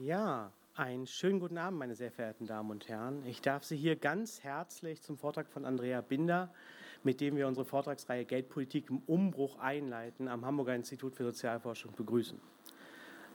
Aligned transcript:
Ja, 0.00 0.52
einen 0.76 1.08
schönen 1.08 1.40
guten 1.40 1.58
Abend, 1.58 1.80
meine 1.80 1.96
sehr 1.96 2.12
verehrten 2.12 2.46
Damen 2.46 2.70
und 2.70 2.88
Herren. 2.88 3.26
Ich 3.26 3.42
darf 3.42 3.64
Sie 3.64 3.76
hier 3.76 3.96
ganz 3.96 4.44
herzlich 4.44 5.02
zum 5.02 5.18
Vortrag 5.18 5.48
von 5.48 5.64
Andrea 5.64 6.02
Binder, 6.02 6.54
mit 7.02 7.20
dem 7.20 7.34
wir 7.34 7.48
unsere 7.48 7.66
Vortragsreihe 7.66 8.24
Geldpolitik 8.24 8.90
im 8.90 8.98
Umbruch 9.08 9.58
einleiten, 9.58 10.28
am 10.28 10.46
Hamburger 10.46 10.76
Institut 10.76 11.16
für 11.16 11.24
Sozialforschung 11.24 11.96
begrüßen. 11.96 12.38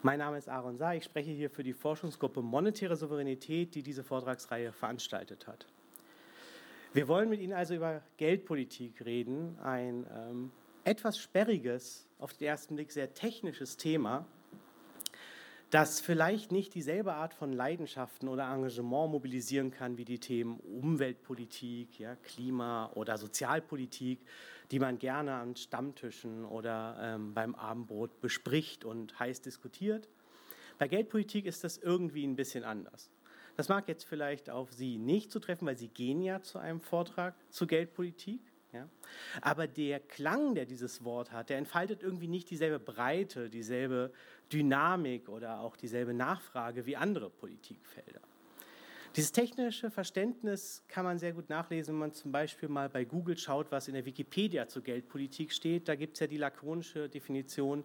Mein 0.00 0.20
Name 0.20 0.38
ist 0.38 0.48
Aaron 0.48 0.78
Saar, 0.78 0.96
ich 0.96 1.04
spreche 1.04 1.32
hier 1.32 1.50
für 1.50 1.62
die 1.62 1.74
Forschungsgruppe 1.74 2.40
Monetäre 2.40 2.96
Souveränität, 2.96 3.74
die 3.74 3.82
diese 3.82 4.02
Vortragsreihe 4.02 4.72
veranstaltet 4.72 5.46
hat. 5.46 5.66
Wir 6.94 7.08
wollen 7.08 7.28
mit 7.28 7.40
Ihnen 7.40 7.52
also 7.52 7.74
über 7.74 8.00
Geldpolitik 8.16 9.04
reden, 9.04 9.58
ein 9.58 10.06
ähm, 10.16 10.50
etwas 10.84 11.18
sperriges, 11.18 12.08
auf 12.18 12.32
den 12.32 12.48
ersten 12.48 12.76
Blick 12.76 12.90
sehr 12.90 13.12
technisches 13.12 13.76
Thema, 13.76 14.24
das 15.70 16.00
vielleicht 16.00 16.52
nicht 16.52 16.74
dieselbe 16.74 17.14
Art 17.14 17.34
von 17.34 17.52
Leidenschaften 17.52 18.28
oder 18.28 18.44
Engagement 18.52 19.10
mobilisieren 19.12 19.70
kann 19.70 19.96
wie 19.98 20.04
die 20.04 20.18
Themen 20.18 20.60
Umweltpolitik, 20.60 21.98
ja, 21.98 22.16
Klima 22.16 22.90
oder 22.94 23.18
Sozialpolitik, 23.18 24.20
die 24.70 24.78
man 24.78 24.98
gerne 24.98 25.34
an 25.34 25.56
Stammtischen 25.56 26.44
oder 26.44 26.96
ähm, 27.00 27.34
beim 27.34 27.54
Abendbrot 27.54 28.20
bespricht 28.20 28.84
und 28.84 29.18
heiß 29.18 29.42
diskutiert. 29.42 30.08
Bei 30.78 30.88
Geldpolitik 30.88 31.46
ist 31.46 31.64
das 31.64 31.78
irgendwie 31.78 32.26
ein 32.26 32.36
bisschen 32.36 32.64
anders. 32.64 33.10
Das 33.56 33.68
mag 33.68 33.86
jetzt 33.88 34.04
vielleicht 34.04 34.50
auf 34.50 34.72
Sie 34.72 34.98
nicht 34.98 35.30
zutreffen, 35.30 35.66
weil 35.66 35.78
Sie 35.78 35.88
gehen 35.88 36.20
ja 36.22 36.42
zu 36.42 36.58
einem 36.58 36.80
Vortrag 36.80 37.34
zu 37.50 37.66
Geldpolitik. 37.66 38.40
Ja? 38.72 38.88
Aber 39.40 39.68
der 39.68 40.00
Klang, 40.00 40.54
der 40.54 40.66
dieses 40.66 41.04
Wort 41.04 41.30
hat, 41.30 41.50
der 41.50 41.58
entfaltet 41.58 42.02
irgendwie 42.02 42.26
nicht 42.26 42.50
dieselbe 42.50 42.80
Breite, 42.80 43.48
dieselbe 43.48 44.12
Dynamik 44.52 45.28
oder 45.28 45.60
auch 45.60 45.76
dieselbe 45.76 46.14
Nachfrage 46.14 46.86
wie 46.86 46.96
andere 46.96 47.30
Politikfelder. 47.30 48.20
Dieses 49.16 49.30
technische 49.30 49.90
Verständnis 49.90 50.82
kann 50.88 51.04
man 51.04 51.18
sehr 51.18 51.32
gut 51.32 51.48
nachlesen, 51.48 51.94
wenn 51.94 52.00
man 52.00 52.12
zum 52.12 52.32
Beispiel 52.32 52.68
mal 52.68 52.88
bei 52.88 53.04
Google 53.04 53.38
schaut, 53.38 53.70
was 53.70 53.86
in 53.86 53.94
der 53.94 54.04
Wikipedia 54.04 54.66
zur 54.66 54.82
Geldpolitik 54.82 55.52
steht. 55.52 55.88
Da 55.88 55.94
gibt 55.94 56.14
es 56.14 56.20
ja 56.20 56.26
die 56.26 56.36
lakonische 56.36 57.08
Definition, 57.08 57.84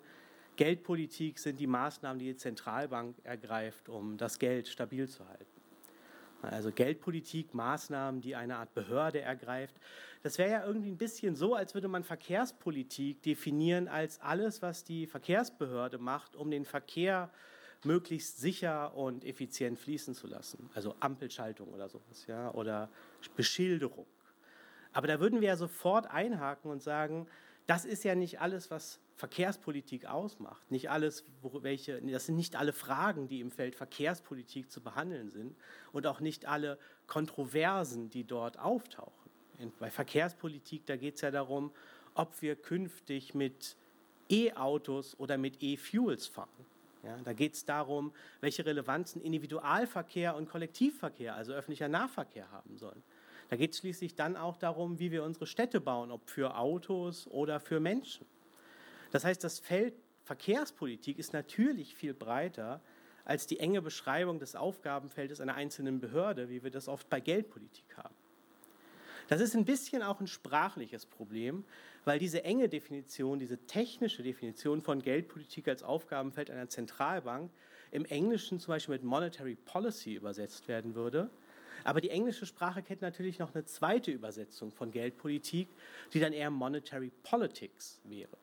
Geldpolitik 0.60 1.40
sind 1.40 1.58
die 1.58 1.68
Maßnahmen, 1.68 2.20
die 2.20 2.26
die 2.26 2.36
Zentralbank 2.36 3.16
ergreift, 3.24 3.88
um 3.88 4.18
das 4.18 4.40
Geld 4.40 4.68
stabil 4.68 5.08
zu 5.08 5.26
halten. 5.26 5.59
Also 6.42 6.72
Geldpolitik, 6.72 7.54
Maßnahmen, 7.54 8.22
die 8.22 8.36
eine 8.36 8.58
Art 8.58 8.74
Behörde 8.74 9.22
ergreift. 9.22 9.76
Das 10.24 10.38
wäre 10.38 10.52
ja 10.52 10.66
irgendwie 10.66 10.90
ein 10.90 10.98
bisschen 10.98 11.36
so, 11.36 11.56
als 11.56 11.74
würde 11.74 11.88
man 11.88 12.04
Verkehrspolitik 12.04 13.22
definieren 13.24 13.88
als 13.88 14.22
alles, 14.22 14.62
was 14.62 14.84
die 14.84 15.08
Verkehrsbehörde 15.08 15.98
macht, 15.98 16.36
um 16.36 16.50
den 16.52 16.66
Verkehr 16.66 17.30
möglichst 17.84 18.40
sicher 18.40 18.96
und 18.96 19.24
effizient 19.24 19.80
fließen 19.80 20.14
zu 20.14 20.28
lassen. 20.28 20.70
Also 20.74 20.96
Ampelschaltung 21.00 21.74
oder 21.74 21.88
sowas, 21.90 22.26
ja, 22.28 22.52
oder 22.54 22.90
Beschilderung. 23.36 24.06
Aber 24.92 25.08
da 25.08 25.20
würden 25.20 25.42
wir 25.42 25.50
ja 25.50 25.56
sofort 25.56 26.08
einhaken 26.08 26.72
und 26.72 26.82
sagen, 26.82 27.28
das 27.68 27.86
ist 27.86 28.04
ja 28.04 28.16
nicht 28.16 28.42
alles, 28.42 28.72
was 28.72 29.00
Verkehrspolitik 29.20 30.06
ausmacht. 30.06 30.72
Nicht 30.72 30.90
alles, 30.90 31.26
welche, 31.42 32.02
das 32.02 32.28
sind 32.28 32.38
nicht 32.38 32.56
alle 32.56 32.72
Fragen, 32.72 33.28
die 33.28 33.42
im 33.42 33.52
Feld 33.52 33.76
Verkehrspolitik 33.76 34.72
zu 34.72 34.80
behandeln 34.80 35.30
sind 35.30 35.58
und 35.92 36.08
auch 36.08 36.22
nicht 36.22 36.46
alle 36.46 36.80
Kontroversen, 37.06 38.10
die 38.10 38.24
dort 38.24 38.58
auftauchen. 38.58 39.30
Bei 39.78 39.92
Verkehrspolitik, 39.92 40.86
da 40.86 40.96
geht 40.96 41.16
es 41.16 41.22
ja 41.22 41.32
darum, 41.32 41.72
ob 42.14 42.42
wir 42.42 42.56
künftig 42.56 43.36
mit 43.36 43.76
E-Autos 44.30 45.20
oder 45.20 45.38
mit 45.38 45.62
E-Fuels 45.62 46.28
fahren. 46.28 46.66
Ja, 47.04 47.18
da 47.18 47.34
geht 47.34 47.56
es 47.56 47.66
darum, 47.66 48.14
welche 48.40 48.66
Relevanzen 48.66 49.22
Individualverkehr 49.22 50.34
und 50.34 50.48
Kollektivverkehr, 50.48 51.36
also 51.36 51.52
öffentlicher 51.52 51.90
Nahverkehr 51.90 52.50
haben 52.52 52.78
sollen. 52.78 53.04
Da 53.50 53.58
geht 53.58 53.74
es 53.74 53.80
schließlich 53.80 54.16
dann 54.16 54.38
auch 54.38 54.56
darum, 54.56 54.98
wie 54.98 55.12
wir 55.12 55.26
unsere 55.26 55.46
Städte 55.46 55.82
bauen, 55.82 56.10
ob 56.10 56.30
für 56.30 56.56
Autos 56.56 57.28
oder 57.28 57.60
für 57.60 57.82
Menschen. 57.82 58.26
Das 59.12 59.26
heißt, 59.26 59.44
das 59.44 59.60
Feld 59.60 59.94
Verkehrspolitik 60.24 61.18
ist 61.18 61.34
natürlich 61.34 61.96
viel 61.96 62.14
breiter 62.14 62.82
als 63.26 63.48
die 63.48 63.60
enge 63.60 63.82
Beschreibung 63.82 64.40
des 64.40 64.56
Aufgabenfeldes 64.56 65.42
einer 65.42 65.56
einzelnen 65.56 66.00
Behörde, 66.00 66.50
wie 66.50 66.64
wir 66.64 66.72
das 66.72 66.88
oft 66.88 67.10
bei 67.10 67.20
Geldpolitik 67.20 67.98
haben. 67.98 68.14
Das 69.28 69.42
ist 69.42 69.56
ein 69.56 69.66
bisschen 69.66 70.02
auch 70.04 70.20
ein 70.20 70.28
sprachliches 70.28 71.06
Problem, 71.06 71.64
weil 72.06 72.20
diese 72.20 72.44
enge 72.44 72.70
Definition, 72.70 73.40
diese 73.40 73.58
technische 73.66 74.24
Definition 74.24 74.82
von 74.82 75.02
Geldpolitik 75.02 75.68
als 75.68 75.84
Aufgabenfeld 75.84 76.50
einer 76.50 76.70
Zentralbank 76.70 77.52
im 77.92 78.06
Englischen 78.06 78.60
zum 78.60 78.74
Beispiel 78.74 78.96
mit 78.96 79.04
Monetary 79.04 79.56
Policy 79.56 80.14
übersetzt 80.14 80.68
werden 80.68 80.96
würde 80.96 81.30
aber 81.84 82.02
die 82.02 82.10
englische 82.10 82.46
Sprache 82.46 82.84
kennt 82.84 83.02
natürlich 83.02 83.40
noch 83.40 83.54
eine 83.54 83.66
zweite 83.66 84.12
Übersetzung 84.12 84.72
von 84.72 84.92
Geldpolitik, 84.92 85.70
die 86.14 86.20
dann 86.20 86.34
eher 86.34 86.50
Monetary 86.50 87.12
Politics 87.24 88.00
wäre. 88.04 88.38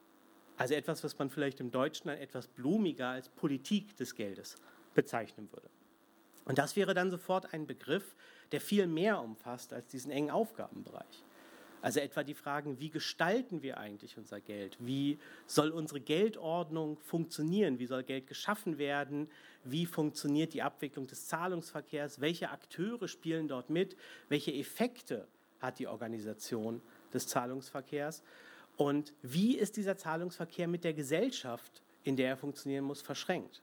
Also 0.57 0.75
etwas, 0.75 1.05
was 1.05 1.19
man 1.19 1.31
vielleicht 1.31 1.61
im 1.61 1.71
Deutschen 1.71 2.09
dann 2.09 2.19
etwas 2.19 2.49
blumiger 2.49 3.09
als 3.09 3.29
Politik 3.29 3.97
des 3.97 4.15
Geldes 4.15 4.57
bezeichnen 4.95 5.51
würde. 5.53 5.69
Und 6.45 6.59
das 6.59 6.77
wäre 6.77 6.95
dann 6.95 7.11
sofort 7.11 7.53
ein 7.53 7.67
Begriff, 7.67 8.15
der 8.53 8.61
viel 8.61 8.87
mehr 8.87 9.21
umfasst 9.21 9.73
als 9.73 9.89
diesen 9.89 10.11
engen 10.11 10.31
Aufgabenbereich. 10.31 11.25
Also 11.83 12.01
etwa 12.01 12.25
die 12.25 12.35
Fragen, 12.35 12.81
wie 12.81 12.91
gestalten 12.91 13.63
wir 13.63 13.79
eigentlich 13.79 14.17
unser 14.17 14.41
Geld? 14.41 14.77
Wie 14.81 15.19
soll 15.47 15.71
unsere 15.71 16.01
Geldordnung 16.01 16.99
funktionieren? 17.01 17.79
Wie 17.79 17.87
soll 17.87 18.03
Geld 18.03 18.27
geschaffen 18.27 18.79
werden? 18.79 19.29
Wie 19.63 19.87
funktioniert 19.87 20.55
die 20.55 20.63
Abwicklung 20.63 21.07
des 21.07 21.27
Zahlungsverkehrs? 21.27 22.21
Welche 22.21 22.51
Akteure 22.51 23.09
spielen 23.09 23.47
dort 23.47 23.71
mit? 23.71 23.97
Welche 24.29 24.53
Effekte 24.53 25.29
hat 25.61 25.79
die 25.79 25.87
Organisation 25.87 26.81
des 27.13 27.27
Zahlungsverkehrs? 27.29 28.23
Und 28.77 29.15
wie 29.23 29.57
ist 29.57 29.77
dieser 29.77 29.97
Zahlungsverkehr 29.97 30.69
mit 30.69 30.85
der 30.85 30.93
Gesellschaft, 30.93 31.83
in 32.05 32.17
der 32.17 32.29
er 32.29 32.37
funktionieren 32.37 32.85
muss, 32.85 33.01
verschränkt? 33.01 33.63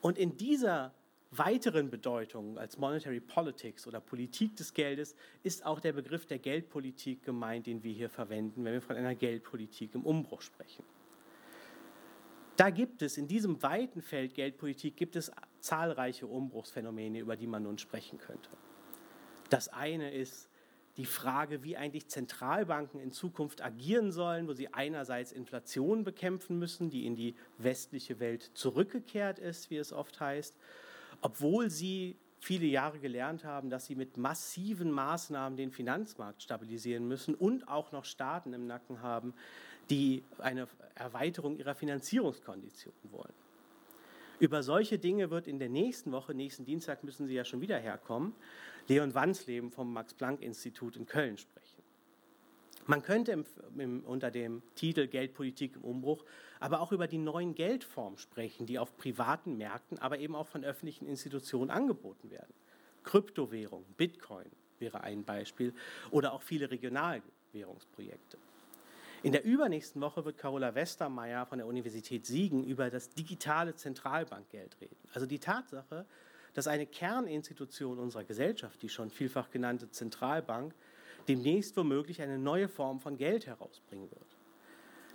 Und 0.00 0.18
in 0.18 0.36
dieser 0.36 0.92
weiteren 1.30 1.90
Bedeutungen 1.90 2.58
als 2.58 2.78
Monetary 2.78 3.20
Politics 3.20 3.86
oder 3.86 4.00
Politik 4.00 4.56
des 4.56 4.72
Geldes 4.72 5.14
ist 5.42 5.64
auch 5.64 5.80
der 5.80 5.92
Begriff 5.92 6.26
der 6.26 6.38
Geldpolitik 6.38 7.22
gemeint, 7.22 7.66
den 7.66 7.82
wir 7.82 7.92
hier 7.92 8.08
verwenden, 8.08 8.64
wenn 8.64 8.72
wir 8.72 8.80
von 8.80 8.96
einer 8.96 9.14
Geldpolitik 9.14 9.94
im 9.94 10.04
Umbruch 10.04 10.40
sprechen. 10.40 10.84
Da 12.56 12.70
gibt 12.70 13.02
es 13.02 13.18
in 13.18 13.28
diesem 13.28 13.62
weiten 13.62 14.02
Feld 14.02 14.34
Geldpolitik 14.34 14.96
gibt 14.96 15.14
es 15.16 15.30
zahlreiche 15.60 16.26
Umbruchsphänomene, 16.26 17.20
über 17.20 17.36
die 17.36 17.46
man 17.46 17.62
nun 17.62 17.78
sprechen 17.78 18.18
könnte. 18.18 18.50
Das 19.50 19.68
eine 19.68 20.12
ist 20.12 20.47
die 20.98 21.06
Frage, 21.06 21.62
wie 21.62 21.76
eigentlich 21.76 22.08
Zentralbanken 22.08 23.00
in 23.00 23.12
Zukunft 23.12 23.62
agieren 23.62 24.10
sollen, 24.10 24.48
wo 24.48 24.52
sie 24.52 24.74
einerseits 24.74 25.30
Inflation 25.30 26.02
bekämpfen 26.02 26.58
müssen, 26.58 26.90
die 26.90 27.06
in 27.06 27.14
die 27.14 27.36
westliche 27.56 28.18
Welt 28.18 28.50
zurückgekehrt 28.54 29.38
ist, 29.38 29.70
wie 29.70 29.76
es 29.76 29.92
oft 29.92 30.20
heißt, 30.20 30.56
obwohl 31.22 31.70
sie 31.70 32.16
viele 32.40 32.66
Jahre 32.66 32.98
gelernt 32.98 33.44
haben, 33.44 33.70
dass 33.70 33.86
sie 33.86 33.94
mit 33.94 34.16
massiven 34.16 34.90
Maßnahmen 34.90 35.56
den 35.56 35.70
Finanzmarkt 35.70 36.42
stabilisieren 36.42 37.06
müssen 37.06 37.34
und 37.34 37.68
auch 37.68 37.92
noch 37.92 38.04
Staaten 38.04 38.52
im 38.52 38.66
Nacken 38.66 39.00
haben, 39.00 39.34
die 39.90 40.24
eine 40.38 40.66
Erweiterung 40.96 41.56
ihrer 41.56 41.76
Finanzierungskonditionen 41.76 43.12
wollen. 43.12 43.47
Über 44.40 44.62
solche 44.62 44.98
Dinge 44.98 45.30
wird 45.30 45.48
in 45.48 45.58
der 45.58 45.68
nächsten 45.68 46.12
Woche, 46.12 46.34
nächsten 46.34 46.64
Dienstag 46.64 47.02
müssen 47.02 47.26
Sie 47.26 47.34
ja 47.34 47.44
schon 47.44 47.60
wieder 47.60 47.78
herkommen, 47.78 48.34
Leon 48.86 49.14
Wansleben 49.14 49.70
vom 49.70 49.92
Max-Planck-Institut 49.92 50.96
in 50.96 51.06
Köln 51.06 51.36
sprechen. 51.36 51.82
Man 52.86 53.02
könnte 53.02 53.32
im, 53.32 53.44
im, 53.76 54.04
unter 54.04 54.30
dem 54.30 54.62
Titel 54.74 55.08
Geldpolitik 55.08 55.76
im 55.76 55.82
Umbruch 55.82 56.24
aber 56.60 56.80
auch 56.80 56.92
über 56.92 57.06
die 57.06 57.18
neuen 57.18 57.54
Geldformen 57.54 58.18
sprechen, 58.18 58.66
die 58.66 58.78
auf 58.78 58.96
privaten 58.96 59.56
Märkten, 59.56 59.98
aber 59.98 60.18
eben 60.18 60.34
auch 60.34 60.46
von 60.46 60.64
öffentlichen 60.64 61.06
Institutionen 61.06 61.70
angeboten 61.70 62.30
werden. 62.30 62.52
Kryptowährung, 63.04 63.84
Bitcoin 63.96 64.50
wäre 64.78 65.02
ein 65.02 65.24
Beispiel 65.24 65.74
oder 66.10 66.32
auch 66.32 66.42
viele 66.42 66.70
Regionalwährungsprojekte. 66.70 68.38
In 69.24 69.32
der 69.32 69.44
übernächsten 69.44 70.00
Woche 70.00 70.24
wird 70.24 70.38
Carola 70.38 70.76
Westermeier 70.76 71.44
von 71.44 71.58
der 71.58 71.66
Universität 71.66 72.24
Siegen 72.24 72.62
über 72.62 72.88
das 72.88 73.10
digitale 73.10 73.74
Zentralbankgeld 73.74 74.80
reden. 74.80 74.96
Also 75.12 75.26
die 75.26 75.40
Tatsache, 75.40 76.06
dass 76.54 76.68
eine 76.68 76.86
Kerninstitution 76.86 77.98
unserer 77.98 78.22
Gesellschaft, 78.22 78.80
die 78.80 78.88
schon 78.88 79.10
vielfach 79.10 79.50
genannte 79.50 79.90
Zentralbank, 79.90 80.72
demnächst 81.26 81.76
womöglich 81.76 82.22
eine 82.22 82.38
neue 82.38 82.68
Form 82.68 83.00
von 83.00 83.16
Geld 83.16 83.46
herausbringen 83.46 84.08
wird. 84.10 84.36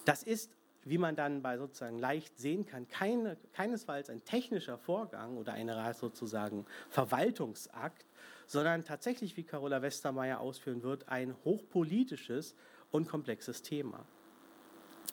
Das 0.04 0.22
ist, 0.22 0.52
wie 0.84 0.98
man 0.98 1.16
dann 1.16 1.42
bei 1.42 1.58
sozusagen 1.58 1.98
leicht 1.98 2.38
sehen 2.38 2.66
kann, 2.66 2.90
keine, 2.90 3.38
keinesfalls 3.54 4.10
ein 4.10 4.26
technischer 4.26 4.78
Vorgang 4.78 5.38
oder 5.38 5.54
eine 5.54 5.94
sozusagen 5.94 6.66
Verwaltungsakt, 6.90 8.06
sondern 8.48 8.84
tatsächlich, 8.84 9.38
wie 9.38 9.44
Carola 9.44 9.82
Westermeier 9.82 10.42
ausführen 10.42 10.84
wird, 10.84 11.08
ein 11.08 11.36
hochpolitisches 11.46 12.54
und 12.94 13.10
komplexes 13.10 13.62
Thema. 13.62 14.06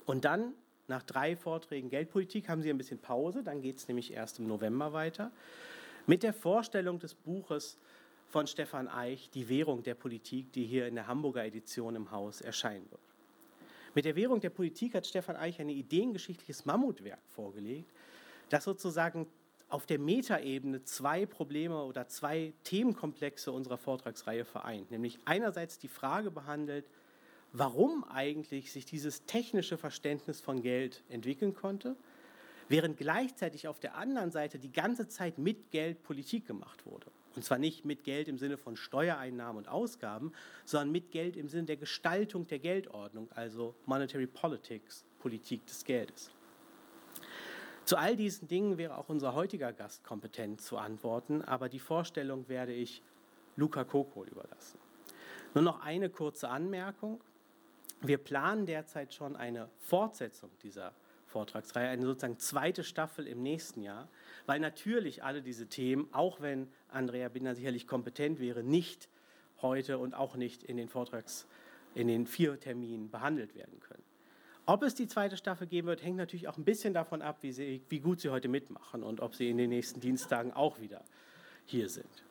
Und 0.07 0.25
dann 0.25 0.55
Nach 0.91 1.05
drei 1.05 1.37
Vorträgen 1.37 1.89
Geldpolitik 1.89 2.49
haben 2.49 2.63
Sie 2.63 2.69
ein 2.69 2.77
bisschen 2.77 2.99
Pause, 2.99 3.45
dann 3.45 3.63
geht 3.63 3.77
es 3.77 3.87
nämlich 3.87 4.13
erst 4.13 4.41
im 4.41 4.49
November 4.49 4.93
weiter, 4.93 5.31
mit 6.09 6.25
der 6.25 6.33
Vorstellung 6.33 6.99
des 6.99 7.15
Buches 7.15 7.79
von 8.27 8.49
Stefan 8.49 8.89
Eich, 8.89 9.31
Die 9.31 9.49
Währung 9.49 9.85
der 9.85 9.95
Politik, 9.95 10.53
die 10.53 10.65
hier 10.65 10.89
in 10.89 10.97
der 10.97 11.07
Hamburger 11.07 11.45
Edition 11.45 11.95
im 11.95 12.11
Haus 12.11 12.41
erscheinen 12.41 12.91
wird. 12.91 13.01
Mit 13.95 14.05
der 14.05 14.17
Währung 14.17 14.41
der 14.41 14.51
Politik 14.51 14.95
hat 14.95 15.07
Stefan 15.07 15.37
Eich 15.37 15.61
ein 15.61 15.69
ideengeschichtliches 15.69 16.65
Mammutwerk 16.65 17.21
vorgelegt, 17.37 17.93
das 18.49 18.65
sozusagen 18.65 19.29
auf 19.69 19.87
der 19.87 20.01
Metaebene 20.01 20.83
zwei 20.83 21.25
Probleme 21.25 21.85
oder 21.85 22.09
zwei 22.09 22.53
Themenkomplexe 22.65 23.53
unserer 23.53 23.79
Vortragsreihe 23.79 24.45
vereint. 24.45 24.91
Nämlich 24.91 25.21
einerseits 25.25 25.79
die 25.79 25.87
Frage 25.87 26.33
behandelt, 26.33 26.85
warum 27.53 28.05
eigentlich 28.05 28.73
sich 28.73 28.85
dieses 28.85 29.25
technische 29.27 29.77
Verständnis 29.77 30.41
von 30.41 30.63
Geld 30.63 31.03
entwickeln 31.09 31.55
konnte, 31.55 31.97
während 32.69 32.97
gleichzeitig 32.97 33.69
auf 33.69 33.81
der 33.81 33.97
anderen 33.97 34.31
Seite 34.31 34.59
die 34.59 34.73
ganze 34.73 35.09
Zeit 35.09 35.39
mit 35.39 35.71
Geld 35.71 36.03
Politik 36.03 36.47
gemacht 36.47 36.87
wurde. 36.87 37.07
Und 37.37 37.45
zwar 37.45 37.59
nicht 37.59 37.85
mit 37.85 38.05
Geld 38.05 38.29
im 38.29 38.39
Sinne 38.39 38.57
von 38.57 38.77
Steuereinnahmen 38.77 39.59
und 39.59 39.69
Ausgaben, 39.69 40.33
sondern 40.65 40.91
mit 40.91 41.11
Geld 41.11 41.37
im 41.37 41.49
Sinne 41.49 41.65
der 41.65 41.77
Gestaltung 41.77 42.47
der 42.47 42.59
Geldordnung, 42.59 43.29
also 43.35 43.75
Monetary 43.87 44.27
Politics, 44.27 45.05
Politik 45.21 45.65
des 45.67 45.85
Geldes. 45.85 46.31
Zu 47.85 47.97
all 47.97 48.17
diesen 48.17 48.47
Dingen 48.47 48.79
wäre 48.79 48.97
auch 48.97 49.09
unser 49.09 49.35
heutiger 49.35 49.73
Gast 49.73 50.05
kompetent 50.05 50.61
zu 50.61 50.77
antworten, 50.77 51.43
aber 51.43 51.69
die 51.69 51.81
Vorstellung 51.81 52.49
werde 52.49 52.73
ich 52.73 53.03
Luca 53.57 53.85
Kokol 53.85 54.29
überlassen. 54.29 54.79
Nur 55.55 55.65
noch 55.65 55.81
eine 55.81 56.09
kurze 56.09 56.49
Anmerkung. 56.49 57.21
Wir 58.03 58.19
planen 58.19 58.67
derzeit 58.67 59.13
schon 59.13 59.37
eine 59.37 59.69
Fortsetzung 59.79 60.51
dieser 60.63 60.95
Vortragsreihe, 61.27 61.89
eine 61.89 62.05
sozusagen 62.05 62.39
zweite 62.39 62.83
Staffel 62.83 63.27
im 63.27 63.43
nächsten 63.43 63.83
Jahr, 63.83 64.09
weil 64.47 64.59
natürlich 64.59 65.23
alle 65.23 65.43
diese 65.43 65.67
Themen, 65.67 66.09
auch 66.13 66.41
wenn 66.41 66.69
Andrea 66.89 67.29
Binder 67.29 67.55
sicherlich 67.55 67.87
kompetent 67.87 68.41
wäre, 68.41 68.63
nicht 68.63 69.09
heute 69.63 69.99
und 69.99 70.15
auch 70.15 70.37
nicht 70.37 70.63
in 70.63 70.77
den 70.77 70.89
Vortrags, 70.89 71.47
in 71.95 72.09
den 72.09 72.27
vier 72.27 72.59
Terminen 72.59 73.11
behandelt 73.11 73.55
werden 73.55 73.79
können. 73.81 74.03
Ob 74.67 74.83
es 74.83 74.95
die 74.95 75.07
zweite 75.07 75.37
Staffel 75.37 75.67
geben 75.67 75.89
wird, 75.89 76.03
hängt 76.03 76.17
natürlich 76.17 76.49
auch 76.49 76.57
ein 76.57 76.65
bisschen 76.65 76.95
davon 76.95 77.23
ab, 77.23 77.39
wie, 77.43 77.53
sie, 77.53 77.83
wie 77.89 78.01
gut 78.01 78.21
Sie 78.21 78.31
heute 78.31 78.49
mitmachen 78.49 79.03
und 79.03 79.21
ob 79.21 79.35
Sie 79.35 79.51
in 79.51 79.59
den 79.59 79.71
nächsten 79.71 80.01
Dienstagen 80.01 80.53
auch 80.53 80.81
wieder 80.81 81.05
hier 81.65 81.89
sind. 81.89 82.25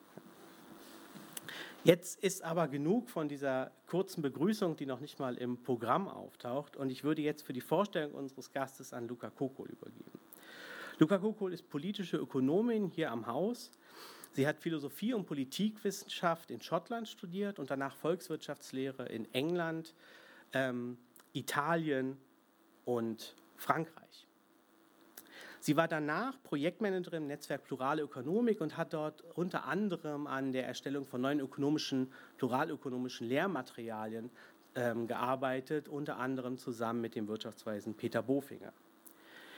Jetzt 1.86 2.22
ist 2.22 2.44
aber 2.44 2.68
genug 2.68 3.10
von 3.10 3.30
dieser 3.30 3.72
kurzen 3.88 4.22
Begrüßung, 4.22 4.76
die 4.76 4.86
noch 4.86 5.00
nicht 5.00 5.18
mal 5.18 5.36
im 5.38 5.62
Programm 5.64 6.10
auftaucht. 6.10 6.76
Und 6.76 6.90
ich 6.90 7.06
würde 7.06 7.22
jetzt 7.22 7.44
für 7.44 7.54
die 7.54 7.62
Vorstellung 7.62 8.14
unseres 8.14 8.52
Gastes 8.52 8.92
an 8.92 9.08
Luca 9.08 9.30
Kokol 9.30 9.70
übergeben. 9.70 10.20
Luca 10.98 11.18
Kokol 11.18 11.54
ist 11.54 11.70
politische 11.70 12.18
Ökonomin 12.18 12.90
hier 12.90 13.12
am 13.12 13.28
Haus. 13.28 13.72
Sie 14.34 14.46
hat 14.46 14.60
Philosophie 14.60 15.14
und 15.14 15.26
Politikwissenschaft 15.26 16.52
in 16.52 16.62
Schottland 16.62 17.08
studiert 17.08 17.60
und 17.60 17.72
danach 17.72 17.96
Volkswirtschaftslehre 17.96 19.06
in 19.08 19.34
England, 19.34 19.96
ähm, 20.52 20.98
Italien 21.32 22.18
und 22.84 23.36
Frankreich. 23.56 24.29
Sie 25.62 25.76
war 25.76 25.90
danach 25.90 26.42
Projektmanagerin 26.44 27.24
im 27.24 27.28
Netzwerk 27.28 27.66
Plurale 27.66 28.02
Ökonomik 28.02 28.62
und 28.62 28.78
hat 28.78 28.94
dort 28.94 29.24
unter 29.36 29.66
anderem 29.66 30.26
an 30.26 30.54
der 30.54 30.66
Erstellung 30.66 31.06
von 31.06 31.20
neuen 31.20 31.42
ökonomischen, 31.42 32.12
pluralökonomischen 32.38 33.28
Lehrmaterialien 33.28 34.30
ähm, 34.76 35.08
gearbeitet, 35.08 35.90
unter 35.90 36.18
anderem 36.18 36.58
zusammen 36.58 37.02
mit 37.02 37.16
dem 37.16 37.28
Wirtschaftsweisen 37.28 37.94
Peter 37.96 38.24
Bofinger. 38.24 38.72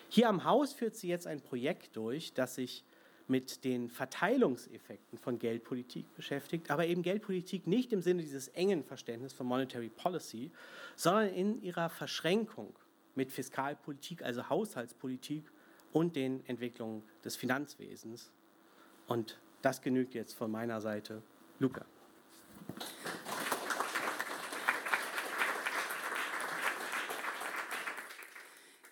Hier 0.09 0.27
am 0.27 0.43
Haus 0.43 0.73
führt 0.73 0.95
sie 0.95 1.07
jetzt 1.07 1.27
ein 1.27 1.39
Projekt 1.39 1.95
durch, 1.95 2.33
das 2.33 2.55
sich 2.55 2.83
mit 3.27 3.63
den 3.63 3.87
Verteilungseffekten 3.87 5.19
von 5.19 5.37
Geldpolitik 5.37 6.13
beschäftigt, 6.15 6.71
aber 6.71 6.87
eben 6.87 7.03
Geldpolitik 7.03 7.67
nicht 7.67 7.93
im 7.93 8.01
Sinne 8.01 8.23
dieses 8.23 8.47
engen 8.49 8.83
Verständnisses 8.83 9.37
von 9.37 9.45
Monetary 9.45 9.89
Policy, 9.89 10.51
sondern 10.95 11.29
in 11.29 11.61
ihrer 11.61 11.89
Verschränkung 11.89 12.75
mit 13.15 13.31
Fiskalpolitik, 13.31 14.23
also 14.23 14.49
Haushaltspolitik 14.49 15.45
und 15.93 16.15
den 16.15 16.45
Entwicklungen 16.47 17.03
des 17.23 17.35
Finanzwesens. 17.35 18.31
Und 19.07 19.39
das 19.61 19.81
genügt 19.81 20.13
jetzt 20.13 20.33
von 20.33 20.49
meiner 20.51 20.81
Seite. 20.81 21.21
Luca. 21.59 21.85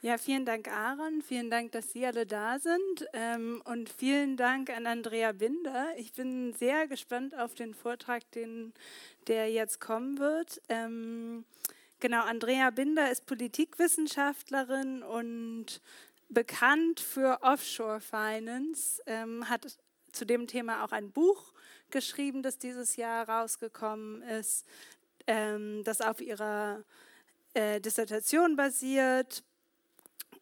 Ja, 0.01 0.17
vielen 0.17 0.45
Dank, 0.45 0.69
Aaron. 0.69 1.21
Vielen 1.21 1.49
Dank, 1.49 1.73
dass 1.73 1.91
Sie 1.91 2.05
alle 2.05 2.25
da 2.25 2.57
sind. 2.57 3.05
Ähm, 3.11 3.61
und 3.65 3.89
vielen 3.89 4.37
Dank 4.37 4.69
an 4.69 4.87
Andrea 4.87 5.33
Binder. 5.33 5.87
Ich 5.97 6.13
bin 6.13 6.53
sehr 6.53 6.87
gespannt 6.87 7.37
auf 7.37 7.53
den 7.53 7.73
Vortrag, 7.73 8.29
den, 8.31 8.73
der 9.27 9.51
jetzt 9.51 9.81
kommen 9.81 10.17
wird. 10.17 10.61
Ähm, 10.69 11.43
genau, 11.99 12.23
Andrea 12.23 12.69
Binder 12.69 13.11
ist 13.11 13.25
Politikwissenschaftlerin 13.25 15.03
und 15.03 15.81
bekannt 16.29 16.99
für 16.99 17.39
Offshore 17.41 17.99
Finance, 17.99 19.01
ähm, 19.05 19.49
hat 19.49 19.77
zu 20.11 20.25
dem 20.25 20.47
Thema 20.47 20.83
auch 20.83 20.91
ein 20.91 21.11
Buch 21.11 21.53
geschrieben, 21.89 22.43
das 22.43 22.57
dieses 22.57 22.95
Jahr 22.95 23.27
rausgekommen 23.27 24.21
ist, 24.21 24.65
das 25.27 26.01
auf 26.01 26.21
ihrer 26.21 26.83
äh, 27.53 27.79
Dissertation 27.79 28.55
basiert. 28.55 29.43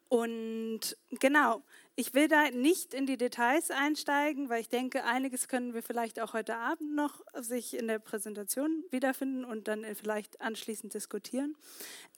Und 0.08 0.96
genau, 1.10 1.62
ich 1.98 2.14
will 2.14 2.28
da 2.28 2.48
nicht 2.50 2.94
in 2.94 3.06
die 3.06 3.16
Details 3.16 3.72
einsteigen, 3.72 4.48
weil 4.48 4.60
ich 4.60 4.68
denke, 4.68 5.02
einiges 5.02 5.48
können 5.48 5.74
wir 5.74 5.82
vielleicht 5.82 6.20
auch 6.20 6.32
heute 6.32 6.54
Abend 6.54 6.94
noch 6.94 7.22
sich 7.34 7.76
in 7.76 7.88
der 7.88 7.98
Präsentation 7.98 8.84
wiederfinden 8.92 9.44
und 9.44 9.66
dann 9.66 9.84
vielleicht 9.96 10.40
anschließend 10.40 10.94
diskutieren. 10.94 11.56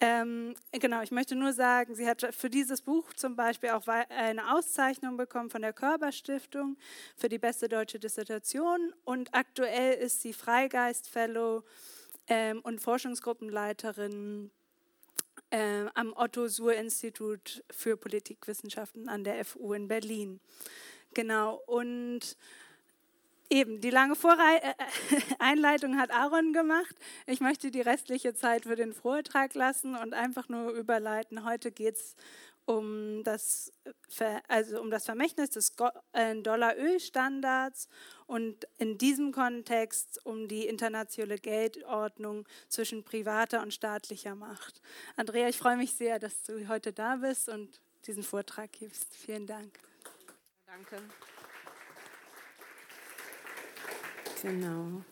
Ähm, 0.02 0.54
genau, 0.70 1.00
ich 1.00 1.12
möchte 1.12 1.34
nur 1.34 1.54
sagen, 1.54 1.94
sie 1.94 2.06
hat 2.06 2.28
für 2.34 2.50
dieses 2.50 2.82
Buch 2.82 3.14
zum 3.14 3.36
Beispiel 3.36 3.70
auch 3.70 3.86
eine 3.86 4.54
Auszeichnung 4.54 5.16
bekommen 5.16 5.48
von 5.48 5.62
der 5.62 5.72
Körber 5.72 6.12
Stiftung 6.12 6.76
für 7.16 7.30
die 7.30 7.38
beste 7.38 7.66
deutsche 7.66 7.98
Dissertation 7.98 8.92
und 9.04 9.32
aktuell 9.32 9.94
ist 9.94 10.20
sie 10.20 10.34
Freigeist 10.34 11.08
Fellow 11.08 11.64
ähm, 12.28 12.60
und 12.64 12.82
Forschungsgruppenleiterin 12.82 14.50
äh, 15.50 15.86
am 15.94 16.12
Otto-Suhr-Institut 16.14 17.64
für 17.70 17.96
Politikwissenschaften 17.96 19.08
an 19.08 19.24
der 19.24 19.44
FU 19.44 19.72
in 19.72 19.88
Berlin. 19.88 20.40
Genau, 21.14 21.60
und 21.66 22.36
eben 23.50 23.80
die 23.80 23.90
lange 23.90 24.14
Vorrei 24.14 24.56
äh, 24.56 24.74
Einleitung 25.38 25.98
hat 25.98 26.12
Aaron 26.12 26.52
gemacht. 26.52 26.94
Ich 27.26 27.40
möchte 27.40 27.70
die 27.70 27.80
restliche 27.80 28.34
Zeit 28.34 28.64
für 28.64 28.76
den 28.76 28.92
Vortrag 28.92 29.54
lassen 29.54 29.96
und 29.96 30.14
einfach 30.14 30.48
nur 30.48 30.70
überleiten. 30.72 31.44
Heute 31.44 31.72
geht 31.72 31.96
es 31.96 32.14
um 32.70 33.24
das, 33.24 33.72
also 34.46 34.80
um 34.80 34.92
das 34.92 35.04
Vermächtnis 35.04 35.50
des 35.50 35.72
äh, 36.12 36.36
Dollar-Öl-Standards 36.36 37.88
und 38.26 38.64
in 38.78 38.96
diesem 38.96 39.32
Kontext 39.32 40.24
um 40.24 40.46
die 40.46 40.68
internationale 40.68 41.38
Geldordnung 41.38 42.46
zwischen 42.68 43.02
privater 43.02 43.60
und 43.62 43.74
staatlicher 43.74 44.36
Macht. 44.36 44.80
Andrea, 45.16 45.48
ich 45.48 45.58
freue 45.58 45.76
mich 45.76 45.94
sehr, 45.94 46.20
dass 46.20 46.44
du 46.44 46.68
heute 46.68 46.92
da 46.92 47.16
bist 47.16 47.48
und 47.48 47.80
diesen 48.06 48.22
Vortrag 48.22 48.70
gibst. 48.70 49.16
Vielen 49.16 49.48
Dank. 49.48 49.76
Danke. 50.66 51.02
Genau. 54.42 55.02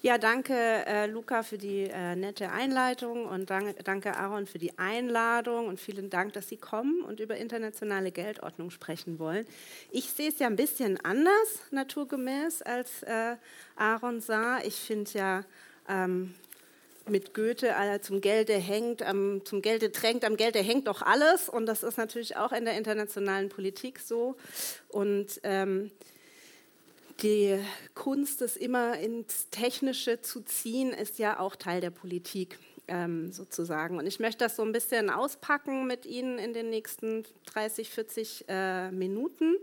Ja, 0.00 0.16
danke 0.16 0.54
äh, 0.54 1.06
Luca 1.06 1.42
für 1.42 1.58
die 1.58 1.90
äh, 1.92 2.14
nette 2.14 2.52
Einleitung 2.52 3.26
und 3.26 3.50
danke, 3.50 3.82
danke 3.82 4.16
Aaron 4.16 4.46
für 4.46 4.58
die 4.58 4.78
Einladung 4.78 5.66
und 5.66 5.80
vielen 5.80 6.08
Dank, 6.08 6.34
dass 6.34 6.48
Sie 6.48 6.56
kommen 6.56 7.02
und 7.02 7.18
über 7.18 7.36
internationale 7.36 8.12
Geldordnung 8.12 8.70
sprechen 8.70 9.18
wollen. 9.18 9.44
Ich 9.90 10.10
sehe 10.10 10.28
es 10.28 10.38
ja 10.38 10.46
ein 10.46 10.54
bisschen 10.54 11.04
anders, 11.04 11.62
naturgemäß, 11.72 12.62
als 12.62 13.02
äh, 13.02 13.34
Aaron 13.74 14.20
sah. 14.20 14.60
Ich 14.60 14.76
finde 14.76 15.10
ja 15.14 15.44
ähm, 15.88 16.32
mit 17.08 17.34
Goethe, 17.34 17.70
äh, 17.70 18.00
zum 18.00 18.20
Gelde 18.20 18.54
hängt, 18.54 19.02
am, 19.02 19.44
zum 19.44 19.62
Gelde 19.62 19.90
drängt, 19.90 20.24
am 20.24 20.36
Gelde 20.36 20.60
hängt 20.60 20.86
doch 20.86 21.02
alles. 21.02 21.48
Und 21.48 21.66
das 21.66 21.82
ist 21.82 21.98
natürlich 21.98 22.36
auch 22.36 22.52
in 22.52 22.64
der 22.66 22.78
internationalen 22.78 23.48
Politik 23.48 23.98
so. 23.98 24.36
Und 24.90 25.40
ähm, 25.42 25.90
die 27.22 27.58
Kunst, 27.94 28.42
es 28.42 28.56
immer 28.56 28.98
ins 28.98 29.48
Technische 29.50 30.20
zu 30.20 30.40
ziehen, 30.40 30.92
ist 30.92 31.18
ja 31.18 31.40
auch 31.40 31.56
Teil 31.56 31.80
der 31.80 31.90
Politik 31.90 32.58
ähm, 32.86 33.32
sozusagen. 33.32 33.98
Und 33.98 34.06
ich 34.06 34.20
möchte 34.20 34.44
das 34.44 34.56
so 34.56 34.62
ein 34.62 34.72
bisschen 34.72 35.10
auspacken 35.10 35.86
mit 35.86 36.06
Ihnen 36.06 36.38
in 36.38 36.52
den 36.52 36.70
nächsten 36.70 37.24
30, 37.46 37.90
40 37.90 38.44
äh, 38.48 38.90
Minuten. 38.90 39.56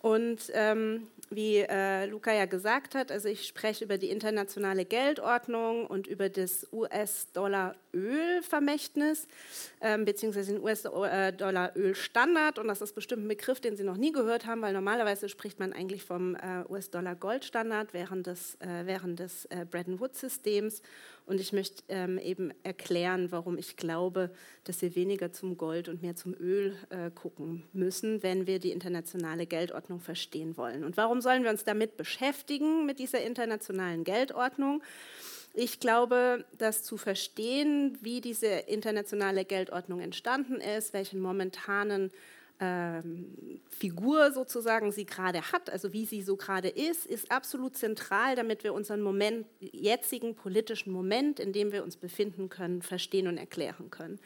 Und 0.00 0.50
ähm, 0.54 1.08
wie 1.30 1.58
äh, 1.58 2.06
Luca 2.06 2.32
ja 2.32 2.46
gesagt 2.46 2.96
hat, 2.96 3.12
also 3.12 3.28
ich 3.28 3.46
spreche 3.46 3.84
über 3.84 3.98
die 3.98 4.10
internationale 4.10 4.84
Geldordnung 4.84 5.86
und 5.86 6.08
über 6.08 6.28
das 6.28 6.66
US-Dollar-Ölvermächtnis, 6.72 9.28
ähm, 9.80 10.04
beziehungsweise 10.04 10.54
den 10.54 10.62
US-Dollar-Ölstandard. 10.62 12.58
Und 12.58 12.66
das 12.66 12.82
ist 12.82 12.96
bestimmt 12.96 13.24
ein 13.24 13.28
Begriff, 13.28 13.60
den 13.60 13.76
Sie 13.76 13.84
noch 13.84 13.96
nie 13.96 14.10
gehört 14.10 14.46
haben, 14.46 14.60
weil 14.60 14.72
normalerweise 14.72 15.28
spricht 15.28 15.60
man 15.60 15.72
eigentlich 15.72 16.02
vom 16.02 16.34
äh, 16.34 16.64
US-Dollar-Goldstandard 16.68 17.94
während 17.94 18.26
des, 18.26 18.56
äh, 18.56 18.86
während 18.86 19.20
des 19.20 19.44
äh, 19.46 19.64
Bretton 19.70 20.00
Woods-Systems. 20.00 20.82
Und 21.30 21.40
ich 21.40 21.52
möchte 21.52 21.84
ähm, 21.86 22.18
eben 22.18 22.52
erklären, 22.64 23.30
warum 23.30 23.56
ich 23.56 23.76
glaube, 23.76 24.32
dass 24.64 24.82
wir 24.82 24.96
weniger 24.96 25.32
zum 25.32 25.56
Gold 25.56 25.88
und 25.88 26.02
mehr 26.02 26.16
zum 26.16 26.34
Öl 26.34 26.74
äh, 26.88 27.12
gucken 27.12 27.62
müssen, 27.72 28.24
wenn 28.24 28.48
wir 28.48 28.58
die 28.58 28.72
internationale 28.72 29.46
Geldordnung 29.46 30.00
verstehen 30.00 30.56
wollen. 30.56 30.82
Und 30.82 30.96
warum 30.96 31.20
sollen 31.20 31.44
wir 31.44 31.50
uns 31.50 31.62
damit 31.62 31.96
beschäftigen, 31.96 32.84
mit 32.84 32.98
dieser 32.98 33.22
internationalen 33.22 34.02
Geldordnung? 34.02 34.82
Ich 35.54 35.78
glaube, 35.78 36.44
das 36.58 36.82
zu 36.82 36.96
verstehen, 36.96 37.96
wie 38.00 38.20
diese 38.20 38.48
internationale 38.48 39.44
Geldordnung 39.44 40.00
entstanden 40.00 40.56
ist, 40.56 40.92
welchen 40.92 41.20
momentanen 41.20 42.10
ähm, 42.60 43.60
Figur 43.70 44.32
sozusagen 44.32 44.92
sie 44.92 45.06
gerade 45.06 45.40
hat, 45.52 45.70
also 45.70 45.94
wie 45.94 46.04
sie 46.04 46.20
so 46.20 46.36
gerade 46.36 46.68
ist, 46.68 47.06
ist 47.06 47.32
absolut 47.32 47.76
zentral, 47.76 48.36
damit 48.36 48.62
wir 48.64 48.74
unseren 48.74 49.00
Moment, 49.00 49.46
jetzigen 49.60 50.34
politischen 50.34 50.92
Moment, 50.92 51.40
in 51.40 51.54
dem 51.54 51.72
wir 51.72 51.82
uns 51.82 51.96
befinden 51.96 52.50
können, 52.50 52.82
verstehen 52.82 53.28
und 53.28 53.38
erklären 53.38 53.90
können. 53.90 54.20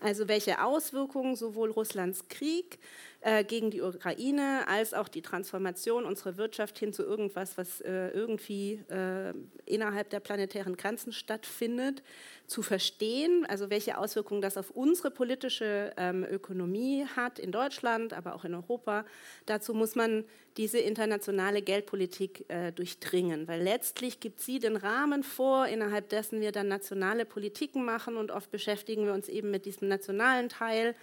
Also 0.00 0.28
welche 0.28 0.62
Auswirkungen 0.62 1.34
sowohl 1.34 1.72
Russlands 1.72 2.28
Krieg 2.28 2.78
äh, 3.24 3.44
gegen 3.44 3.70
die 3.70 3.80
Ukraine, 3.80 4.66
als 4.66 4.94
auch 4.94 5.06
die 5.06 5.22
Transformation 5.22 6.04
unserer 6.04 6.36
Wirtschaft 6.36 6.78
hin 6.78 6.92
zu 6.92 7.04
irgendwas, 7.04 7.56
was 7.56 7.80
äh, 7.80 8.08
irgendwie 8.08 8.82
äh, 8.90 9.32
innerhalb 9.64 10.10
der 10.10 10.18
planetären 10.18 10.76
Grenzen 10.76 11.12
stattfindet, 11.12 12.02
zu 12.48 12.62
verstehen, 12.62 13.46
also 13.48 13.70
welche 13.70 13.96
Auswirkungen 13.96 14.42
das 14.42 14.58
auf 14.58 14.70
unsere 14.70 15.12
politische 15.12 15.92
ähm, 15.96 16.24
Ökonomie 16.24 17.06
hat 17.16 17.38
in 17.38 17.52
Deutschland, 17.52 18.12
aber 18.12 18.34
auch 18.34 18.44
in 18.44 18.54
Europa. 18.54 19.04
Dazu 19.46 19.72
muss 19.72 19.94
man 19.94 20.24
diese 20.56 20.78
internationale 20.78 21.62
Geldpolitik 21.62 22.44
äh, 22.48 22.72
durchdringen, 22.72 23.46
weil 23.46 23.62
letztlich 23.62 24.18
gibt 24.18 24.40
sie 24.40 24.58
den 24.58 24.76
Rahmen 24.76 25.22
vor, 25.22 25.66
innerhalb 25.66 26.08
dessen 26.08 26.40
wir 26.40 26.50
dann 26.50 26.66
nationale 26.66 27.24
Politiken 27.24 27.84
machen 27.84 28.16
und 28.16 28.32
oft 28.32 28.50
beschäftigen 28.50 29.06
wir 29.06 29.14
uns 29.14 29.28
eben 29.28 29.50
mit 29.52 29.64
diesem 29.64 29.86
nationalen 29.86 30.48
Teil 30.48 30.96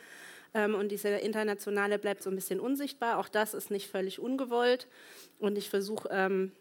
und 0.53 0.89
diese 0.89 1.09
internationale 1.09 1.99
bleibt 1.99 2.23
so 2.23 2.29
ein 2.29 2.35
bisschen 2.35 2.59
unsichtbar. 2.59 3.17
Auch 3.17 3.29
das 3.29 3.53
ist 3.53 3.71
nicht 3.71 3.89
völlig 3.89 4.19
ungewollt. 4.19 4.87
Und 5.37 5.57
ich 5.57 5.69
versuche 5.69 6.09
ähm, 6.11 6.51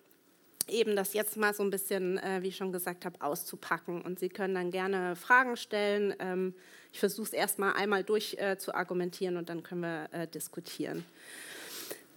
eben 0.69 0.97
das 0.97 1.15
jetzt 1.15 1.37
mal 1.37 1.55
so 1.55 1.63
ein 1.63 1.71
bisschen, 1.71 2.19
äh, 2.19 2.43
wie 2.43 2.49
ich 2.49 2.57
schon 2.57 2.73
gesagt 2.73 3.05
habe, 3.05 3.21
auszupacken. 3.21 4.03
Und 4.03 4.19
Sie 4.19 4.29
können 4.29 4.55
dann 4.55 4.71
gerne 4.71 5.17
Fragen 5.17 5.57
stellen. 5.57 6.15
Ähm, 6.19 6.55
ich 6.93 7.01
versuche 7.01 7.29
es 7.29 7.33
erstmal 7.33 7.75
einmal 7.75 8.05
durch 8.05 8.37
äh, 8.39 8.57
zu 8.59 8.75
argumentieren 8.75 9.37
und 9.37 9.49
dann 9.49 9.63
können 9.63 9.83
wir 9.83 10.09
äh, 10.13 10.27
diskutieren. 10.27 11.05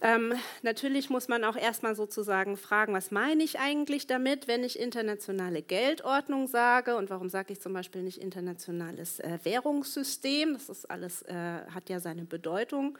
Ähm, 0.03 0.33
natürlich 0.63 1.11
muss 1.11 1.27
man 1.27 1.43
auch 1.43 1.55
erstmal 1.55 1.93
sozusagen 1.93 2.57
fragen, 2.57 2.93
was 2.93 3.11
meine 3.11 3.43
ich 3.43 3.59
eigentlich 3.59 4.07
damit, 4.07 4.47
wenn 4.47 4.63
ich 4.63 4.79
internationale 4.79 5.61
Geldordnung 5.61 6.47
sage 6.47 6.95
und 6.95 7.11
warum 7.11 7.29
sage 7.29 7.53
ich 7.53 7.61
zum 7.61 7.73
Beispiel 7.73 8.01
nicht 8.01 8.17
internationales 8.17 9.19
äh, 9.19 9.37
Währungssystem? 9.43 10.53
Das 10.53 10.69
ist 10.69 10.89
alles, 10.89 11.21
äh, 11.23 11.33
hat 11.33 11.89
ja 11.89 11.99
seine 11.99 12.23
Bedeutung. 12.23 12.97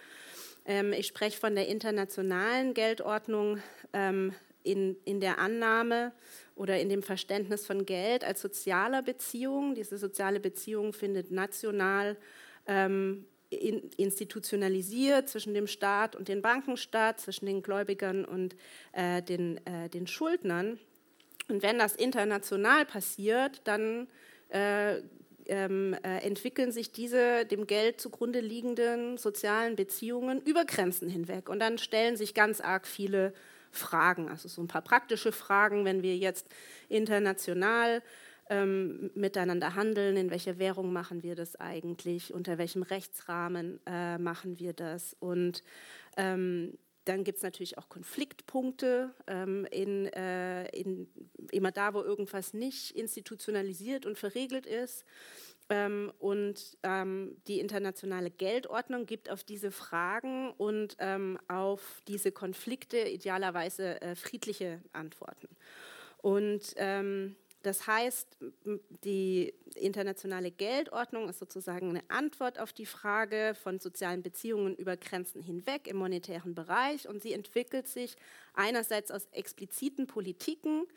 Ähm, 0.63 0.93
ich 0.93 1.07
spreche 1.07 1.39
von 1.39 1.55
der 1.55 1.67
internationalen 1.67 2.75
Geldordnung 2.75 3.57
ähm, 3.93 4.33
in, 4.63 4.95
in 5.03 5.19
der 5.19 5.39
Annahme 5.39 6.11
oder 6.55 6.79
in 6.79 6.89
dem 6.89 7.01
Verständnis 7.01 7.65
von 7.65 7.87
Geld 7.87 8.23
als 8.23 8.41
sozialer 8.41 9.01
Beziehung. 9.01 9.73
Diese 9.73 9.97
soziale 9.97 10.39
Beziehung 10.39 10.93
findet 10.93 11.31
national 11.31 12.15
ähm, 12.67 13.25
institutionalisiert 13.51 15.29
zwischen 15.29 15.53
dem 15.53 15.67
Staat 15.67 16.15
und 16.15 16.27
dem 16.27 16.41
Bankenstaat, 16.41 17.19
zwischen 17.19 17.45
den 17.45 17.61
Gläubigern 17.61 18.25
und 18.25 18.55
äh, 18.93 19.21
den, 19.21 19.65
äh, 19.65 19.89
den 19.89 20.07
Schuldnern. 20.07 20.79
Und 21.49 21.61
wenn 21.61 21.77
das 21.77 21.95
international 21.95 22.85
passiert, 22.85 23.61
dann 23.65 24.07
äh, 24.49 25.01
ähm, 25.47 25.95
äh, 26.03 26.19
entwickeln 26.19 26.71
sich 26.71 26.91
diese 26.91 27.45
dem 27.45 27.67
Geld 27.67 27.99
zugrunde 27.99 28.39
liegenden 28.39 29.17
sozialen 29.17 29.75
Beziehungen 29.75 30.41
über 30.41 30.65
Grenzen 30.65 31.09
hinweg. 31.09 31.49
Und 31.49 31.59
dann 31.59 31.77
stellen 31.77 32.15
sich 32.15 32.33
ganz 32.33 32.61
arg 32.61 32.87
viele 32.87 33.33
Fragen, 33.71 34.29
also 34.29 34.47
so 34.47 34.61
ein 34.61 34.67
paar 34.67 34.81
praktische 34.81 35.31
Fragen, 35.31 35.85
wenn 35.85 36.03
wir 36.03 36.15
jetzt 36.17 36.47
international 36.89 38.01
ähm, 38.51 39.09
miteinander 39.15 39.75
handeln, 39.75 40.17
in 40.17 40.29
welcher 40.29 40.59
Währung 40.59 40.93
machen 40.93 41.23
wir 41.23 41.35
das 41.35 41.55
eigentlich, 41.55 42.33
unter 42.33 42.57
welchem 42.57 42.83
Rechtsrahmen 42.83 43.79
äh, 43.87 44.17
machen 44.17 44.59
wir 44.59 44.73
das 44.73 45.15
und 45.19 45.63
ähm, 46.17 46.77
dann 47.05 47.23
gibt 47.23 47.37
es 47.37 47.43
natürlich 47.43 47.77
auch 47.77 47.89
Konfliktpunkte, 47.89 49.13
ähm, 49.25 49.65
in, 49.71 50.05
äh, 50.07 50.67
in, 50.69 51.09
immer 51.51 51.71
da, 51.71 51.93
wo 51.93 52.01
irgendwas 52.01 52.53
nicht 52.53 52.91
institutionalisiert 52.91 54.05
und 54.05 54.19
verregelt 54.19 54.67
ist. 54.67 55.03
Ähm, 55.69 56.11
und 56.19 56.77
ähm, 56.83 57.37
die 57.47 57.59
internationale 57.59 58.29
Geldordnung 58.29 59.05
gibt 59.05 59.31
auf 59.31 59.43
diese 59.43 59.71
Fragen 59.71 60.51
und 60.51 60.95
ähm, 60.99 61.39
auf 61.47 62.01
diese 62.07 62.31
Konflikte 62.31 62.99
idealerweise 62.99 63.99
äh, 64.01 64.15
friedliche 64.15 64.81
Antworten. 64.93 65.47
Und 66.17 66.73
ähm, 66.75 67.35
das 67.63 67.85
heißt, 67.85 68.37
die 69.03 69.53
internationale 69.75 70.51
Geldordnung 70.51 71.29
ist 71.29 71.39
sozusagen 71.39 71.89
eine 71.89 72.03
Antwort 72.09 72.59
auf 72.59 72.73
die 72.73 72.85
Frage 72.85 73.53
von 73.61 73.79
sozialen 73.79 74.23
Beziehungen 74.23 74.75
über 74.75 74.97
Grenzen 74.97 75.41
hinweg 75.41 75.87
im 75.87 75.97
monetären 75.97 76.55
Bereich 76.55 77.07
und 77.07 77.21
sie 77.21 77.33
entwickelt 77.33 77.87
sich 77.87 78.15
einerseits 78.53 79.11
aus 79.11 79.27
expliziten 79.31 80.07
Politiken, 80.07 80.87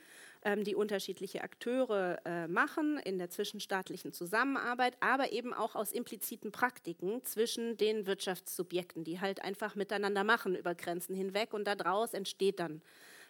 ähm, 0.43 0.65
die 0.65 0.75
unterschiedliche 0.75 1.43
Akteure 1.43 2.19
äh, 2.25 2.49
machen 2.49 2.99
in 2.99 3.19
der 3.19 3.31
zwischenstaatlichen 3.31 4.13
Zusammenarbeit, 4.13 4.97
aber 5.01 5.33
eben 5.33 5.53
auch 5.53 5.75
aus 5.75 5.93
impliziten 5.93 6.51
Praktiken 6.51 7.23
zwischen 7.25 7.77
den 7.77 8.07
Wirtschaftssubjekten, 8.07 9.05
die 9.05 9.21
halt 9.21 9.43
einfach 9.43 9.75
miteinander 9.75 10.25
machen 10.25 10.55
über 10.55 10.75
Grenzen 10.75 11.15
hinweg 11.15 11.53
und 11.53 11.65
daraus 11.67 12.15
entsteht 12.15 12.59
dann 12.59 12.83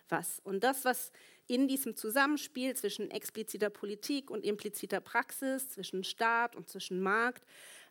was. 0.08 0.40
Und 0.44 0.64
das, 0.64 0.84
was 0.84 1.12
in 1.46 1.68
diesem 1.68 1.96
Zusammenspiel 1.96 2.74
zwischen 2.74 3.10
expliziter 3.10 3.70
Politik 3.70 4.30
und 4.30 4.44
impliziter 4.44 5.00
Praxis, 5.00 5.68
zwischen 5.68 6.04
Staat 6.04 6.56
und 6.56 6.68
zwischen 6.68 7.00
Markt 7.00 7.44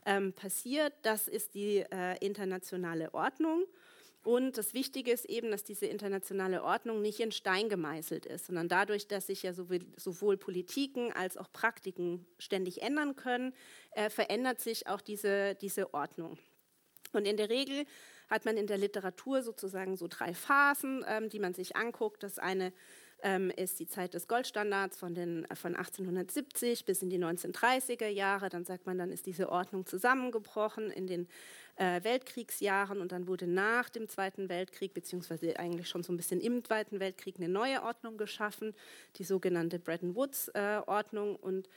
ähm, 0.05 0.33
passiert. 0.33 0.93
Das 1.03 1.27
ist 1.27 1.53
die 1.53 1.85
äh, 1.91 2.17
internationale 2.19 3.13
Ordnung. 3.13 3.65
Und 4.23 4.57
das 4.57 4.73
Wichtige 4.73 5.11
ist 5.11 5.25
eben, 5.25 5.51
dass 5.51 5.65
diese 5.65 5.85
internationale 5.85 6.63
Ordnung 6.63 7.01
nicht 7.01 7.19
in 7.19 7.33
Stein 7.33 7.67
gemeißelt 7.67 8.25
ist, 8.25 8.45
sondern 8.45 8.69
dadurch, 8.69 9.07
dass 9.07 9.27
sich 9.27 9.43
ja 9.43 9.53
sowohl, 9.53 9.81
sowohl 9.97 10.37
Politiken 10.37 11.11
als 11.11 11.35
auch 11.35 11.51
Praktiken 11.51 12.25
ständig 12.39 12.81
ändern 12.81 13.17
können, 13.17 13.53
äh, 13.91 14.09
verändert 14.09 14.61
sich 14.61 14.87
auch 14.87 15.01
diese, 15.01 15.55
diese 15.55 15.93
Ordnung. 15.93 16.37
Und 17.11 17.27
in 17.27 17.35
der 17.35 17.49
Regel 17.49 17.85
hat 18.29 18.45
man 18.45 18.55
in 18.55 18.65
der 18.65 18.77
Literatur 18.77 19.43
sozusagen 19.43 19.97
so 19.97 20.07
drei 20.07 20.33
Phasen, 20.33 21.03
ähm, 21.07 21.27
die 21.29 21.39
man 21.39 21.53
sich 21.53 21.75
anguckt. 21.75 22.23
Das 22.23 22.39
eine 22.39 22.71
ähm, 23.23 23.49
ist 23.55 23.79
die 23.79 23.87
Zeit 23.87 24.13
des 24.13 24.27
Goldstandards 24.27 24.97
von, 24.97 25.15
den, 25.15 25.45
äh, 25.45 25.55
von 25.55 25.75
1870 25.75 26.85
bis 26.85 27.01
in 27.01 27.09
die 27.09 27.17
1930er 27.17 28.07
Jahre. 28.07 28.49
Dann 28.49 28.65
sagt 28.65 28.85
man, 28.85 28.97
dann 28.97 29.11
ist 29.11 29.25
diese 29.25 29.49
Ordnung 29.49 29.85
zusammengebrochen 29.85 30.91
in 30.91 31.07
den 31.07 31.27
äh, 31.77 32.03
Weltkriegsjahren 32.03 32.99
und 32.99 33.11
dann 33.11 33.25
wurde 33.25 33.47
nach 33.47 33.89
dem 33.89 34.09
Zweiten 34.09 34.49
Weltkrieg, 34.49 34.93
beziehungsweise 34.93 35.57
eigentlich 35.57 35.87
schon 35.87 36.03
so 36.03 36.11
ein 36.13 36.17
bisschen 36.17 36.41
im 36.41 36.63
Zweiten 36.63 36.99
Weltkrieg, 36.99 37.37
eine 37.37 37.49
neue 37.49 37.81
Ordnung 37.81 38.17
geschaffen, 38.17 38.75
die 39.15 39.23
sogenannte 39.23 39.79
Bretton 39.79 40.15
Woods-Ordnung. 40.15 41.35
Äh, 41.35 41.39
und 41.39 41.69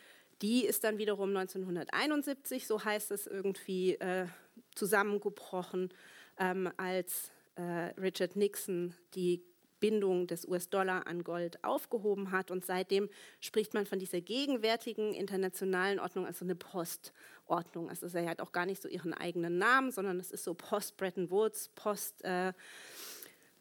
die 0.43 0.67
ist 0.67 0.85
dann 0.85 0.99
wiederum 0.99 1.31
1971, 1.31 2.67
so 2.67 2.85
heißt 2.85 3.11
es 3.13 3.27
irgendwie, 3.27 3.95
äh, 3.95 4.27
zusammengebrochen, 4.75 5.91
ähm, 6.39 6.71
als 6.77 7.31
äh, 7.55 7.63
Richard 7.99 8.37
Nixon 8.37 8.95
die 9.15 9.43
Bindung 9.87 10.27
des 10.27 10.49
US-Dollar 10.49 11.07
an 11.07 11.23
Gold 11.23 11.63
aufgehoben 11.63 12.33
hat. 12.33 12.51
Und 12.51 12.67
seitdem 12.67 13.09
spricht 13.39 13.73
man 13.73 13.87
von 13.87 14.01
dieser 14.01 14.21
gegenwärtigen 14.21 15.15
internationalen 15.15 16.01
Ordnung 16.01 16.27
als 16.27 16.41
so 16.41 16.45
eine 16.45 16.57
Postordnung. 16.57 17.89
Also 17.89 18.09
sie 18.09 18.29
hat 18.29 18.41
auch 18.41 18.51
gar 18.51 18.67
nicht 18.67 18.83
so 18.83 18.89
ihren 18.89 19.15
eigenen 19.15 19.59
Namen, 19.59 19.93
sondern 19.93 20.19
es 20.19 20.33
ist 20.33 20.43
so 20.43 20.55
Post-Bretton 20.55 21.31
Woods, 21.31 21.71
Post 21.77 22.25
äh, 22.25 22.53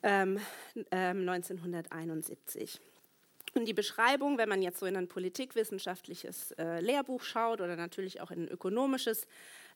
ähm, 0.02 0.40
äh, 0.90 1.10
1971. 1.10 2.82
Und 3.54 3.66
die 3.66 3.74
Beschreibung, 3.74 4.40
wenn 4.40 4.50
man 4.50 4.64
jetzt 4.64 4.80
so 4.80 4.88
in 4.88 4.98
ein 4.98 5.08
politikwissenschaftliches 5.08 6.54
äh, 6.54 6.80
Lehrbuch 6.80 7.22
schaut 7.22 7.62
oder 7.62 7.76
natürlich 7.76 8.20
auch 8.20 8.32
in 8.32 8.46
ein 8.46 8.48
ökonomisches 8.48 9.28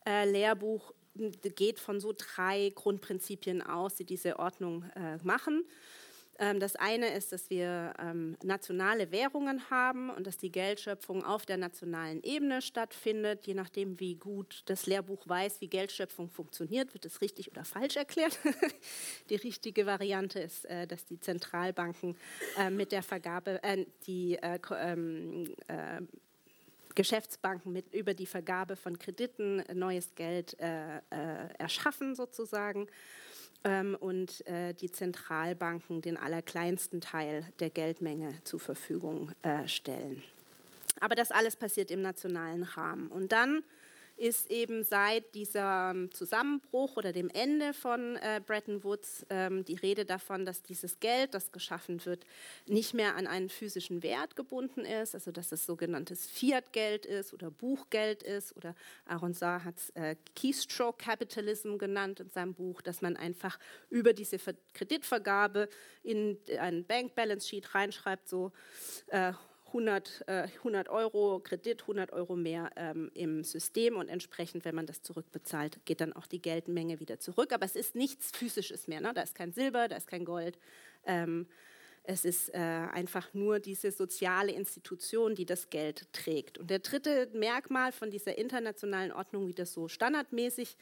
äh, 0.07 0.27
Lehrbuch, 0.27 0.95
geht 1.13 1.79
von 1.79 1.99
so 1.99 2.11
drei 2.17 2.71
Grundprinzipien 2.73 3.61
aus, 3.61 3.93
die 3.93 4.05
diese 4.05 4.39
Ordnung 4.39 4.83
äh, 4.95 5.17
machen. 5.23 5.63
Ähm, 6.39 6.59
das 6.59 6.77
eine 6.77 7.13
ist, 7.13 7.33
dass 7.33 7.49
wir 7.49 7.93
ähm, 7.99 8.37
nationale 8.43 9.11
Währungen 9.11 9.69
haben 9.69 10.09
und 10.09 10.25
dass 10.25 10.37
die 10.37 10.51
Geldschöpfung 10.51 11.23
auf 11.23 11.45
der 11.45 11.57
nationalen 11.57 12.23
Ebene 12.23 12.61
stattfindet. 12.61 13.45
Je 13.45 13.53
nachdem, 13.53 13.99
wie 13.99 14.15
gut 14.15 14.61
das 14.65 14.85
Lehrbuch 14.85 15.27
weiß, 15.27 15.59
wie 15.59 15.67
Geldschöpfung 15.67 16.29
funktioniert, 16.29 16.93
wird 16.93 17.05
es 17.05 17.21
richtig 17.21 17.51
oder 17.51 17.65
falsch 17.65 17.97
erklärt. 17.97 18.39
die 19.29 19.35
richtige 19.35 19.85
Variante 19.85 20.39
ist, 20.39 20.65
äh, 20.65 20.87
dass 20.87 21.05
die 21.05 21.19
Zentralbanken 21.19 22.15
äh, 22.57 22.69
mit 22.69 22.93
der 22.93 23.03
Vergabe, 23.03 23.61
äh, 23.61 23.85
die 24.07 24.37
äh, 24.37 24.59
ähm, 24.77 25.53
äh, 25.67 26.01
Geschäftsbanken 26.95 27.73
mit, 27.73 27.93
über 27.93 28.13
die 28.13 28.25
Vergabe 28.25 28.75
von 28.75 28.97
Krediten 28.97 29.63
neues 29.73 30.15
Geld 30.15 30.57
erschaffen 30.59 32.13
sozusagen 32.13 32.87
ähm, 33.63 33.95
und 33.99 34.45
äh, 34.47 34.73
die 34.73 34.91
Zentralbanken 34.91 36.01
den 36.01 36.17
allerkleinsten 36.17 37.01
Teil 37.01 37.45
der 37.59 37.69
Geldmenge 37.69 38.33
zur 38.43 38.59
Verfügung 38.59 39.31
äh, 39.41 39.67
stellen. 39.67 40.23
Aber 40.99 41.15
das 41.15 41.31
alles 41.31 41.55
passiert 41.55 41.91
im 41.91 42.01
nationalen 42.01 42.63
Rahmen. 42.63 43.07
Und 43.07 43.31
dann 43.31 43.63
ist 44.19 44.51
eben 44.51 44.83
seit 44.83 45.33
diesem 45.33 46.11
Zusammenbruch 46.11 46.97
oder 46.97 47.13
dem 47.13 47.29
Ende 47.29 47.73
von 47.73 48.17
äh, 48.17 48.41
Bretton 48.45 48.83
Woods 48.83 49.25
ähm, 49.29 49.63
die 49.63 49.75
Rede 49.75 50.03
davon, 50.03 50.45
dass 50.45 50.61
dieses 50.61 50.99
Geld, 50.99 51.33
das 51.33 51.51
geschaffen 51.51 52.05
wird, 52.05 52.25
nicht 52.67 52.93
mehr 52.93 53.15
an 53.15 53.27
einen 53.27 53.49
physischen 53.49 54.03
Wert 54.03 54.35
gebunden 54.35 54.81
ist, 54.81 55.15
also 55.15 55.31
dass 55.31 55.53
es 55.53 55.65
sogenanntes 55.65 56.27
Fiat-Geld 56.27 57.05
ist 57.05 57.33
oder 57.33 57.49
Buchgeld 57.49 58.21
ist 58.21 58.55
oder 58.57 58.75
Aaron 59.05 59.33
Saar 59.33 59.63
hat 59.63 59.77
es 59.77 59.89
äh, 59.91 60.17
Keystroke 60.35 60.97
Capitalism 61.03 61.77
genannt 61.77 62.19
in 62.19 62.29
seinem 62.29 62.53
Buch, 62.53 62.81
dass 62.81 63.01
man 63.01 63.15
einfach 63.15 63.57
über 63.89 64.11
diese 64.13 64.37
Ver 64.37 64.53
Kreditvergabe 64.73 65.69
in 66.03 66.37
ein 66.59 66.83
Bank 66.85 67.15
Balance 67.15 67.47
Sheet 67.47 67.73
reinschreibt, 67.73 68.27
so 68.27 68.51
äh, 69.07 69.31
100, 69.73 70.23
äh, 70.27 70.47
100 70.59 70.89
Euro 70.89 71.39
Kredit, 71.39 71.81
100 71.81 72.11
Euro 72.13 72.35
mehr 72.35 72.69
ähm, 72.75 73.11
im 73.13 73.43
System 73.43 73.97
und 73.97 74.09
entsprechend, 74.09 74.65
wenn 74.65 74.75
man 74.75 74.85
das 74.85 75.01
zurückbezahlt, 75.01 75.79
geht 75.85 76.01
dann 76.01 76.13
auch 76.13 76.27
die 76.27 76.41
Geldmenge 76.41 76.99
wieder 76.99 77.19
zurück. 77.19 77.53
Aber 77.53 77.65
es 77.65 77.75
ist 77.75 77.95
nichts 77.95 78.31
Physisches 78.31 78.87
mehr. 78.87 79.01
Ne? 79.01 79.13
Da 79.13 79.21
ist 79.21 79.35
kein 79.35 79.53
Silber, 79.53 79.87
da 79.87 79.95
ist 79.95 80.07
kein 80.07 80.25
Gold. 80.25 80.57
Ähm, 81.05 81.47
es 82.03 82.25
ist 82.25 82.49
äh, 82.53 82.57
einfach 82.57 83.33
nur 83.33 83.59
diese 83.59 83.91
soziale 83.91 84.51
Institution, 84.51 85.35
die 85.35 85.45
das 85.45 85.69
Geld 85.69 86.11
trägt. 86.11 86.57
Und 86.57 86.69
der 86.69 86.79
dritte 86.79 87.29
Merkmal 87.33 87.91
von 87.91 88.09
dieser 88.09 88.37
internationalen 88.37 89.11
Ordnung, 89.11 89.47
wie 89.47 89.53
das 89.53 89.73
so 89.73 89.87
standardmäßig 89.87 90.75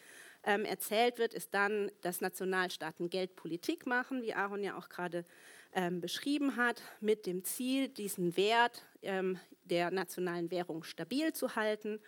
ähm, 0.43 0.63
erzählt 0.63 1.17
wird, 1.17 1.33
ist 1.33 1.53
dann, 1.53 1.91
dass 2.01 2.21
Nationalstaaten 2.21 3.09
Geldpolitik 3.09 3.85
machen, 3.85 4.21
wie 4.21 4.33
Aaron 4.33 4.63
ja 4.63 4.77
auch 4.77 4.87
gerade 4.87 5.25
ähm, 5.73 6.01
beschrieben 6.01 6.55
hat, 6.55 6.81
mit 6.99 7.25
dem 7.25 7.43
Ziel, 7.43 7.87
diesen 7.87 8.37
Wert 8.37 8.85
ähm, 9.01 9.39
der 9.63 9.91
nationalen 9.91 10.51
Währung 10.51 10.83
stabil 10.83 11.33
zu 11.33 11.55
halten. 11.55 11.99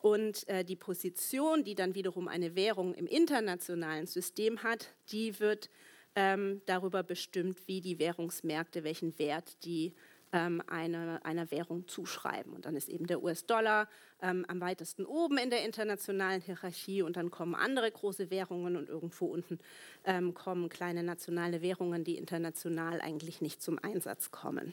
Und 0.00 0.48
äh, 0.48 0.64
die 0.64 0.76
Position, 0.76 1.62
die 1.64 1.74
dann 1.74 1.94
wiederum 1.94 2.26
eine 2.28 2.56
Währung 2.56 2.92
im 2.94 3.06
internationalen 3.06 4.06
System 4.06 4.62
hat, 4.62 4.88
die 5.12 5.38
wird 5.38 5.70
ähm, 6.14 6.60
darüber 6.66 7.02
bestimmt, 7.02 7.66
wie 7.66 7.80
die 7.80 7.98
Währungsmärkte, 7.98 8.84
welchen 8.84 9.18
Wert 9.18 9.64
die 9.64 9.94
ähm, 10.32 10.62
eine, 10.66 11.24
einer 11.24 11.50
Währung 11.50 11.86
zuschreiben. 11.88 12.52
Und 12.52 12.64
dann 12.64 12.74
ist 12.74 12.88
eben 12.88 13.06
der 13.06 13.22
US-Dollar 13.22 13.88
ähm, 14.22 14.44
am 14.48 14.60
weitesten 14.60 15.04
oben 15.04 15.38
in 15.38 15.50
der 15.50 15.64
internationalen 15.64 16.40
Hierarchie 16.40 17.02
und 17.02 17.16
dann 17.16 17.30
kommen 17.30 17.54
andere 17.54 17.90
große 17.90 18.30
Währungen 18.30 18.76
und 18.76 18.88
irgendwo 18.88 19.26
unten 19.26 19.58
ähm, 20.04 20.34
kommen 20.34 20.68
kleine 20.68 21.02
nationale 21.02 21.60
Währungen, 21.60 22.04
die 22.04 22.16
international 22.16 23.00
eigentlich 23.00 23.40
nicht 23.40 23.62
zum 23.62 23.78
Einsatz 23.78 24.30
kommen. 24.30 24.72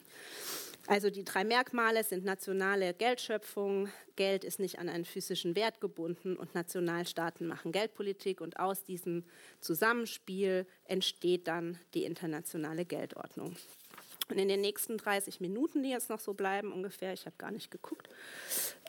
Also 0.88 1.10
die 1.10 1.24
drei 1.24 1.44
Merkmale 1.44 2.04
sind 2.04 2.26
nationale 2.26 2.94
Geldschöpfung, 2.94 3.90
Geld 4.16 4.44
ist 4.44 4.60
nicht 4.60 4.80
an 4.80 4.90
einen 4.90 5.06
physischen 5.06 5.56
Wert 5.56 5.82
gebunden 5.82 6.36
und 6.36 6.56
Nationalstaaten 6.56 7.48
machen 7.48 7.72
Geldpolitik 7.72 8.42
und 8.42 8.60
aus 8.60 8.84
diesem 8.84 9.24
Zusammenspiel 9.60 10.66
entsteht 10.86 11.48
dann 11.48 11.78
die 11.94 12.06
internationale 12.06 12.86
Geldordnung. 12.86 13.56
Und 14.30 14.38
in 14.38 14.48
den 14.48 14.62
nächsten 14.62 14.98
30 14.98 15.40
Minuten, 15.40 15.84
die 15.84 15.90
jetzt 15.90 16.10
noch 16.10 16.20
so 16.20 16.34
bleiben 16.34 16.72
ungefähr, 16.72 17.14
ich 17.14 17.26
habe 17.26 17.36
gar 17.38 17.52
nicht 17.52 17.72
geguckt, 17.72 18.10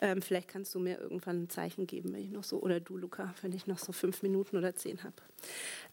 ähm, 0.01 0.21
vielleicht 0.21 0.47
kannst 0.47 0.73
du 0.75 0.79
mir 0.79 0.99
irgendwann 0.99 1.43
ein 1.43 1.49
Zeichen 1.49 1.87
geben, 1.87 2.13
wenn 2.13 2.23
ich 2.23 2.31
noch 2.31 2.43
so, 2.43 2.61
oder 2.61 2.79
du, 2.79 2.97
Luca, 2.97 3.33
wenn 3.41 3.53
ich 3.53 3.67
noch 3.67 3.79
so 3.79 3.91
fünf 3.91 4.21
Minuten 4.21 4.57
oder 4.57 4.75
zehn 4.75 5.03
habe. 5.03 5.15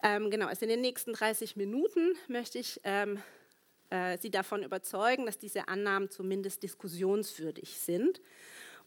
Ähm, 0.03 0.29
genau, 0.29 0.47
also 0.47 0.63
in 0.63 0.69
den 0.69 0.81
nächsten 0.81 1.13
30 1.13 1.55
Minuten 1.55 2.13
möchte 2.27 2.59
ich 2.59 2.79
ähm, 2.83 3.19
äh, 3.89 4.17
Sie 4.19 4.29
davon 4.29 4.63
überzeugen, 4.63 5.25
dass 5.25 5.37
diese 5.37 5.67
Annahmen 5.67 6.09
zumindest 6.09 6.63
diskussionswürdig 6.63 7.77
sind 7.79 8.21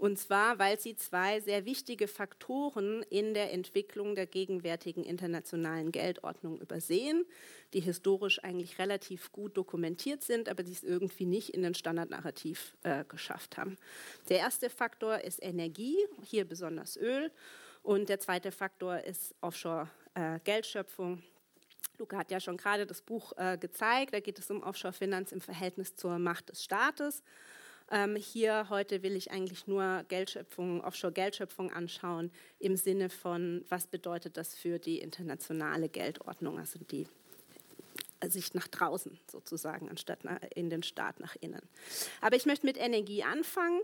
und 0.02 0.18
zwar, 0.18 0.58
weil 0.58 0.80
sie 0.80 0.96
zwei 0.96 1.38
sehr 1.38 1.64
wichtige 1.64 2.08
Faktoren 2.08 3.04
in 3.04 3.34
der 3.34 3.52
Entwicklung 3.52 4.16
der 4.16 4.26
gegenwärtigen 4.26 5.04
internationalen 5.04 5.92
Geldordnung 5.92 6.60
übersehen, 6.60 7.24
die 7.72 7.78
historisch 7.78 8.42
eigentlich 8.42 8.80
relativ 8.80 9.30
gut 9.30 9.56
dokumentiert 9.56 10.24
sind, 10.24 10.48
aber 10.48 10.64
die 10.64 10.72
es 10.72 10.82
irgendwie 10.82 11.24
nicht 11.24 11.50
in 11.50 11.62
den 11.62 11.74
Standardnarrativ 11.74 12.76
äh, 12.82 13.04
geschafft 13.04 13.56
haben. 13.56 13.76
Der 14.28 14.38
erste 14.38 14.70
Faktor 14.70 15.18
ist 15.20 15.40
Energie, 15.40 15.96
hier 16.24 16.46
besonders 16.48 16.96
Öl. 16.96 17.30
Und 17.84 18.08
der 18.08 18.18
zweite 18.18 18.50
Faktor 18.50 18.98
ist 18.98 19.36
Offshore-Geldschöpfung. 19.40 21.18
Äh, 21.18 21.98
Luca 21.98 22.16
hat 22.16 22.32
ja 22.32 22.40
schon 22.40 22.56
gerade 22.56 22.86
das 22.86 23.02
Buch 23.02 23.34
äh, 23.36 23.56
gezeigt. 23.56 24.14
Da 24.14 24.18
geht 24.18 24.40
es 24.40 24.50
um 24.50 24.64
Offshore-Finanz 24.64 25.30
im 25.30 25.40
Verhältnis 25.40 25.94
zur 25.94 26.18
Macht 26.18 26.48
des 26.48 26.64
Staates. 26.64 27.22
Ähm, 27.94 28.16
hier 28.16 28.70
heute 28.70 29.02
will 29.02 29.14
ich 29.14 29.30
eigentlich 29.30 29.66
nur 29.66 30.04
Geldschöpfung, 30.08 30.82
Offshore-Geldschöpfung 30.82 31.70
anschauen 31.70 32.30
im 32.58 32.74
Sinne 32.74 33.10
von, 33.10 33.66
was 33.68 33.86
bedeutet 33.86 34.38
das 34.38 34.54
für 34.54 34.78
die 34.78 34.98
internationale 34.98 35.90
Geldordnung, 35.90 36.58
also 36.58 36.78
die 36.90 37.06
Sicht 38.24 38.54
nach 38.54 38.66
draußen 38.66 39.18
sozusagen, 39.30 39.90
anstatt 39.90 40.20
in 40.54 40.70
den 40.70 40.82
Staat 40.82 41.20
nach 41.20 41.36
innen. 41.40 41.60
Aber 42.22 42.36
ich 42.36 42.46
möchte 42.46 42.64
mit 42.64 42.78
Energie 42.78 43.24
anfangen. 43.24 43.82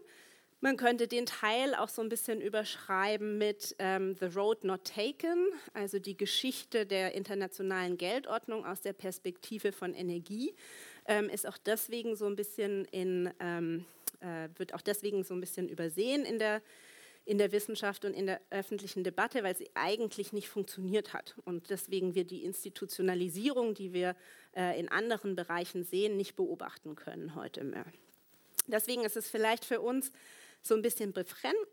Man 0.61 0.77
könnte 0.77 1.07
den 1.07 1.27
Teil 1.27 1.75
auch 1.75 1.90
so 1.90 2.01
ein 2.01 2.09
bisschen 2.09 2.40
überschreiben 2.40 3.37
mit 3.37 3.77
ähm, 3.79 4.16
The 4.18 4.27
Road 4.27 4.64
Not 4.64 4.85
Taken, 4.85 5.53
also 5.75 5.99
die 5.99 6.16
Geschichte 6.16 6.87
der 6.87 7.14
internationalen 7.14 7.99
Geldordnung 7.99 8.64
aus 8.64 8.81
der 8.81 8.92
Perspektive 8.92 9.71
von 9.71 9.94
Energie, 9.94 10.55
ähm, 11.07 11.29
ist 11.29 11.47
auch 11.47 11.59
deswegen 11.59 12.16
so 12.16 12.27
ein 12.27 12.35
bisschen 12.35 12.87
in 12.87 13.31
ähm, 13.38 13.85
äh, 14.20 14.48
wird 14.57 14.74
auch 14.74 14.81
deswegen 14.81 15.24
so 15.24 15.35
ein 15.35 15.40
bisschen 15.40 15.68
übersehen 15.68 16.24
in 16.24 16.38
der, 16.38 16.62
in 17.24 17.38
der 17.38 17.52
Wissenschaft 17.52 18.04
und 18.04 18.14
in 18.14 18.26
der 18.26 18.40
öffentlichen 18.50 19.04
Debatte, 19.04 19.42
weil 19.42 19.57
sie 19.57 19.70
eigentlich 19.74 20.33
nicht 20.33 20.48
funktioniert 20.48 21.12
hat. 21.12 21.35
Und 21.44 21.70
deswegen 21.70 22.14
wir 22.14 22.24
die 22.24 22.44
Institutionalisierung, 22.44 23.74
die 23.74 23.92
wir 23.92 24.16
äh, 24.57 24.78
in 24.78 24.88
anderen 24.88 25.37
Bereichen 25.37 25.85
sehen, 25.85 26.16
nicht 26.16 26.37
beobachten 26.37 26.94
können 26.94 27.35
heute 27.35 27.64
mehr. 27.64 27.87
Deswegen 28.66 29.04
ist 29.04 29.16
es 29.16 29.28
vielleicht 29.28 29.64
für 29.64 29.81
uns 29.81 30.12
so 30.68 30.74
ein 30.74 30.83
bisschen 30.83 31.12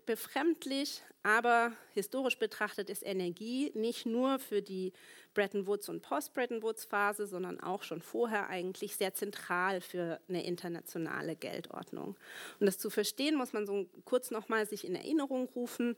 befremdlich, 0.05 1.03
aber 1.21 1.73
historisch 1.93 2.37
betrachtet 2.39 2.89
ist 2.89 3.05
Energie 3.05 3.71
nicht 3.75 4.05
nur 4.05 4.39
für 4.39 4.61
die 4.61 4.93
Bretton 5.33 5.67
Woods 5.67 5.89
und 5.89 6.01
Post-Bretton 6.01 6.63
Woods 6.63 6.85
Phase, 6.85 7.27
sondern 7.27 7.59
auch 7.59 7.83
schon 7.83 8.01
vorher 8.01 8.47
eigentlich 8.47 8.95
sehr 8.95 9.13
zentral 9.13 9.81
für 9.81 10.21
eine 10.29 10.45
internationale 10.45 11.35
Geldordnung. 11.35 12.15
Um 12.59 12.65
das 12.65 12.77
zu 12.77 12.89
verstehen, 12.89 13.35
muss 13.35 13.51
man 13.51 13.67
so 13.67 13.85
kurz 14.05 14.31
nochmal 14.31 14.65
sich 14.65 14.85
in 14.85 14.95
Erinnerung 14.95 15.49
rufen, 15.55 15.97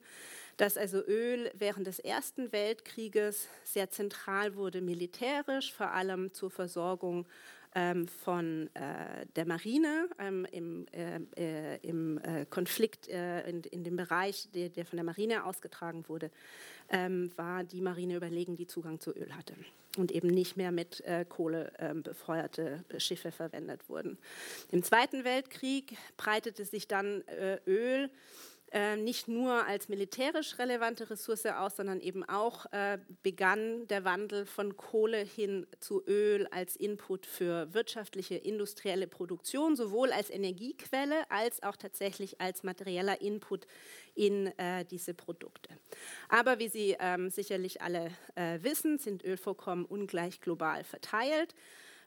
dass 0.57 0.75
also 0.75 0.97
Öl 1.05 1.51
während 1.53 1.85
des 1.85 1.99
Ersten 1.99 2.51
Weltkrieges 2.51 3.47
sehr 3.63 3.91
zentral 3.91 4.55
wurde 4.55 4.81
militärisch, 4.81 5.71
vor 5.71 5.91
allem 5.91 6.33
zur 6.33 6.49
Versorgung 6.49 7.27
von 8.23 8.69
äh, 8.73 9.25
der 9.35 9.45
Marine 9.45 10.09
ähm, 10.19 10.47
im, 10.51 10.87
äh, 10.91 11.19
äh, 11.37 11.77
im 11.87 12.19
Konflikt 12.49 13.07
in, 13.07 13.61
in, 13.61 13.83
dem 13.83 13.95
Bereich, 13.95 14.49
der, 14.53 14.69
der, 14.69 14.85
von 14.85 14.97
der 14.97 15.03
Marine 15.03 15.45
ausgetragen 15.45 16.05
wurde, 16.07 16.31
ähm, 16.89 17.31
war 17.35 17.63
die 17.63 17.81
Marine 17.81 18.15
überlegen, 18.15 18.55
die 18.55 18.67
Zugang 18.67 18.99
zu 18.99 19.11
Öl 19.11 19.31
hatte 19.35 19.53
und 19.97 20.11
eben 20.11 20.27
nicht 20.27 20.57
mehr 20.57 20.71
mit 20.71 21.03
Kohle 21.29 21.71
ähm, 21.79 22.03
befeuerte 22.03 22.83
Schiffe 22.97 23.31
verwendet 23.31 23.89
wurden. 23.89 24.17
Im 24.71 24.83
Zweiten 24.83 25.23
Weltkrieg 25.23 25.97
breitete 26.17 26.65
sich 26.65 26.87
dann 26.87 27.23
Öl 27.65 28.09
nicht 28.97 29.27
nur 29.27 29.65
als 29.65 29.87
militärisch 29.87 30.59
relevante 30.59 31.09
Ressource 31.09 31.45
aus, 31.45 31.77
sondern 31.77 32.01
eben 32.01 32.23
auch 32.23 32.65
äh, 32.73 32.97
begann 33.23 33.87
der 33.87 34.03
Wandel 34.03 34.45
von 34.45 34.75
Kohle 34.75 35.19
hin 35.19 35.65
zu 35.79 36.03
Öl 36.05 36.47
als 36.51 36.75
Input 36.75 37.25
für 37.25 37.73
wirtschaftliche, 37.73 38.35
industrielle 38.35 39.07
Produktion, 39.07 39.75
sowohl 39.75 40.11
als 40.11 40.29
Energiequelle 40.29 41.29
als 41.29 41.63
auch 41.63 41.77
tatsächlich 41.77 42.41
als 42.41 42.63
materieller 42.63 43.21
Input 43.21 43.67
in 44.15 44.47
äh, 44.57 44.83
diese 44.85 45.13
Produkte. 45.13 45.69
Aber 46.27 46.59
wie 46.59 46.67
Sie 46.67 46.97
ähm, 46.99 47.29
sicherlich 47.29 47.81
alle 47.81 48.11
äh, 48.35 48.59
wissen, 48.61 48.97
sind 48.97 49.23
Ölvorkommen 49.23 49.85
ungleich 49.85 50.41
global 50.41 50.83
verteilt. 50.83 51.55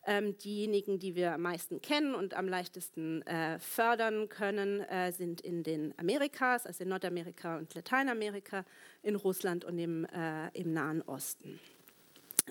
Ähm, 0.06 0.38
diejenigen, 0.38 0.98
die 0.98 1.14
wir 1.14 1.34
am 1.34 1.42
meisten 1.42 1.82
kennen 1.82 2.14
und 2.14 2.32
am 2.32 2.48
leichtesten 2.48 3.20
äh, 3.26 3.58
fördern 3.58 4.30
können, 4.30 4.80
äh, 4.80 5.12
sind 5.12 5.42
in 5.42 5.62
den 5.62 5.92
Amerikas, 5.98 6.64
also 6.64 6.84
in 6.84 6.88
Nordamerika 6.88 7.58
und 7.58 7.74
Lateinamerika, 7.74 8.64
in 9.02 9.14
Russland 9.14 9.64
und 9.64 9.78
im, 9.78 10.06
äh, 10.06 10.48
im 10.54 10.72
Nahen 10.72 11.02
Osten. 11.02 11.60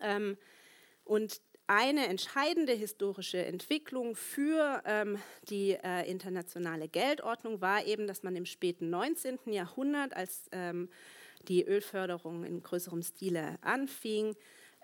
Ähm, 0.02 0.38
und 1.06 1.42
eine 1.66 2.08
entscheidende 2.08 2.74
historische 2.74 3.46
Entwicklung 3.46 4.16
für 4.16 4.82
ähm, 4.86 5.20
die 5.50 5.72
äh, 5.72 6.10
internationale 6.10 6.88
Geldordnung 6.88 7.62
war 7.62 7.86
eben, 7.86 8.08
dass 8.08 8.24
man 8.24 8.36
im 8.36 8.46
späten 8.46 8.90
19. 8.90 9.38
Jahrhundert, 9.46 10.16
als 10.16 10.50
ähm, 10.52 10.90
die 11.48 11.64
Ölförderung 11.64 12.44
in 12.44 12.64
größerem 12.64 13.04
Stile 13.04 13.58
anfing, 13.62 14.36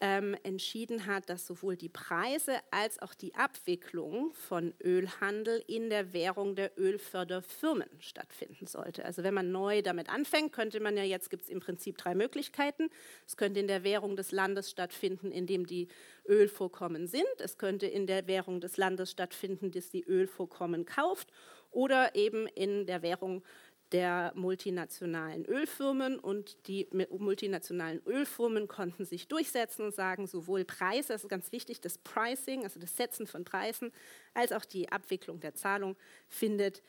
ähm, 0.01 0.35
entschieden 0.43 1.05
hat, 1.05 1.29
dass 1.29 1.47
sowohl 1.47 1.77
die 1.77 1.89
Preise 1.89 2.57
als 2.71 3.01
auch 3.01 3.13
die 3.13 3.33
Abwicklung 3.35 4.33
von 4.33 4.73
Ölhandel 4.83 5.63
in 5.67 5.89
der 5.89 6.11
Währung 6.11 6.55
der 6.55 6.77
Ölförderfirmen 6.77 7.89
stattfinden 7.99 8.67
sollte. 8.67 9.05
Also 9.05 9.23
wenn 9.23 9.33
man 9.33 9.51
neu 9.51 9.81
damit 9.81 10.09
anfängt, 10.09 10.51
könnte 10.51 10.79
man 10.81 10.97
ja 10.97 11.03
jetzt 11.03 11.29
gibt 11.29 11.43
es 11.43 11.49
im 11.49 11.61
Prinzip 11.61 11.97
drei 11.97 12.13
Möglichkeiten. 12.13 12.89
Es 13.25 13.37
könnte 13.37 13.59
in 13.61 13.67
der 13.67 13.83
Währung 13.83 14.15
des 14.17 14.31
Landes 14.31 14.69
stattfinden, 14.69 15.31
in 15.31 15.47
dem 15.47 15.65
die 15.65 15.87
Ölvorkommen 16.27 17.07
sind. 17.07 17.23
Es 17.39 17.57
könnte 17.57 17.87
in 17.87 18.05
der 18.05 18.27
Währung 18.27 18.59
des 18.59 18.77
Landes 18.77 19.11
stattfinden, 19.11 19.71
das 19.71 19.89
die 19.89 20.03
Ölvorkommen 20.03 20.85
kauft 20.85 21.31
oder 21.75 22.15
eben 22.15 22.47
in 22.47 22.85
der 22.85 23.01
Währung 23.01 23.43
der 23.91 24.31
multinationalen 24.35 25.45
Ölfirmen 25.45 26.19
und 26.19 26.67
die 26.67 26.87
multinationalen 26.91 28.01
Ölfirmen 28.05 28.67
konnten 28.67 29.05
sich 29.05 29.27
durchsetzen 29.27 29.85
und 29.85 29.93
sagen, 29.93 30.27
sowohl 30.27 30.65
Preise, 30.65 31.13
das 31.13 31.23
ist 31.23 31.29
ganz 31.29 31.51
wichtig, 31.51 31.81
das 31.81 31.97
Pricing, 31.99 32.63
also 32.63 32.79
das 32.79 32.97
Setzen 32.97 33.27
von 33.27 33.45
Preisen, 33.45 33.91
als 34.33 34.51
auch 34.51 34.65
die 34.65 34.91
Abwicklung 34.91 35.39
der 35.39 35.53
Zahlung 35.53 35.95
findet 36.27 36.81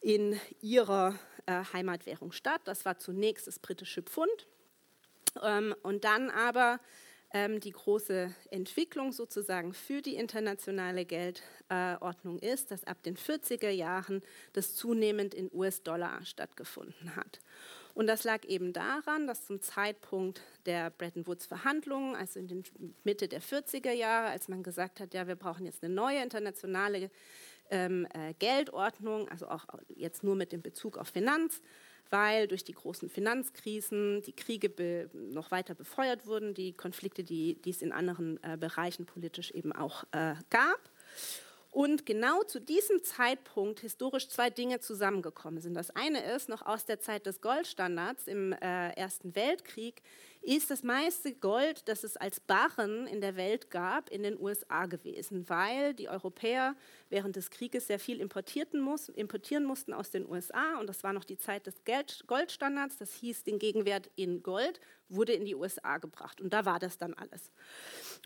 in 0.00 0.38
ihrer 0.60 1.18
äh, 1.46 1.64
Heimatwährung 1.72 2.32
statt. 2.32 2.60
Das 2.64 2.84
war 2.84 2.98
zunächst 2.98 3.46
das 3.46 3.58
britische 3.58 4.02
Pfund 4.02 4.46
ähm, 5.42 5.74
und 5.82 6.04
dann 6.04 6.30
aber 6.30 6.78
die 7.34 7.72
große 7.72 8.34
Entwicklung 8.50 9.12
sozusagen 9.12 9.74
für 9.74 10.00
die 10.00 10.16
internationale 10.16 11.04
Geldordnung 11.04 12.38
ist, 12.38 12.70
dass 12.70 12.84
ab 12.84 13.02
den 13.02 13.16
40er 13.16 13.68
Jahren 13.68 14.22
das 14.54 14.74
zunehmend 14.74 15.34
in 15.34 15.50
US-Dollar 15.52 16.24
stattgefunden 16.24 17.16
hat. 17.16 17.40
Und 17.98 18.06
das 18.06 18.22
lag 18.22 18.44
eben 18.44 18.72
daran, 18.72 19.26
dass 19.26 19.44
zum 19.44 19.60
Zeitpunkt 19.60 20.40
der 20.66 20.90
Bretton 20.90 21.26
Woods-Verhandlungen, 21.26 22.14
also 22.14 22.38
in 22.38 22.46
den 22.46 22.62
Mitte 23.02 23.26
der 23.26 23.42
40er 23.42 23.90
Jahre, 23.90 24.28
als 24.28 24.48
man 24.48 24.62
gesagt 24.62 25.00
hat, 25.00 25.12
ja, 25.14 25.26
wir 25.26 25.34
brauchen 25.34 25.66
jetzt 25.66 25.82
eine 25.82 25.92
neue 25.92 26.22
internationale 26.22 27.10
ähm, 27.70 28.06
äh, 28.14 28.34
Geldordnung, 28.38 29.28
also 29.28 29.48
auch 29.48 29.66
jetzt 29.88 30.22
nur 30.22 30.36
mit 30.36 30.52
dem 30.52 30.62
Bezug 30.62 30.96
auf 30.96 31.08
Finanz, 31.08 31.60
weil 32.10 32.48
durch 32.48 32.64
die 32.64 32.72
großen 32.72 33.08
Finanzkrisen 33.08 34.22
die 34.22 34.32
Kriege 34.32 35.08
noch 35.12 35.50
weiter 35.50 35.74
befeuert 35.74 36.26
wurden, 36.26 36.54
die 36.54 36.72
Konflikte, 36.72 37.24
die, 37.24 37.54
die 37.62 37.70
es 37.70 37.82
in 37.82 37.92
anderen 37.92 38.42
äh, 38.42 38.56
Bereichen 38.56 39.06
politisch 39.06 39.50
eben 39.50 39.72
auch 39.72 40.04
äh, 40.12 40.34
gab. 40.50 40.90
Und 41.70 42.06
genau 42.06 42.42
zu 42.44 42.60
diesem 42.60 43.02
Zeitpunkt 43.04 43.80
historisch 43.80 44.28
zwei 44.28 44.48
Dinge 44.48 44.80
zusammengekommen 44.80 45.60
sind. 45.60 45.74
Das 45.74 45.90
eine 45.90 46.24
ist 46.34 46.48
noch 46.48 46.62
aus 46.62 46.86
der 46.86 46.98
Zeit 46.98 47.26
des 47.26 47.40
Goldstandards 47.40 48.26
im 48.26 48.52
äh, 48.52 48.90
Ersten 48.92 49.36
Weltkrieg, 49.36 50.02
ist 50.56 50.70
das 50.70 50.82
meiste 50.82 51.34
Gold, 51.34 51.88
das 51.88 52.04
es 52.04 52.16
als 52.16 52.40
Barren 52.40 53.06
in 53.06 53.20
der 53.20 53.36
Welt 53.36 53.70
gab, 53.70 54.08
in 54.08 54.22
den 54.22 54.40
USA 54.40 54.86
gewesen, 54.86 55.46
weil 55.48 55.92
die 55.92 56.08
Europäer 56.08 56.74
während 57.10 57.36
des 57.36 57.50
Krieges 57.50 57.86
sehr 57.86 57.98
viel 57.98 58.18
importierten 58.18 58.80
muss, 58.80 59.10
importieren 59.10 59.64
mussten 59.64 59.92
aus 59.92 60.10
den 60.10 60.26
USA 60.26 60.78
und 60.78 60.86
das 60.86 61.04
war 61.04 61.12
noch 61.12 61.24
die 61.24 61.36
Zeit 61.36 61.66
des 61.66 61.82
Goldstandards, 62.26 62.96
das 62.96 63.12
hieß, 63.14 63.44
den 63.44 63.58
Gegenwert 63.58 64.10
in 64.16 64.42
Gold 64.42 64.80
wurde 65.10 65.32
in 65.32 65.44
die 65.44 65.54
USA 65.54 65.98
gebracht 65.98 66.40
und 66.40 66.52
da 66.52 66.64
war 66.64 66.78
das 66.78 66.98
dann 66.98 67.14
alles. 67.14 67.50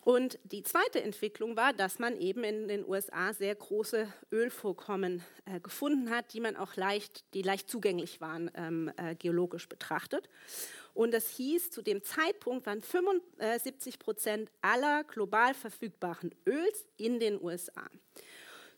Und 0.04 0.38
die 0.44 0.62
zweite 0.62 1.02
Entwicklung 1.02 1.56
war, 1.56 1.72
dass 1.72 1.98
man 1.98 2.16
eben 2.16 2.44
in 2.44 2.68
den 2.68 2.84
USA 2.88 3.32
sehr 3.32 3.54
große 3.54 4.12
Ölvorkommen 4.32 5.22
äh, 5.44 5.60
gefunden 5.60 6.10
hat, 6.10 6.32
die 6.34 6.40
man 6.40 6.56
auch 6.56 6.76
leicht, 6.76 7.24
die 7.34 7.42
leicht 7.42 7.68
zugänglich 7.68 8.20
waren, 8.20 8.50
ähm, 8.54 8.92
äh, 8.96 9.14
geologisch 9.14 9.68
betrachtet. 9.68 10.28
Und 10.94 11.12
das 11.12 11.28
hieß, 11.30 11.70
zu 11.70 11.82
dem 11.82 12.02
Zeitpunkt 12.02 12.66
waren 12.66 12.82
75 12.82 13.98
Prozent 13.98 14.50
aller 14.60 15.04
global 15.04 15.54
verfügbaren 15.54 16.34
Öls 16.46 16.84
in 16.96 17.18
den 17.18 17.42
USA. 17.42 17.88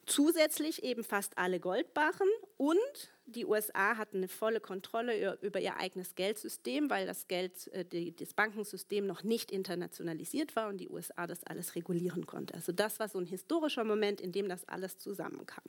Zusätzlich 0.07 0.85
eben 0.85 1.03
fast 1.03 1.39
alle 1.39 1.61
Goldbarren 1.61 2.29
und 2.57 3.11
die 3.27 3.47
USA 3.47 3.97
hatten 3.97 4.19
eine 4.19 4.29
volle 4.29 4.61
Kontrolle 4.61 5.39
über 5.41 5.59
ihr 5.59 5.79
eigenes 5.79 6.15
Geldsystem, 6.15 6.91
weil 6.91 7.07
das 7.07 7.27
Geld, 7.27 7.69
äh, 7.69 8.13
das 8.13 8.35
Bankensystem 8.35 9.07
noch 9.07 9.23
nicht 9.23 9.51
internationalisiert 9.51 10.57
war 10.57 10.69
und 10.69 10.77
die 10.77 10.91
USA 10.91 11.27
das 11.27 11.43
alles 11.45 11.75
regulieren 11.75 12.27
konnte. 12.27 12.55
Also 12.55 12.73
das 12.73 13.01
war 13.01 13.09
so 13.09 13.19
ein 13.19 13.27
historischer 13.27 13.85
Moment, 13.85 14.21
in 14.21 14.31
dem 14.31 14.49
das 14.49 14.69
alles 14.69 14.99
zusammenkam. 14.99 15.65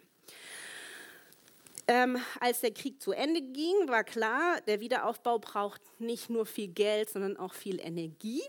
Ähm, 1.87 2.17
als 2.39 2.61
der 2.61 2.71
Krieg 2.71 3.01
zu 3.01 3.11
Ende 3.11 3.41
ging, 3.41 3.87
war 3.87 4.03
klar, 4.03 4.59
der 4.61 4.79
Wiederaufbau 4.79 5.37
braucht 5.37 5.81
nicht 5.99 6.29
nur 6.29 6.45
viel 6.45 6.67
Geld, 6.67 7.09
sondern 7.09 7.37
auch 7.37 7.53
viel 7.53 7.79
Energie. 7.79 8.41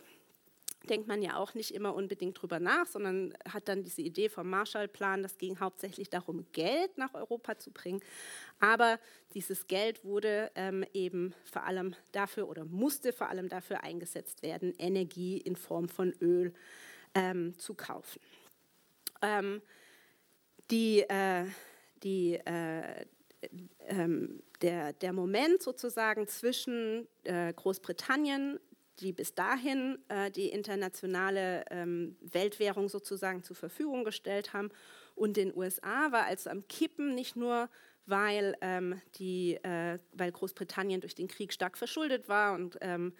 Denkt 0.89 1.09
man 1.09 1.21
ja 1.21 1.37
auch 1.37 1.55
nicht 1.55 1.73
immer 1.75 1.95
unbedingt 1.95 2.41
drüber 2.41 2.61
nach, 2.61 2.87
sondern 2.87 3.35
hat 3.53 3.69
dann 3.69 3.83
diese 3.83 4.03
Idee 4.03 4.29
vom 4.29 4.49
Marshallplan, 4.49 5.23
das 5.23 5.37
ging 5.37 5.59
hauptsächlich 5.59 6.09
darum, 6.09 6.47
Geld 6.53 6.97
nach 6.97 7.13
Europa 7.13 7.59
zu 7.59 7.73
bringen. 7.73 8.01
Aber 8.61 8.99
dieses 9.35 9.67
Geld 9.67 10.05
wurde 10.05 10.51
ähm, 10.55 10.85
eben 10.95 11.35
vor 11.45 11.65
allem 11.65 11.95
dafür 12.13 12.49
oder 12.49 12.65
musste 12.65 13.13
vor 13.13 13.29
allem 13.29 13.49
dafür 13.49 13.83
eingesetzt 13.83 14.43
werden, 14.43 14.73
Energie 14.79 15.39
in 15.39 15.57
Form 15.57 15.89
von 15.89 16.15
Öl 16.21 16.55
ähm, 17.15 17.59
zu 17.59 17.75
kaufen. 17.75 18.21
Ähm, 19.21 19.61
die, 20.71 21.01
äh, 21.01 21.47
die, 22.03 22.35
äh, 22.35 23.07
ähm, 23.89 24.43
der, 24.63 24.93
der 24.93 25.13
Moment 25.13 25.63
sozusagen 25.63 26.27
zwischen 26.29 27.07
äh, 27.25 27.53
Großbritannien, 27.53 28.59
die 29.01 29.13
bis 29.13 29.35
dahin 29.35 29.99
äh, 30.09 30.31
die 30.31 30.49
internationale 30.49 31.65
ähm, 31.71 32.17
Weltwährung 32.21 32.89
sozusagen 32.89 33.43
zur 33.43 33.57
Verfügung 33.57 34.05
gestellt 34.05 34.53
haben, 34.53 34.71
und 35.17 35.39
den 35.39 35.57
USA 35.57 36.13
war 36.13 36.27
also 36.27 36.51
am 36.51 36.69
Kippen, 36.69 37.15
nicht 37.15 37.37
nur 37.37 37.69
weil, 38.05 38.55
ähm, 38.61 39.01
die, 39.17 39.55
äh, 39.65 39.99
weil 40.13 40.31
Großbritannien 40.31 41.01
durch 41.01 41.15
den 41.15 41.27
Krieg 41.27 41.53
stark 41.53 41.77
verschuldet 41.77 42.29
war 42.29 42.55
und 42.55 42.79
ähm, 42.83 43.15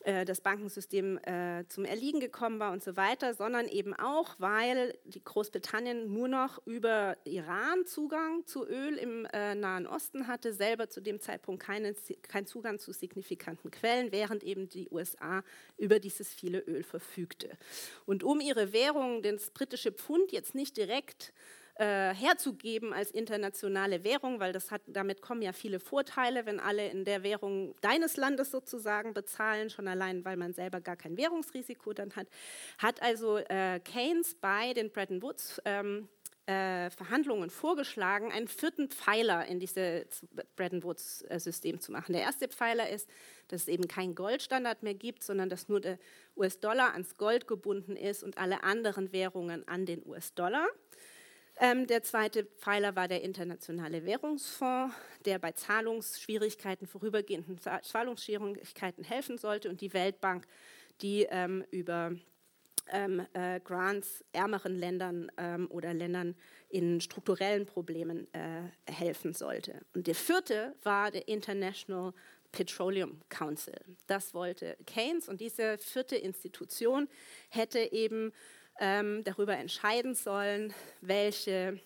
äh, 0.00 0.24
das 0.24 0.40
Bankensystem 0.40 1.18
äh, 1.24 1.64
zum 1.68 1.84
Erliegen 1.84 2.20
gekommen 2.20 2.60
war 2.60 2.72
und 2.72 2.82
so 2.82 2.96
weiter, 2.96 3.34
sondern 3.34 3.66
eben 3.66 3.94
auch, 3.94 4.36
weil 4.38 4.96
die 5.04 5.22
Großbritannien 5.22 6.12
nur 6.12 6.28
noch 6.28 6.64
über 6.66 7.16
Iran 7.24 7.84
Zugang 7.84 8.46
zu 8.46 8.66
Öl 8.66 8.96
im 8.96 9.26
äh, 9.32 9.54
Nahen 9.54 9.86
Osten 9.86 10.26
hatte, 10.26 10.52
selber 10.52 10.88
zu 10.88 11.00
dem 11.00 11.20
Zeitpunkt 11.20 11.62
keinen 11.62 11.96
kein 12.22 12.46
Zugang 12.46 12.78
zu 12.78 12.92
signifikanten 12.92 13.70
Quellen, 13.70 14.12
während 14.12 14.44
eben 14.44 14.68
die 14.68 14.88
USA 14.90 15.42
über 15.76 15.98
dieses 15.98 16.32
viele 16.32 16.60
Öl 16.60 16.82
verfügte. 16.82 17.50
Und 18.06 18.22
um 18.22 18.40
ihre 18.40 18.72
Währung, 18.72 19.22
das 19.22 19.50
britische 19.50 19.92
Pfund, 19.92 20.32
jetzt 20.32 20.54
nicht 20.54 20.76
direkt 20.76 21.32
äh, 21.32 21.57
herzugeben 21.84 22.92
als 22.92 23.10
internationale 23.10 24.02
Währung, 24.02 24.40
weil 24.40 24.52
das 24.52 24.70
hat, 24.70 24.82
damit 24.86 25.22
kommen 25.22 25.42
ja 25.42 25.52
viele 25.52 25.78
Vorteile, 25.78 26.44
wenn 26.46 26.58
alle 26.58 26.88
in 26.88 27.04
der 27.04 27.22
Währung 27.22 27.74
deines 27.80 28.16
Landes 28.16 28.50
sozusagen 28.50 29.14
bezahlen, 29.14 29.70
schon 29.70 29.86
allein, 29.86 30.24
weil 30.24 30.36
man 30.36 30.52
selber 30.52 30.80
gar 30.80 30.96
kein 30.96 31.16
Währungsrisiko 31.16 31.92
dann 31.92 32.16
hat, 32.16 32.26
hat 32.78 33.02
also 33.02 33.38
äh, 33.38 33.80
Keynes 33.80 34.34
bei 34.34 34.72
den 34.74 34.90
Bretton 34.90 35.22
Woods 35.22 35.60
ähm, 35.64 36.08
äh, 36.48 36.88
Verhandlungen 36.88 37.50
vorgeschlagen, 37.50 38.32
einen 38.32 38.48
vierten 38.48 38.88
Pfeiler 38.88 39.44
in 39.46 39.60
dieses 39.60 40.26
Bretton 40.56 40.82
Woods-System 40.82 41.76
äh, 41.76 41.78
zu 41.78 41.92
machen. 41.92 42.14
Der 42.14 42.22
erste 42.22 42.48
Pfeiler 42.48 42.88
ist, 42.88 43.06
dass 43.48 43.62
es 43.62 43.68
eben 43.68 43.86
keinen 43.86 44.14
Goldstandard 44.14 44.82
mehr 44.82 44.94
gibt, 44.94 45.22
sondern 45.22 45.50
dass 45.50 45.68
nur 45.68 45.80
der 45.82 45.98
US-Dollar 46.36 46.94
ans 46.94 47.18
Gold 47.18 47.46
gebunden 47.46 47.96
ist 47.96 48.22
und 48.22 48.38
alle 48.38 48.62
anderen 48.62 49.12
Währungen 49.12 49.68
an 49.68 49.84
den 49.84 50.02
US-Dollar. 50.06 50.66
Ähm, 51.60 51.88
der 51.88 52.04
zweite 52.04 52.44
Pfeiler 52.44 52.94
war 52.94 53.08
der 53.08 53.22
Internationale 53.22 54.04
Währungsfonds, 54.04 54.94
der 55.24 55.40
bei 55.40 55.52
Zahlungsschwierigkeiten, 55.52 56.86
vorübergehenden 56.86 57.58
Zahlungsschwierigkeiten 57.58 59.02
helfen 59.02 59.38
sollte 59.38 59.68
und 59.68 59.80
die 59.80 59.92
Weltbank, 59.92 60.46
die 61.00 61.26
ähm, 61.30 61.64
über 61.72 62.12
ähm, 62.90 63.26
äh, 63.32 63.58
Grants 63.60 64.24
ärmeren 64.32 64.78
Ländern 64.78 65.32
ähm, 65.36 65.66
oder 65.70 65.92
Ländern 65.94 66.36
in 66.68 67.00
strukturellen 67.00 67.66
Problemen 67.66 68.32
äh, 68.34 68.62
helfen 68.90 69.34
sollte. 69.34 69.80
Und 69.94 70.06
der 70.06 70.14
vierte 70.14 70.76
war 70.84 71.10
der 71.10 71.26
International 71.26 72.12
Petroleum 72.52 73.20
Council. 73.28 73.78
Das 74.06 74.32
wollte 74.32 74.76
Keynes 74.86 75.28
und 75.28 75.40
diese 75.40 75.76
vierte 75.78 76.16
Institution 76.16 77.08
hätte 77.50 77.80
eben 77.92 78.32
ähm, 78.78 79.22
darüber 79.24 79.56
entscheiden 79.56 80.14
sollen, 80.14 80.72
welche, 81.00 81.80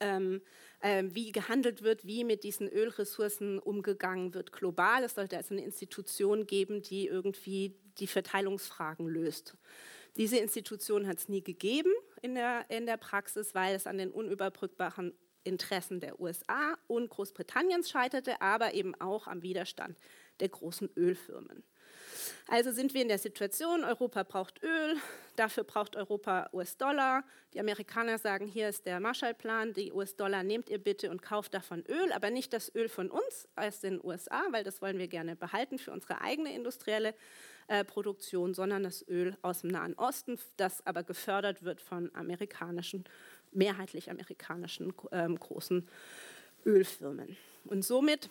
ähm, 0.00 0.42
äh, 0.80 1.04
wie 1.08 1.32
gehandelt 1.32 1.82
wird, 1.82 2.06
wie 2.06 2.24
mit 2.24 2.44
diesen 2.44 2.68
Ölressourcen 2.68 3.58
umgegangen 3.58 4.34
wird 4.34 4.52
global. 4.52 5.04
Es 5.04 5.14
sollte 5.14 5.36
also 5.36 5.54
eine 5.54 5.64
Institution 5.64 6.46
geben, 6.46 6.82
die 6.82 7.06
irgendwie 7.06 7.74
die 7.98 8.06
Verteilungsfragen 8.06 9.06
löst. 9.06 9.56
Diese 10.16 10.38
Institution 10.38 11.06
hat 11.06 11.18
es 11.18 11.28
nie 11.28 11.42
gegeben 11.42 11.92
in 12.22 12.34
der, 12.34 12.64
in 12.70 12.86
der 12.86 12.96
Praxis, 12.96 13.54
weil 13.54 13.74
es 13.74 13.86
an 13.86 13.98
den 13.98 14.10
unüberbrückbaren 14.10 15.12
Interessen 15.44 16.00
der 16.00 16.20
USA 16.20 16.76
und 16.86 17.10
Großbritanniens 17.10 17.90
scheiterte, 17.90 18.40
aber 18.40 18.74
eben 18.74 18.94
auch 19.00 19.26
am 19.26 19.42
Widerstand 19.42 19.96
der 20.40 20.48
großen 20.48 20.90
Ölfirmen. 20.96 21.62
Also 22.48 22.72
sind 22.72 22.94
wir 22.94 23.02
in 23.02 23.08
der 23.08 23.18
Situation, 23.18 23.84
Europa 23.84 24.22
braucht 24.22 24.62
Öl, 24.62 24.96
dafür 25.36 25.64
braucht 25.64 25.96
Europa 25.96 26.48
US-Dollar. 26.52 27.24
Die 27.54 27.60
Amerikaner 27.60 28.18
sagen, 28.18 28.46
hier 28.46 28.68
ist 28.68 28.86
der 28.86 29.00
Marshallplan, 29.00 29.72
die 29.72 29.92
US-Dollar 29.92 30.42
nehmt 30.42 30.68
ihr 30.68 30.78
bitte 30.78 31.10
und 31.10 31.22
kauft 31.22 31.54
davon 31.54 31.84
Öl, 31.86 32.12
aber 32.12 32.30
nicht 32.30 32.52
das 32.52 32.74
Öl 32.74 32.88
von 32.88 33.10
uns 33.10 33.48
aus 33.56 33.80
den 33.80 34.02
USA, 34.04 34.42
weil 34.50 34.64
das 34.64 34.80
wollen 34.82 34.98
wir 34.98 35.08
gerne 35.08 35.36
behalten 35.36 35.78
für 35.78 35.92
unsere 35.92 36.20
eigene 36.20 36.54
industrielle 36.54 37.14
äh, 37.68 37.84
Produktion, 37.84 38.54
sondern 38.54 38.84
das 38.84 39.06
Öl 39.08 39.36
aus 39.42 39.62
dem 39.62 39.70
Nahen 39.70 39.94
Osten, 39.94 40.38
das 40.56 40.86
aber 40.86 41.02
gefördert 41.02 41.62
wird 41.64 41.80
von 41.80 42.14
amerikanischen, 42.14 43.04
mehrheitlich 43.52 44.10
amerikanischen 44.10 44.92
ähm, 45.10 45.38
großen 45.38 45.88
Ölfirmen. 46.64 47.36
Und 47.64 47.84
somit 47.84 48.30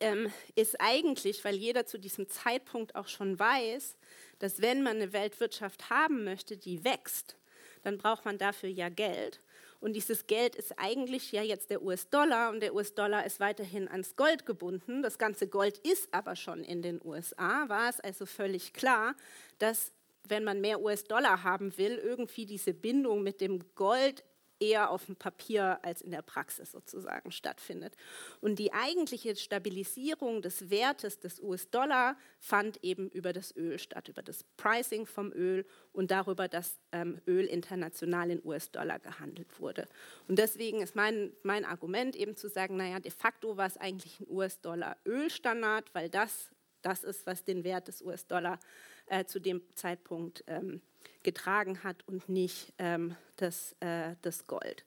ähm, 0.00 0.32
ist 0.54 0.80
eigentlich, 0.80 1.44
weil 1.44 1.56
jeder 1.56 1.86
zu 1.86 1.98
diesem 1.98 2.28
Zeitpunkt 2.28 2.94
auch 2.94 3.08
schon 3.08 3.38
weiß, 3.38 3.96
dass 4.38 4.60
wenn 4.60 4.82
man 4.82 4.96
eine 4.96 5.12
Weltwirtschaft 5.12 5.90
haben 5.90 6.24
möchte, 6.24 6.56
die 6.56 6.84
wächst, 6.84 7.36
dann 7.82 7.98
braucht 7.98 8.24
man 8.24 8.38
dafür 8.38 8.68
ja 8.68 8.88
Geld. 8.88 9.40
Und 9.80 9.92
dieses 9.94 10.26
Geld 10.26 10.56
ist 10.56 10.78
eigentlich 10.78 11.30
ja 11.30 11.42
jetzt 11.42 11.70
der 11.70 11.82
US-Dollar 11.82 12.50
und 12.50 12.60
der 12.60 12.74
US-Dollar 12.74 13.24
ist 13.24 13.38
weiterhin 13.38 13.88
ans 13.88 14.16
Gold 14.16 14.44
gebunden. 14.44 15.02
Das 15.02 15.18
ganze 15.18 15.46
Gold 15.46 15.78
ist 15.78 16.12
aber 16.12 16.34
schon 16.34 16.64
in 16.64 16.82
den 16.82 17.00
USA. 17.04 17.68
War 17.68 17.88
es 17.88 18.00
also 18.00 18.26
völlig 18.26 18.72
klar, 18.72 19.14
dass 19.58 19.92
wenn 20.26 20.44
man 20.44 20.60
mehr 20.60 20.80
US-Dollar 20.80 21.44
haben 21.44 21.76
will, 21.78 21.96
irgendwie 21.96 22.44
diese 22.44 22.74
Bindung 22.74 23.22
mit 23.22 23.40
dem 23.40 23.74
Gold 23.76 24.24
eher 24.60 24.90
auf 24.90 25.06
dem 25.06 25.16
Papier 25.16 25.78
als 25.82 26.02
in 26.02 26.10
der 26.10 26.22
Praxis 26.22 26.72
sozusagen 26.72 27.30
stattfindet. 27.32 27.94
Und 28.40 28.58
die 28.58 28.72
eigentliche 28.72 29.36
Stabilisierung 29.36 30.42
des 30.42 30.70
Wertes 30.70 31.20
des 31.20 31.40
US-Dollar 31.40 32.16
fand 32.38 32.82
eben 32.82 33.08
über 33.10 33.32
das 33.32 33.54
Öl 33.56 33.78
statt, 33.78 34.08
über 34.08 34.22
das 34.22 34.44
Pricing 34.56 35.06
vom 35.06 35.32
Öl 35.32 35.66
und 35.92 36.10
darüber, 36.10 36.48
dass 36.48 36.78
ähm, 36.92 37.20
Öl 37.26 37.46
international 37.46 38.30
in 38.30 38.44
US-Dollar 38.44 38.98
gehandelt 38.98 39.60
wurde. 39.60 39.86
Und 40.26 40.38
deswegen 40.38 40.80
ist 40.80 40.96
mein, 40.96 41.32
mein 41.42 41.64
Argument 41.64 42.16
eben 42.16 42.36
zu 42.36 42.48
sagen, 42.48 42.76
naja, 42.76 43.00
de 43.00 43.10
facto 43.10 43.56
war 43.56 43.66
es 43.66 43.76
eigentlich 43.76 44.20
ein 44.20 44.26
US-Dollar-Ölstandard, 44.28 45.94
weil 45.94 46.08
das 46.08 46.50
das 46.82 47.04
ist, 47.04 47.26
was 47.26 47.44
den 47.44 47.64
Wert 47.64 47.88
des 47.88 48.02
US-Dollar 48.02 48.58
äh, 49.06 49.24
zu 49.24 49.40
dem 49.40 49.62
Zeitpunkt 49.74 50.44
ähm, 50.46 50.80
getragen 51.22 51.82
hat 51.84 52.06
und 52.06 52.28
nicht 52.28 52.72
ähm, 52.78 53.16
das, 53.36 53.76
äh, 53.80 54.14
das 54.22 54.46
Gold. 54.46 54.84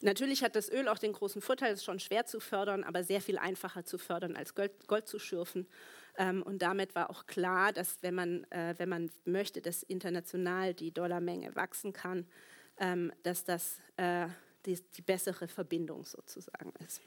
Natürlich 0.00 0.44
hat 0.44 0.54
das 0.54 0.70
Öl 0.70 0.86
auch 0.86 0.98
den 0.98 1.12
großen 1.12 1.42
Vorteil, 1.42 1.72
es 1.72 1.80
ist 1.80 1.84
schon 1.84 1.98
schwer 1.98 2.24
zu 2.24 2.38
fördern, 2.38 2.84
aber 2.84 3.02
sehr 3.02 3.20
viel 3.20 3.36
einfacher 3.36 3.84
zu 3.84 3.98
fördern, 3.98 4.36
als 4.36 4.54
Gold, 4.54 4.86
Gold 4.86 5.08
zu 5.08 5.18
schürfen. 5.18 5.66
Ähm, 6.16 6.42
und 6.42 6.62
damit 6.62 6.94
war 6.94 7.10
auch 7.10 7.26
klar, 7.26 7.72
dass 7.72 8.00
wenn 8.02 8.14
man, 8.14 8.44
äh, 8.50 8.74
wenn 8.78 8.88
man 8.88 9.10
möchte, 9.24 9.60
dass 9.60 9.82
international 9.82 10.74
die 10.74 10.92
Dollarmenge 10.92 11.54
wachsen 11.56 11.92
kann, 11.92 12.26
ähm, 12.78 13.12
dass 13.24 13.44
das 13.44 13.80
äh, 13.96 14.28
die, 14.66 14.78
die 14.96 15.02
bessere 15.02 15.48
Verbindung 15.48 16.04
sozusagen 16.04 16.72
ist. 16.86 17.00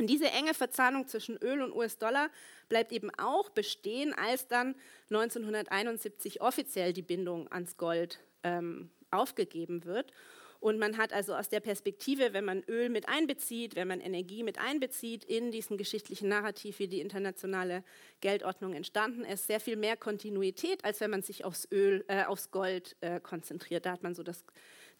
Und 0.00 0.06
diese 0.06 0.30
enge 0.30 0.54
Verzahnung 0.54 1.08
zwischen 1.08 1.36
Öl 1.36 1.60
und 1.60 1.74
US-Dollar 1.74 2.30
bleibt 2.70 2.90
eben 2.90 3.10
auch 3.18 3.50
bestehen, 3.50 4.14
als 4.14 4.48
dann 4.48 4.74
1971 5.10 6.40
offiziell 6.40 6.94
die 6.94 7.02
Bindung 7.02 7.52
ans 7.52 7.76
Gold 7.76 8.18
ähm, 8.42 8.88
aufgegeben 9.10 9.84
wird. 9.84 10.10
Und 10.58 10.78
man 10.78 10.96
hat 10.96 11.12
also 11.12 11.34
aus 11.34 11.50
der 11.50 11.60
Perspektive, 11.60 12.32
wenn 12.32 12.46
man 12.46 12.62
Öl 12.66 12.88
mit 12.88 13.10
einbezieht, 13.10 13.76
wenn 13.76 13.88
man 13.88 14.00
Energie 14.00 14.42
mit 14.42 14.58
einbezieht 14.58 15.22
in 15.24 15.50
diesen 15.50 15.76
geschichtlichen 15.76 16.30
Narrativ, 16.30 16.78
wie 16.78 16.88
die 16.88 17.02
internationale 17.02 17.84
Geldordnung 18.22 18.72
entstanden 18.72 19.26
ist, 19.26 19.48
sehr 19.48 19.60
viel 19.60 19.76
mehr 19.76 19.98
Kontinuität, 19.98 20.82
als 20.82 21.00
wenn 21.00 21.10
man 21.10 21.20
sich 21.20 21.44
aufs 21.44 21.68
Öl, 21.70 22.06
äh, 22.08 22.24
aufs 22.24 22.50
Gold 22.50 22.96
äh, 23.02 23.20
konzentriert. 23.20 23.84
Da 23.84 23.92
hat 23.92 24.02
man 24.02 24.14
so 24.14 24.22
das, 24.22 24.46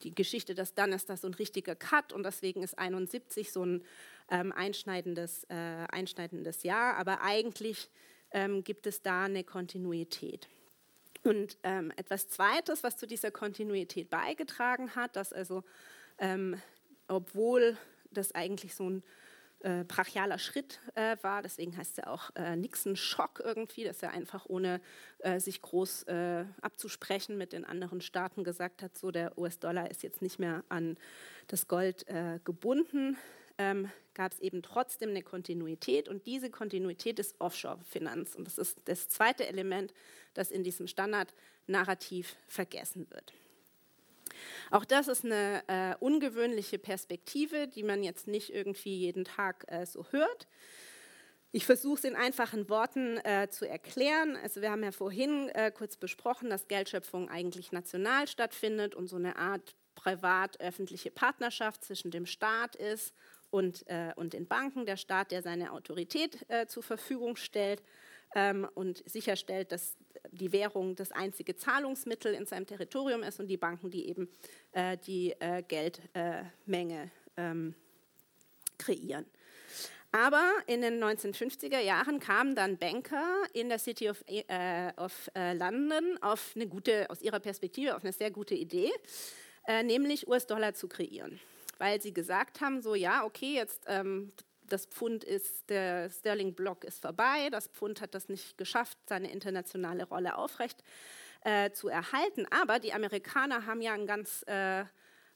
die 0.02 0.14
Geschichte, 0.14 0.54
dass 0.54 0.74
dann 0.74 0.92
ist 0.92 1.08
das 1.08 1.22
so 1.22 1.28
ein 1.28 1.34
richtiger 1.34 1.74
Cut 1.74 2.12
und 2.12 2.22
deswegen 2.24 2.62
ist 2.62 2.78
71 2.78 3.52
so 3.52 3.64
ein 3.64 3.84
ähm, 4.30 4.52
einschneidendes, 4.52 5.44
äh, 5.44 5.54
einschneidendes 5.54 6.62
Jahr. 6.62 6.96
Aber 6.96 7.22
eigentlich 7.22 7.90
ähm, 8.30 8.64
gibt 8.64 8.86
es 8.86 9.02
da 9.02 9.24
eine 9.24 9.44
Kontinuität. 9.44 10.48
Und 11.22 11.58
ähm, 11.64 11.92
etwas 11.96 12.28
Zweites, 12.28 12.82
was 12.82 12.96
zu 12.96 13.06
dieser 13.06 13.30
Kontinuität 13.30 14.08
beigetragen 14.08 14.94
hat, 14.94 15.16
dass 15.16 15.32
also, 15.32 15.64
ähm, 16.18 16.60
obwohl 17.08 17.76
das 18.10 18.32
eigentlich 18.32 18.74
so 18.74 18.88
ein 18.88 19.02
äh, 19.60 19.84
brachialer 19.84 20.38
Schritt 20.38 20.80
äh, 20.94 21.16
war, 21.22 21.42
deswegen 21.42 21.76
heißt 21.76 21.98
ja 21.98 22.06
auch 22.06 22.30
äh, 22.34 22.56
Nixon-Schock 22.56 23.42
irgendwie, 23.44 23.84
dass 23.84 24.02
er 24.02 24.12
einfach 24.12 24.46
ohne 24.46 24.80
äh, 25.18 25.38
sich 25.40 25.62
groß 25.62 26.04
äh, 26.04 26.44
abzusprechen 26.62 27.36
mit 27.36 27.52
den 27.52 27.64
anderen 27.64 28.00
Staaten 28.00 28.44
gesagt 28.44 28.82
hat, 28.82 28.96
so 28.96 29.10
der 29.10 29.36
US-Dollar 29.38 29.90
ist 29.90 30.02
jetzt 30.02 30.22
nicht 30.22 30.38
mehr 30.38 30.64
an 30.68 30.96
das 31.48 31.68
Gold 31.68 32.08
äh, 32.08 32.38
gebunden, 32.44 33.16
ähm, 33.58 33.90
gab 34.14 34.32
es 34.32 34.40
eben 34.40 34.62
trotzdem 34.62 35.10
eine 35.10 35.22
Kontinuität 35.22 36.08
und 36.08 36.26
diese 36.26 36.50
Kontinuität 36.50 37.18
ist 37.18 37.36
Offshore-Finanz. 37.38 38.34
Und 38.34 38.46
das 38.46 38.58
ist 38.58 38.78
das 38.86 39.08
zweite 39.08 39.46
Element, 39.46 39.92
das 40.34 40.50
in 40.50 40.64
diesem 40.64 40.86
Standard-Narrativ 40.86 42.36
vergessen 42.46 43.06
wird. 43.10 43.34
Auch 44.70 44.84
das 44.84 45.08
ist 45.08 45.24
eine 45.24 45.62
äh, 45.68 45.94
ungewöhnliche 46.00 46.78
Perspektive, 46.78 47.68
die 47.68 47.82
man 47.82 48.02
jetzt 48.02 48.26
nicht 48.26 48.52
irgendwie 48.52 48.96
jeden 48.96 49.24
Tag 49.24 49.64
äh, 49.68 49.86
so 49.86 50.06
hört. 50.10 50.46
Ich 51.52 51.66
versuche 51.66 51.98
es 51.98 52.04
in 52.04 52.14
einfachen 52.14 52.68
Worten 52.68 53.18
äh, 53.18 53.48
zu 53.50 53.68
erklären. 53.68 54.36
Also 54.36 54.62
wir 54.62 54.70
haben 54.70 54.84
ja 54.84 54.92
vorhin 54.92 55.48
äh, 55.48 55.72
kurz 55.72 55.96
besprochen, 55.96 56.48
dass 56.48 56.68
Geldschöpfung 56.68 57.28
eigentlich 57.28 57.72
national 57.72 58.28
stattfindet 58.28 58.94
und 58.94 59.08
so 59.08 59.16
eine 59.16 59.36
Art 59.36 59.74
privat-öffentliche 59.96 61.10
Partnerschaft 61.10 61.84
zwischen 61.84 62.12
dem 62.12 62.24
Staat 62.24 62.76
ist 62.76 63.12
und, 63.50 63.84
äh, 63.88 64.12
und 64.14 64.32
den 64.32 64.46
Banken, 64.46 64.86
der 64.86 64.96
Staat, 64.96 65.32
der 65.32 65.42
seine 65.42 65.72
Autorität 65.72 66.38
äh, 66.48 66.66
zur 66.66 66.84
Verfügung 66.84 67.34
stellt 67.36 67.82
ähm, 68.34 68.68
und 68.74 69.02
sicherstellt, 69.08 69.72
dass 69.72 69.96
die 70.30 70.52
Währung 70.52 70.96
das 70.96 71.12
einzige 71.12 71.56
Zahlungsmittel 71.56 72.34
in 72.34 72.46
seinem 72.46 72.66
Territorium 72.66 73.22
ist 73.22 73.40
und 73.40 73.48
die 73.48 73.56
Banken, 73.56 73.90
die 73.90 74.08
eben 74.08 74.28
äh, 74.72 74.96
die 74.98 75.32
äh, 75.40 75.62
Geldmenge 75.62 77.10
ähm, 77.36 77.74
kreieren. 78.78 79.26
Aber 80.12 80.44
in 80.66 80.80
den 80.80 81.02
1950er 81.02 81.78
Jahren 81.78 82.18
kamen 82.18 82.56
dann 82.56 82.78
Banker 82.78 83.44
in 83.52 83.68
der 83.68 83.78
City 83.78 84.10
of, 84.10 84.24
äh, 84.26 84.92
of 84.96 85.30
äh, 85.36 85.54
London 85.54 86.18
auf 86.20 86.52
eine 86.56 86.66
gute, 86.66 87.08
aus 87.10 87.22
ihrer 87.22 87.38
Perspektive 87.38 87.94
auf 87.94 88.02
eine 88.02 88.12
sehr 88.12 88.32
gute 88.32 88.54
Idee, 88.54 88.90
äh, 89.68 89.84
nämlich 89.84 90.26
US-Dollar 90.26 90.74
zu 90.74 90.88
kreieren 90.88 91.38
weil 91.80 92.00
sie 92.00 92.12
gesagt 92.12 92.60
haben, 92.60 92.82
so 92.82 92.94
ja, 92.94 93.24
okay, 93.24 93.54
jetzt 93.54 93.84
ähm, 93.86 94.30
das 94.72 94.86
Pfund 94.86 95.24
ist, 95.24 95.68
der 95.68 96.10
Sterling-Block 96.10 96.84
ist 96.84 97.02
vorbei, 97.02 97.48
das 97.50 97.68
Pfund 97.68 98.00
hat 98.00 98.14
das 98.14 98.28
nicht 98.28 98.56
geschafft, 98.56 98.98
seine 99.06 99.30
internationale 99.30 100.04
Rolle 100.04 100.36
aufrecht 100.36 100.82
äh, 101.44 101.70
zu 101.70 101.88
erhalten. 101.88 102.46
Aber 102.50 102.78
die 102.78 102.92
Amerikaner 102.92 103.66
haben 103.66 103.82
ja 103.82 103.92
ein 103.92 104.06
ganz 104.06 104.42
äh, 104.46 104.84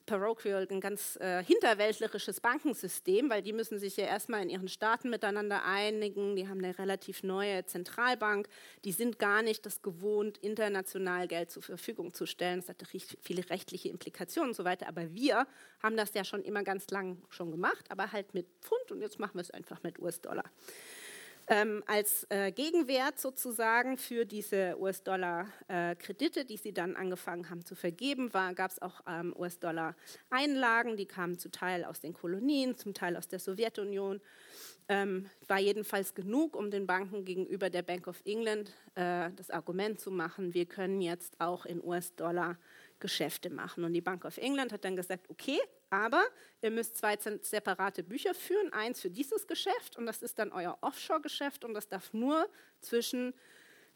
parochial, 0.06 0.66
ein 0.70 0.80
ganz 0.80 1.16
äh, 1.16 1.42
hinterwäldlerisches 1.42 2.40
Bankensystem, 2.40 3.30
weil 3.30 3.42
die 3.42 3.52
müssen 3.52 3.78
sich 3.78 3.96
ja 3.96 4.06
erstmal 4.06 4.42
in 4.42 4.50
ihren 4.50 4.68
Staaten 4.68 5.10
miteinander 5.10 5.64
einigen. 5.64 6.36
Die 6.36 6.48
haben 6.48 6.58
eine 6.58 6.78
relativ 6.78 7.22
neue 7.22 7.64
Zentralbank. 7.66 8.48
Die 8.84 8.92
sind 8.92 9.18
gar 9.18 9.42
nicht 9.42 9.64
das 9.66 9.82
gewohnt, 9.82 10.38
international 10.38 11.28
Geld 11.28 11.50
zur 11.50 11.62
Verfügung 11.62 12.14
zu 12.14 12.26
stellen. 12.26 12.60
Das 12.60 12.68
hat 12.68 12.84
viele 13.20 13.50
rechtliche 13.50 13.88
Implikationen 13.88 14.50
und 14.50 14.54
so 14.54 14.64
weiter. 14.64 14.88
Aber 14.88 15.12
wir 15.14 15.46
haben 15.82 15.96
das 15.96 16.14
ja 16.14 16.24
schon 16.24 16.42
immer 16.42 16.62
ganz 16.62 16.88
lang 16.90 17.22
schon 17.30 17.50
gemacht, 17.50 17.84
aber 17.90 18.12
halt 18.12 18.34
mit 18.34 18.46
Pfund 18.60 18.92
und 18.92 19.00
jetzt 19.00 19.18
machen 19.18 19.34
wir 19.34 19.42
es 19.42 19.50
einfach 19.50 19.82
mit 19.82 19.98
US-Dollar. 19.98 20.44
Ähm, 21.46 21.83
als 21.87 22.26
äh, 22.30 22.52
Gegenwert 22.52 23.20
sozusagen 23.20 23.98
für 23.98 24.24
diese 24.24 24.76
US-Dollar-Kredite, 24.78 26.40
äh, 26.40 26.44
die 26.44 26.57
sie 26.57 26.72
dann 26.72 26.96
angefangen 26.96 27.50
haben 27.50 27.64
zu 27.66 27.74
vergeben, 27.74 28.30
gab 28.30 28.70
es 28.70 28.80
auch 28.80 29.02
ähm, 29.07 29.35
US-Dollar-Einlagen, 29.37 30.96
die 30.96 31.04
kamen 31.04 31.38
zum 31.38 31.52
Teil 31.52 31.85
aus 31.85 32.00
den 32.00 32.14
Kolonien, 32.14 32.78
zum 32.78 32.94
Teil 32.94 33.16
aus 33.16 33.28
der 33.28 33.40
Sowjetunion. 33.40 34.22
Ähm, 34.88 35.28
war 35.46 35.59
jedenfalls 35.59 36.14
genug, 36.14 36.57
um 36.57 36.70
den 36.70 36.87
Banken 36.87 37.24
gegenüber 37.24 37.68
der 37.68 37.83
Bank 37.83 38.07
of 38.07 38.20
England 38.24 38.72
äh, 38.94 39.30
das 39.37 39.50
Argument 39.50 40.00
zu 40.00 40.11
machen, 40.11 40.54
wir 40.54 40.66
können 40.66 41.00
jetzt 41.00 41.40
auch 41.40 41.66
in 41.66 41.83
US-Dollar 41.83 42.57
Geschäfte 43.04 43.50
machen. 43.50 43.84
Und 43.84 43.92
die 43.92 44.00
Bank 44.00 44.24
of 44.24 44.38
England 44.38 44.72
hat 44.72 44.82
dann 44.82 44.96
gesagt, 44.96 45.28
okay, 45.28 45.58
aber 45.90 46.24
ihr 46.62 46.70
müsst 46.70 46.96
zwei 46.96 47.18
separate 47.18 48.02
Bücher 48.02 48.32
führen, 48.32 48.72
eins 48.72 49.02
für 49.02 49.10
dieses 49.10 49.46
Geschäft 49.46 49.98
und 49.98 50.06
das 50.06 50.22
ist 50.22 50.38
dann 50.38 50.50
euer 50.52 50.78
Offshore-Geschäft 50.80 51.66
und 51.66 51.74
das 51.74 51.86
darf 51.86 52.14
nur 52.14 52.48
zwischen 52.80 53.34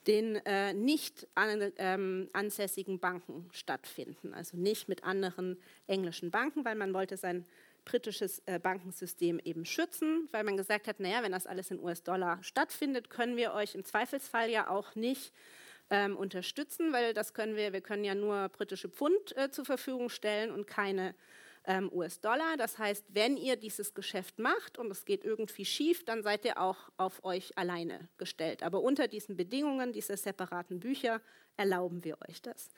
den 0.07 0.37
äh, 0.45 0.75
nicht 0.75 1.27
an, 1.35 1.73
ähm, 1.79 2.29
ansässigen 2.35 3.01
Banken 3.01 3.49
stattfinden, 3.51 4.35
also 4.35 4.59
nicht 4.59 4.91
mit 4.91 5.05
anderen 5.05 5.57
englischen 5.87 6.31
Banken, 6.31 6.67
weil 6.67 6.75
man 6.75 6.93
wollte 6.93 7.17
sein 7.17 7.47
britisches 7.87 8.43
äh, 8.45 8.59
Bankensystem 8.59 9.41
eben 9.43 9.65
schützen, 9.65 10.29
weil 10.33 10.45
man 10.45 10.59
gesagt 10.59 10.87
hat, 10.87 11.01
naja, 11.01 11.23
wenn 11.23 11.33
das 11.33 11.47
alles 11.47 11.71
in 11.71 11.81
US-Dollar 11.81 12.43
stattfindet, 12.43 13.09
können 13.09 13.39
wir 13.39 13.55
euch 13.55 13.75
im 13.75 13.85
Zweifelsfall 13.87 14.51
ja 14.51 14.69
auch 14.69 14.95
nicht 14.97 15.33
ähm, 15.91 16.17
unterstützen, 16.17 16.93
weil 16.93 17.15
das 17.15 17.35
können 17.35 17.57
wir, 17.57 17.73
wir 17.73 17.81
können 17.81 18.05
ja 18.05 18.15
nur 18.15 18.49
britische 18.51 18.89
Pfund 18.89 19.37
äh, 19.37 19.51
zur 19.51 19.65
Verfügung 19.65 20.09
stellen 20.09 20.51
und 20.51 20.67
keine 20.67 21.15
ähm, 21.65 21.91
US-Dollar. 21.93 22.57
Das 22.57 22.79
heißt, 22.79 23.05
wenn 23.09 23.37
ihr 23.37 23.57
dieses 23.57 23.95
Geschäft 23.95 24.39
macht 24.39 24.79
und 24.79 24.91
es 24.91 25.05
geht 25.05 25.25
irgendwie 25.25 25.65
schief, 25.65 26.05
dann 26.05 26.23
seid 26.23 26.45
ihr 26.45 26.61
auch 26.61 26.91
auf 26.97 27.25
euch 27.25 27.57
alleine 27.57 28.09
gestellt. 28.17 28.63
Aber 28.63 28.81
unter 28.81 29.07
diesen 29.07 29.37
Bedingungen, 29.37 29.93
diese 29.93 30.17
separaten 30.17 30.81
Bücher, 30.81 31.21
erlauben 31.57 32.05
wir 32.05 32.17
euch 32.29 32.41
das. 32.41 32.71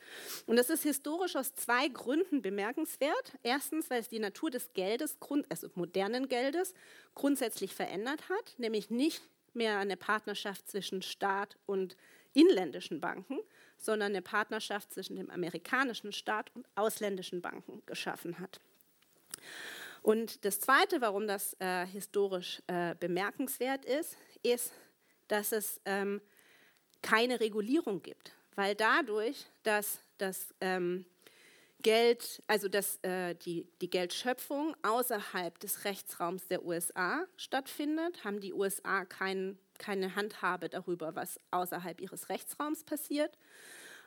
Und 0.46 0.56
das 0.56 0.70
ist 0.70 0.82
historisch 0.82 1.36
aus 1.36 1.54
zwei 1.54 1.88
Gründen 1.88 2.42
bemerkenswert. 2.42 3.34
Erstens, 3.42 3.90
weil 3.90 4.00
es 4.00 4.08
die 4.08 4.18
Natur 4.18 4.50
des 4.50 4.72
Geldes, 4.72 5.18
also 5.48 5.68
modernen 5.74 6.28
Geldes, 6.28 6.74
grundsätzlich 7.14 7.74
verändert 7.74 8.28
hat, 8.28 8.58
nämlich 8.58 8.90
nicht 8.90 9.22
mehr 9.52 9.78
eine 9.78 9.96
Partnerschaft 9.96 10.68
zwischen 10.68 11.02
Staat 11.02 11.58
und 11.66 11.96
inländischen 12.32 13.00
Banken, 13.00 13.38
sondern 13.76 14.12
eine 14.12 14.22
Partnerschaft 14.22 14.92
zwischen 14.92 15.16
dem 15.16 15.30
amerikanischen 15.30 16.12
Staat 16.12 16.54
und 16.54 16.66
ausländischen 16.74 17.40
Banken 17.40 17.82
geschaffen 17.86 18.38
hat. 18.38 18.60
Und 20.02 20.44
das 20.44 20.60
Zweite, 20.60 21.00
warum 21.00 21.26
das 21.26 21.54
äh, 21.60 21.86
historisch 21.86 22.62
äh, 22.66 22.94
bemerkenswert 22.94 23.84
ist, 23.84 24.16
ist, 24.42 24.72
dass 25.28 25.52
es 25.52 25.80
ähm, 25.84 26.20
keine 27.02 27.40
Regulierung 27.40 28.02
gibt, 28.02 28.34
weil 28.56 28.74
dadurch, 28.74 29.46
dass 29.62 30.00
das 30.18 30.54
ähm, 30.60 31.04
Geld, 31.82 32.42
also 32.46 32.68
dass 32.68 32.98
äh, 33.02 33.34
die, 33.34 33.66
die 33.80 33.88
Geldschöpfung 33.88 34.76
außerhalb 34.82 35.58
des 35.60 35.84
Rechtsraums 35.84 36.46
der 36.48 36.64
USA 36.64 37.24
stattfindet, 37.36 38.24
haben 38.24 38.40
die 38.40 38.52
USA 38.52 39.04
kein, 39.04 39.58
keine 39.80 40.14
Handhabe 40.14 40.68
darüber, 40.68 41.16
was 41.16 41.40
außerhalb 41.50 42.00
ihres 42.00 42.28
Rechtsraums 42.28 42.84
passiert. 42.84 43.36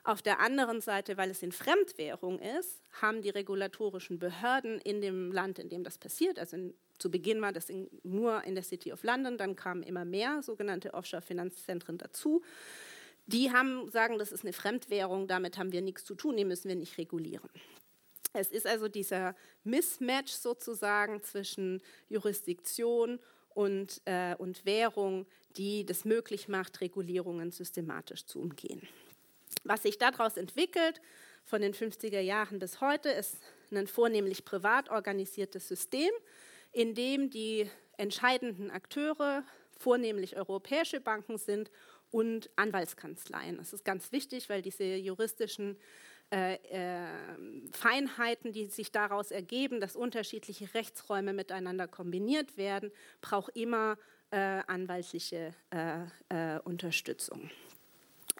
Auf 0.04 0.20
der 0.20 0.40
anderen 0.40 0.80
Seite, 0.82 1.16
weil 1.16 1.30
es 1.30 1.42
in 1.42 1.50
Fremdwährung 1.50 2.38
ist, 2.38 2.82
haben 3.00 3.22
die 3.22 3.30
regulatorischen 3.30 4.18
Behörden 4.18 4.78
in 4.80 5.00
dem 5.00 5.32
Land, 5.32 5.58
in 5.58 5.70
dem 5.70 5.82
das 5.82 5.98
passiert, 5.98 6.38
also 6.38 6.56
in, 6.56 6.74
zu 6.98 7.10
Beginn 7.10 7.40
war 7.40 7.52
das 7.52 7.70
in, 7.70 7.88
nur 8.02 8.44
in 8.44 8.54
der 8.54 8.64
City 8.64 8.92
of 8.92 9.02
London, 9.02 9.38
dann 9.38 9.56
kamen 9.56 9.82
immer 9.82 10.04
mehr 10.04 10.42
sogenannte 10.42 10.94
Offshore-Finanzzentren 10.94 11.98
dazu. 11.98 12.42
Die 13.26 13.50
haben, 13.50 13.90
sagen, 13.90 14.18
das 14.18 14.30
ist 14.30 14.44
eine 14.44 14.52
Fremdwährung, 14.52 15.26
damit 15.26 15.56
haben 15.56 15.72
wir 15.72 15.80
nichts 15.80 16.04
zu 16.04 16.14
tun, 16.14 16.36
die 16.36 16.44
müssen 16.44 16.68
wir 16.68 16.76
nicht 16.76 16.98
regulieren. 16.98 17.48
Es 18.34 18.50
ist 18.50 18.66
also 18.66 18.88
dieser 18.88 19.34
Mismatch 19.62 20.32
sozusagen 20.32 21.22
zwischen 21.22 21.80
Jurisdiktion 22.08 23.20
und, 23.54 24.02
äh, 24.04 24.34
und 24.36 24.66
Währung, 24.66 25.26
die 25.56 25.84
das 25.86 26.04
möglich 26.04 26.48
macht, 26.48 26.80
Regulierungen 26.80 27.50
systematisch 27.50 28.26
zu 28.26 28.40
umgehen. 28.40 28.82
Was 29.64 29.82
sich 29.82 29.98
daraus 29.98 30.36
entwickelt, 30.36 31.00
von 31.44 31.60
den 31.60 31.74
50er 31.74 32.20
Jahren 32.20 32.58
bis 32.58 32.80
heute, 32.80 33.10
ist 33.10 33.36
ein 33.70 33.86
vornehmlich 33.86 34.44
privat 34.44 34.88
organisiertes 34.90 35.68
System, 35.68 36.10
in 36.72 36.94
dem 36.94 37.30
die 37.30 37.70
entscheidenden 37.96 38.70
Akteure 38.70 39.44
vornehmlich 39.78 40.36
europäische 40.36 41.00
Banken 41.00 41.38
sind 41.38 41.70
und 42.10 42.48
Anwaltskanzleien. 42.56 43.56
Das 43.58 43.72
ist 43.72 43.84
ganz 43.84 44.12
wichtig, 44.12 44.48
weil 44.48 44.62
diese 44.62 44.84
juristischen 44.84 45.76
äh, 46.32 46.54
äh, 46.54 47.06
Feinheiten, 47.72 48.52
die 48.52 48.66
sich 48.66 48.92
daraus 48.92 49.30
ergeben, 49.30 49.80
dass 49.80 49.94
unterschiedliche 49.94 50.72
Rechtsräume 50.74 51.32
miteinander 51.32 51.86
kombiniert 51.86 52.56
werden, 52.56 52.90
braucht 53.20 53.56
immer 53.56 53.98
anwaltliche 54.36 55.54
äh, 55.70 56.04
äh, 56.28 56.58
Unterstützung. 56.60 57.50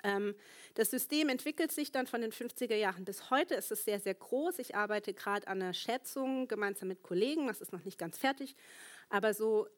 Ähm, 0.03 0.35
das 0.75 0.91
System 0.91 1.29
entwickelt 1.29 1.71
sich 1.73 1.93
dann 1.93 2.07
von 2.07 2.21
den 2.21 2.33
50er 2.33 2.75
Jahren 2.75 3.05
bis 3.05 3.31
heute. 3.31 3.55
Es 3.55 3.71
ist 3.71 3.85
sehr, 3.85 4.01
sehr 4.01 4.15
groß. 4.15 4.59
Ich 4.59 4.75
arbeite 4.75 5.15
gerade 5.15 5.47
an 5.47 5.63
einer 5.63 5.73
Schätzung 5.73 6.49
gemeinsam 6.49 6.89
mit 6.89 7.03
Kollegen. 7.03 7.47
Das 7.47 7.61
ist 7.61 7.73
noch 7.73 7.85
nicht 7.85 7.99
ganz 7.99 8.19
fertig. 8.19 8.57
Aber 9.09 9.35
so 9.35 9.69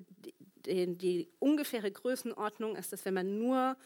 die, 0.64 0.96
die 0.96 1.28
ungefähre 1.38 1.90
Größenordnung 1.90 2.76
ist, 2.76 2.92
dass 2.92 3.04
wenn 3.04 3.14
man 3.14 3.38
nur 3.38 3.76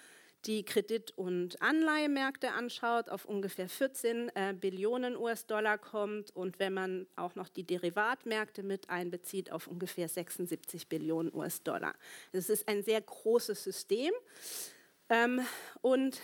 die 0.46 0.64
Kredit- 0.64 1.12
und 1.16 1.60
Anleihemärkte 1.60 2.52
anschaut, 2.52 3.08
auf 3.08 3.24
ungefähr 3.24 3.68
14 3.68 4.30
äh, 4.34 4.54
Billionen 4.58 5.16
US-Dollar 5.16 5.78
kommt 5.78 6.34
und 6.34 6.58
wenn 6.58 6.72
man 6.72 7.06
auch 7.16 7.34
noch 7.34 7.48
die 7.48 7.64
Derivatmärkte 7.64 8.62
mit 8.62 8.88
einbezieht, 8.88 9.52
auf 9.52 9.66
ungefähr 9.66 10.08
76 10.08 10.88
Billionen 10.88 11.34
US-Dollar. 11.34 11.94
Es 12.32 12.48
ist 12.48 12.68
ein 12.68 12.82
sehr 12.82 13.00
großes 13.00 13.62
System 13.62 14.12
ähm, 15.08 15.40
und 15.82 16.20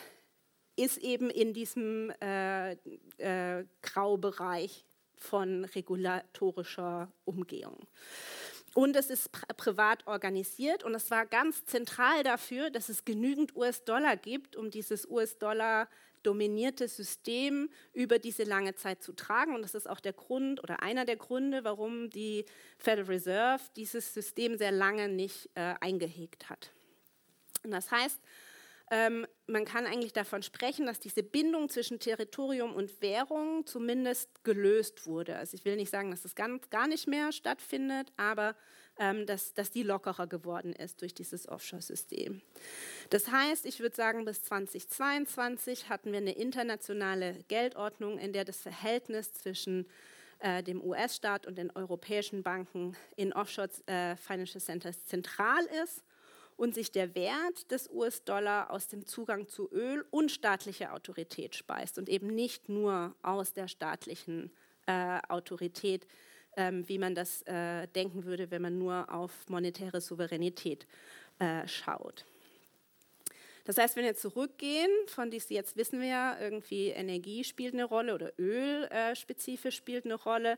ist 0.76 0.98
eben 0.98 1.30
in 1.30 1.52
diesem 1.52 2.12
äh, 2.22 2.72
äh, 3.18 3.64
Graubereich 3.82 4.84
von 5.16 5.64
regulatorischer 5.64 7.10
Umgehung. 7.24 7.86
Und 8.76 8.94
es 8.94 9.08
ist 9.08 9.32
privat 9.56 10.06
organisiert 10.06 10.84
und 10.84 10.94
es 10.94 11.10
war 11.10 11.24
ganz 11.24 11.64
zentral 11.64 12.22
dafür, 12.22 12.68
dass 12.68 12.90
es 12.90 13.06
genügend 13.06 13.56
US-Dollar 13.56 14.18
gibt, 14.18 14.54
um 14.54 14.70
dieses 14.70 15.08
US-Dollar 15.08 15.88
dominierte 16.22 16.86
System 16.86 17.70
über 17.94 18.18
diese 18.18 18.42
lange 18.42 18.74
Zeit 18.74 19.02
zu 19.02 19.14
tragen. 19.14 19.54
Und 19.54 19.62
das 19.62 19.74
ist 19.74 19.88
auch 19.88 19.98
der 19.98 20.12
Grund 20.12 20.62
oder 20.62 20.82
einer 20.82 21.06
der 21.06 21.16
Gründe, 21.16 21.64
warum 21.64 22.10
die 22.10 22.44
Federal 22.76 23.06
Reserve 23.06 23.62
dieses 23.76 24.12
System 24.12 24.58
sehr 24.58 24.72
lange 24.72 25.08
nicht 25.08 25.48
äh, 25.54 25.72
eingehegt 25.80 26.50
hat. 26.50 26.70
Und 27.64 27.70
das 27.70 27.90
heißt, 27.90 28.20
ähm, 28.90 29.26
man 29.46 29.64
kann 29.64 29.86
eigentlich 29.86 30.12
davon 30.12 30.42
sprechen, 30.42 30.86
dass 30.86 30.98
diese 30.98 31.22
Bindung 31.22 31.68
zwischen 31.68 32.00
Territorium 32.00 32.74
und 32.74 33.00
Währung 33.00 33.64
zumindest 33.64 34.42
gelöst 34.44 35.06
wurde. 35.06 35.36
Also 35.36 35.54
ich 35.54 35.64
will 35.64 35.76
nicht 35.76 35.90
sagen, 35.90 36.10
dass 36.10 36.22
das 36.22 36.34
ganz, 36.34 36.68
gar 36.70 36.88
nicht 36.88 37.06
mehr 37.06 37.30
stattfindet, 37.30 38.12
aber 38.16 38.56
ähm, 38.98 39.24
dass, 39.26 39.54
dass 39.54 39.70
die 39.70 39.84
lockerer 39.84 40.26
geworden 40.26 40.72
ist 40.72 41.00
durch 41.00 41.14
dieses 41.14 41.48
Offshore-System. 41.48 42.40
Das 43.10 43.30
heißt, 43.30 43.66
ich 43.66 43.78
würde 43.78 43.94
sagen, 43.94 44.24
bis 44.24 44.42
2022 44.42 45.88
hatten 45.88 46.10
wir 46.10 46.18
eine 46.18 46.32
internationale 46.32 47.44
Geldordnung, 47.46 48.18
in 48.18 48.32
der 48.32 48.44
das 48.44 48.60
Verhältnis 48.60 49.32
zwischen 49.32 49.86
äh, 50.40 50.62
dem 50.62 50.82
US-Staat 50.82 51.46
und 51.46 51.56
den 51.56 51.70
europäischen 51.70 52.42
Banken 52.42 52.96
in 53.14 53.32
Offshore 53.32 53.68
äh, 53.86 54.16
Centers 54.16 55.04
zentral 55.04 55.64
ist 55.84 56.02
und 56.56 56.74
sich 56.74 56.90
der 56.90 57.14
Wert 57.14 57.70
des 57.70 57.88
US-Dollar 57.90 58.70
aus 58.70 58.88
dem 58.88 59.06
Zugang 59.06 59.48
zu 59.48 59.70
Öl 59.72 60.04
und 60.10 60.30
staatlicher 60.30 60.94
Autorität 60.94 61.54
speist 61.54 61.98
und 61.98 62.08
eben 62.08 62.28
nicht 62.28 62.68
nur 62.68 63.14
aus 63.22 63.52
der 63.52 63.68
staatlichen 63.68 64.50
äh, 64.86 65.18
Autorität, 65.28 66.06
ähm, 66.56 66.88
wie 66.88 66.98
man 66.98 67.14
das 67.14 67.42
äh, 67.42 67.86
denken 67.88 68.24
würde, 68.24 68.50
wenn 68.50 68.62
man 68.62 68.78
nur 68.78 69.12
auf 69.12 69.32
monetäre 69.48 70.00
Souveränität 70.00 70.86
äh, 71.38 71.66
schaut. 71.68 72.24
Das 73.64 73.78
heißt, 73.78 73.96
wenn 73.96 74.04
wir 74.04 74.14
zurückgehen, 74.14 74.90
von 75.08 75.30
dies 75.30 75.48
jetzt 75.50 75.76
wissen 75.76 76.00
wir 76.00 76.06
ja, 76.08 76.40
irgendwie 76.40 76.88
Energie 76.90 77.42
spielt 77.42 77.74
eine 77.74 77.84
Rolle 77.84 78.14
oder 78.14 78.32
Öl 78.38 78.84
äh, 78.84 79.16
spezifisch 79.16 79.76
spielt 79.76 80.04
eine 80.04 80.14
Rolle, 80.14 80.56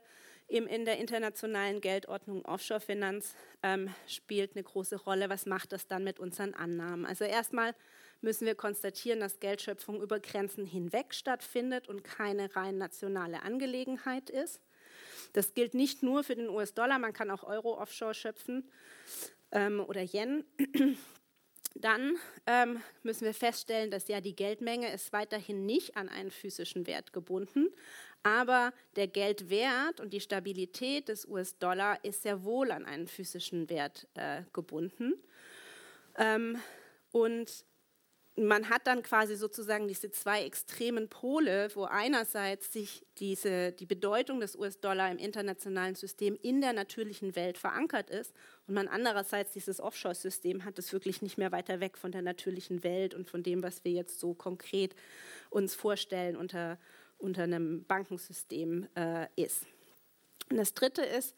in 0.49 0.87
der 0.87 0.99
internationalen 0.99 1.81
Geldordnung 1.83 2.45
Offshore-Finanz 2.45 3.35
ähm, 3.63 3.95
spielt 4.07 4.57
eine 4.57 4.65
große 4.65 4.97
Rolle. 4.97 5.29
Was 5.29 5.45
macht 5.45 5.73
das 5.73 5.87
dann 5.87 6.05
mit 6.05 6.19
unseren 6.19 6.55
Annahmen? 6.55 7.05
Also 7.05 7.25
erstmal 7.25 7.75
müssen 8.23 8.47
wir 8.47 8.55
konstatieren, 8.55 9.21
dass 9.21 9.41
Geldschöpfung 9.41 10.01
über 10.01 10.19
Grenzen 10.21 10.65
hinweg 10.65 11.15
stattfindet 11.15 11.89
und 11.89 12.03
keine 12.03 12.55
rein 12.57 12.79
nationale 12.79 13.43
Angelegenheit 13.43 14.31
ist. 14.31 14.61
Das 15.35 15.53
gilt 15.53 15.75
nicht 15.75 16.03
nur 16.03 16.25
für 16.25 16.35
den 16.35 16.49
US-Dollar, 16.49 16.99
man 16.99 17.13
kann 17.13 17.31
auch 17.31 17.45
Euro 17.45 17.79
offshore 17.79 18.15
schöpfen 18.15 18.71
ähm, 19.53 19.81
oder 19.81 20.03
Yen. 20.03 20.45
Dann 21.75 22.17
ähm, 22.47 22.81
müssen 23.03 23.25
wir 23.25 23.35
feststellen, 23.35 23.91
dass 23.91 24.09
ja 24.09 24.21
die 24.21 24.35
Geldmenge 24.35 24.93
ist 24.93 25.13
weiterhin 25.13 25.67
nicht 25.67 25.97
an 25.97 26.09
einen 26.09 26.31
physischen 26.31 26.87
Wert 26.87 27.13
gebunden, 27.13 27.69
aber 28.29 28.73
der 28.97 29.09
Geldwert 29.09 30.01
und 30.01 30.13
die 30.13 30.21
Stabilität 30.21 31.09
des 31.09 31.27
US-Dollar 31.27 32.05
ist 32.05 32.23
sehr 32.23 32.45
wohl 32.45 32.71
an 32.71 32.85
einen 32.85 33.09
physischen 33.09 33.71
Wert 33.71 34.07
äh, 34.15 34.43
gebunden. 34.53 35.15
Ähm, 36.17 36.59
und 37.11 37.65
man 38.39 38.69
hat 38.69 38.87
dann 38.87 39.03
quasi 39.03 39.35
sozusagen 39.35 39.89
diese 39.89 40.11
zwei 40.11 40.45
extremen 40.45 41.09
Pole, 41.09 41.69
wo 41.75 41.85
einerseits 41.85 42.73
sich 42.73 43.05
diese, 43.19 43.73
die 43.73 43.87
Bedeutung 43.87 44.41
des 44.41 44.55
US-Dollar 44.55 45.11
im 45.11 45.19
internationalen 45.19 45.97
System 45.97 46.39
in 46.41 46.61
der 46.61 46.73
natürlichen 46.73 47.35
Welt 47.35 47.59
verankert 47.59 48.11
ist 48.11 48.33
und 48.67 48.75
man 48.75 48.87
andererseits 48.87 49.53
dieses 49.53 49.81
Offshore-System 49.81 50.65
hat, 50.65 50.79
das 50.79 50.93
wirklich 50.93 51.21
nicht 51.21 51.39
mehr 51.39 51.51
weiter 51.51 51.81
weg 51.81 51.99
von 51.99 52.13
der 52.13 52.23
natürlichen 52.23 52.85
Welt 52.85 53.15
und 53.15 53.29
von 53.29 53.43
dem, 53.43 53.63
was 53.63 53.85
wir 53.85 53.93
jetzt 53.93 54.21
so 54.21 54.35
konkret 54.35 54.95
uns 55.51 55.75
vorstellen 55.75 56.37
unter, 56.37 56.79
unter 57.19 57.43
einem 57.43 57.85
Bankensystem 57.85 58.89
äh, 58.97 59.27
ist. 59.37 59.67
Und 60.51 60.57
das 60.57 60.75
Dritte 60.75 61.03
ist, 61.03 61.35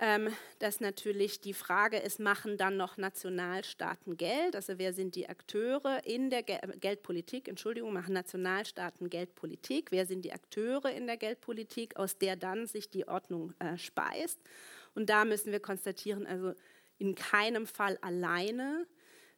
ähm, 0.00 0.28
dass 0.58 0.80
natürlich 0.80 1.40
die 1.40 1.54
Frage 1.54 1.98
ist, 1.98 2.18
machen 2.18 2.56
dann 2.56 2.76
noch 2.76 2.96
Nationalstaaten 2.96 4.16
Geld? 4.16 4.56
Also 4.56 4.78
wer 4.78 4.92
sind 4.92 5.14
die 5.14 5.28
Akteure 5.28 6.04
in 6.04 6.28
der 6.28 6.42
Ge 6.42 6.58
Geldpolitik? 6.80 7.46
Entschuldigung, 7.46 7.92
machen 7.92 8.14
Nationalstaaten 8.14 9.10
Geldpolitik? 9.10 9.92
Wer 9.92 10.06
sind 10.06 10.24
die 10.24 10.32
Akteure 10.32 10.90
in 10.90 11.06
der 11.06 11.18
Geldpolitik, 11.18 11.96
aus 11.96 12.18
der 12.18 12.36
dann 12.36 12.66
sich 12.66 12.90
die 12.90 13.06
Ordnung 13.06 13.54
äh, 13.60 13.76
speist? 13.76 14.40
Und 14.94 15.08
da 15.08 15.24
müssen 15.24 15.52
wir 15.52 15.60
konstatieren, 15.60 16.26
also 16.26 16.54
in 16.98 17.14
keinem 17.14 17.66
Fall 17.66 17.98
alleine, 18.00 18.86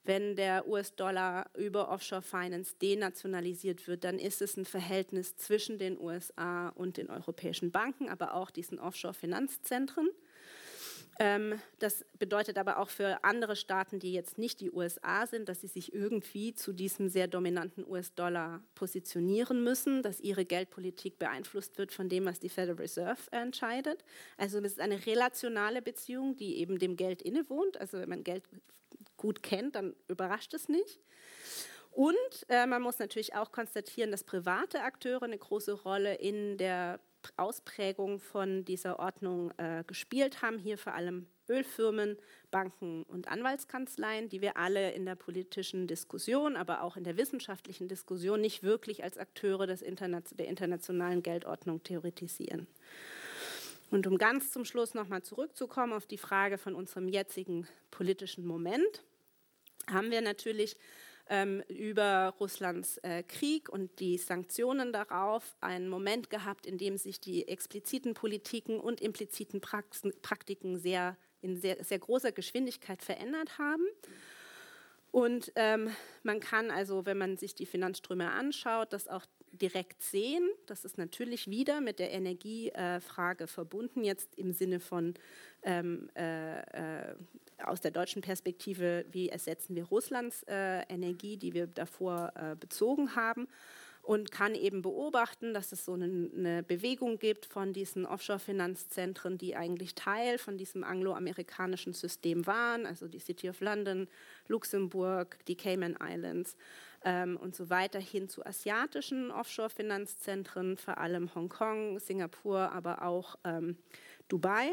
wenn 0.04 0.36
der 0.36 0.68
US-Dollar 0.68 1.50
über 1.56 1.88
Offshore 1.88 2.22
Finance 2.22 2.74
denationalisiert 2.80 3.88
wird, 3.88 4.04
dann 4.04 4.18
ist 4.18 4.42
es 4.42 4.56
ein 4.56 4.66
Verhältnis 4.66 5.36
zwischen 5.36 5.78
den 5.78 5.98
USA 5.98 6.68
und 6.70 6.98
den 6.98 7.10
europäischen 7.10 7.70
Banken, 7.70 8.08
aber 8.08 8.34
auch 8.34 8.50
diesen 8.50 8.78
Offshore-Finanzzentren. 8.78 10.08
Ähm, 11.20 11.60
das 11.78 12.04
bedeutet 12.18 12.58
aber 12.58 12.78
auch 12.78 12.88
für 12.88 13.22
andere 13.22 13.54
Staaten, 13.54 14.00
die 14.00 14.12
jetzt 14.12 14.36
nicht 14.36 14.60
die 14.60 14.72
USA 14.72 15.26
sind, 15.26 15.48
dass 15.48 15.60
sie 15.60 15.68
sich 15.68 15.94
irgendwie 15.94 16.54
zu 16.54 16.72
diesem 16.72 17.08
sehr 17.08 17.28
dominanten 17.28 17.86
US-Dollar 17.86 18.62
positionieren 18.74 19.62
müssen, 19.62 20.02
dass 20.02 20.20
ihre 20.20 20.44
Geldpolitik 20.44 21.18
beeinflusst 21.18 21.78
wird 21.78 21.92
von 21.92 22.08
dem, 22.08 22.24
was 22.24 22.40
die 22.40 22.48
Federal 22.48 22.80
Reserve 22.80 23.20
entscheidet. 23.30 24.04
Also 24.36 24.58
es 24.58 24.72
ist 24.72 24.80
eine 24.80 25.06
relationale 25.06 25.82
Beziehung, 25.82 26.36
die 26.36 26.56
eben 26.56 26.78
dem 26.78 26.96
Geld 26.96 27.22
innewohnt. 27.22 27.80
Also 27.80 27.98
wenn 27.98 28.08
man 28.08 28.24
Geld 28.24 28.42
gut 29.24 29.42
kennt, 29.42 29.74
dann 29.74 29.96
überrascht 30.06 30.52
es 30.52 30.68
nicht. 30.68 31.00
Und 31.90 32.14
äh, 32.48 32.66
man 32.66 32.82
muss 32.82 32.98
natürlich 32.98 33.34
auch 33.34 33.52
konstatieren, 33.52 34.10
dass 34.10 34.22
private 34.22 34.82
Akteure 34.82 35.22
eine 35.22 35.38
große 35.38 35.72
Rolle 35.72 36.14
in 36.16 36.58
der 36.58 37.00
Ausprägung 37.38 38.18
von 38.20 38.66
dieser 38.66 38.98
Ordnung 38.98 39.50
äh, 39.56 39.82
gespielt 39.86 40.42
haben. 40.42 40.58
Hier 40.58 40.76
vor 40.76 40.92
allem 40.92 41.26
Ölfirmen, 41.48 42.18
Banken 42.50 43.04
und 43.04 43.28
Anwaltskanzleien, 43.28 44.28
die 44.28 44.42
wir 44.42 44.58
alle 44.58 44.90
in 44.90 45.06
der 45.06 45.14
politischen 45.14 45.86
Diskussion, 45.86 46.56
aber 46.56 46.82
auch 46.82 46.98
in 46.98 47.04
der 47.04 47.16
wissenschaftlichen 47.16 47.88
Diskussion 47.88 48.42
nicht 48.42 48.62
wirklich 48.62 49.02
als 49.04 49.16
Akteure 49.16 49.66
des 49.66 49.80
Interna 49.80 50.20
der 50.32 50.48
internationalen 50.48 51.22
Geldordnung 51.22 51.82
theoretisieren. 51.82 52.66
Und 53.90 54.06
um 54.06 54.18
ganz 54.18 54.50
zum 54.50 54.66
Schluss 54.66 54.92
nochmal 54.92 55.22
zurückzukommen 55.22 55.94
auf 55.94 56.04
die 56.04 56.18
Frage 56.18 56.58
von 56.58 56.74
unserem 56.74 57.08
jetzigen 57.08 57.68
politischen 57.90 58.44
Moment, 58.44 59.04
haben 59.90 60.10
wir 60.10 60.20
natürlich 60.20 60.76
ähm, 61.28 61.62
über 61.68 62.34
Russlands 62.38 62.98
äh, 62.98 63.22
Krieg 63.22 63.68
und 63.68 63.98
die 64.00 64.18
Sanktionen 64.18 64.92
darauf 64.92 65.56
einen 65.60 65.88
Moment 65.88 66.30
gehabt, 66.30 66.66
in 66.66 66.78
dem 66.78 66.98
sich 66.98 67.20
die 67.20 67.48
expliziten 67.48 68.14
Politiken 68.14 68.78
und 68.78 69.00
impliziten 69.00 69.60
Praxen, 69.60 70.12
Praktiken 70.22 70.78
sehr, 70.78 71.16
in 71.40 71.56
sehr, 71.56 71.82
sehr 71.82 71.98
großer 71.98 72.32
Geschwindigkeit 72.32 73.02
verändert 73.02 73.58
haben. 73.58 73.86
Und 75.10 75.52
ähm, 75.54 75.90
man 76.24 76.40
kann 76.40 76.70
also, 76.70 77.06
wenn 77.06 77.18
man 77.18 77.36
sich 77.36 77.54
die 77.54 77.66
Finanzströme 77.66 78.32
anschaut, 78.32 78.92
das 78.92 79.08
auch 79.08 79.24
direkt 79.60 80.02
sehen. 80.02 80.48
Das 80.66 80.84
ist 80.84 80.98
natürlich 80.98 81.48
wieder 81.48 81.80
mit 81.80 81.98
der 81.98 82.12
Energiefrage 82.12 83.46
verbunden, 83.46 84.04
jetzt 84.04 84.34
im 84.36 84.52
Sinne 84.52 84.80
von 84.80 85.14
ähm, 85.62 86.08
äh, 86.16 86.60
äh, 86.60 87.14
aus 87.62 87.80
der 87.80 87.90
deutschen 87.90 88.22
Perspektive, 88.22 89.04
wie 89.10 89.28
ersetzen 89.28 89.74
wir 89.76 89.84
Russlands 89.84 90.42
äh, 90.44 90.82
Energie, 90.88 91.36
die 91.36 91.54
wir 91.54 91.66
davor 91.66 92.32
äh, 92.34 92.56
bezogen 92.56 93.16
haben. 93.16 93.48
Und 94.02 94.30
kann 94.30 94.54
eben 94.54 94.82
beobachten, 94.82 95.54
dass 95.54 95.72
es 95.72 95.86
so 95.86 95.94
eine 95.94 96.62
Bewegung 96.62 97.18
gibt 97.18 97.46
von 97.46 97.72
diesen 97.72 98.04
Offshore-Finanzzentren, 98.04 99.38
die 99.38 99.56
eigentlich 99.56 99.94
Teil 99.94 100.36
von 100.36 100.58
diesem 100.58 100.84
angloamerikanischen 100.84 101.94
System 101.94 102.46
waren, 102.46 102.84
also 102.84 103.08
die 103.08 103.18
City 103.18 103.48
of 103.48 103.62
London, 103.62 104.06
Luxemburg, 104.46 105.38
die 105.48 105.56
Cayman 105.56 105.96
Islands 105.98 106.54
ähm, 107.04 107.36
und 107.36 107.54
so 107.54 107.70
weiter, 107.70 108.00
hin 108.00 108.28
zu 108.28 108.44
asiatischen 108.44 109.30
Offshore-Finanzzentren, 109.30 110.76
vor 110.76 110.98
allem 110.98 111.34
Hongkong, 111.34 111.98
Singapur, 112.00 112.72
aber 112.72 113.02
auch 113.02 113.36
ähm, 113.44 113.78
Dubai. 114.28 114.72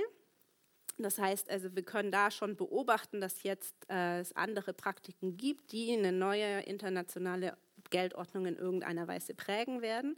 Das 0.97 1.17
heißt 1.17 1.49
also, 1.49 1.75
wir 1.75 1.83
können 1.83 2.11
da 2.11 2.31
schon 2.31 2.55
beobachten, 2.55 3.21
dass 3.21 3.43
jetzt 3.43 3.75
äh, 3.89 4.19
es 4.19 4.35
andere 4.35 4.73
Praktiken 4.73 5.37
gibt, 5.37 5.71
die 5.71 5.93
eine 5.93 6.11
neue 6.11 6.61
internationale 6.61 7.57
Geldordnung 7.89 8.45
in 8.45 8.57
irgendeiner 8.57 9.07
Weise 9.07 9.33
prägen 9.33 9.81
werden. 9.81 10.17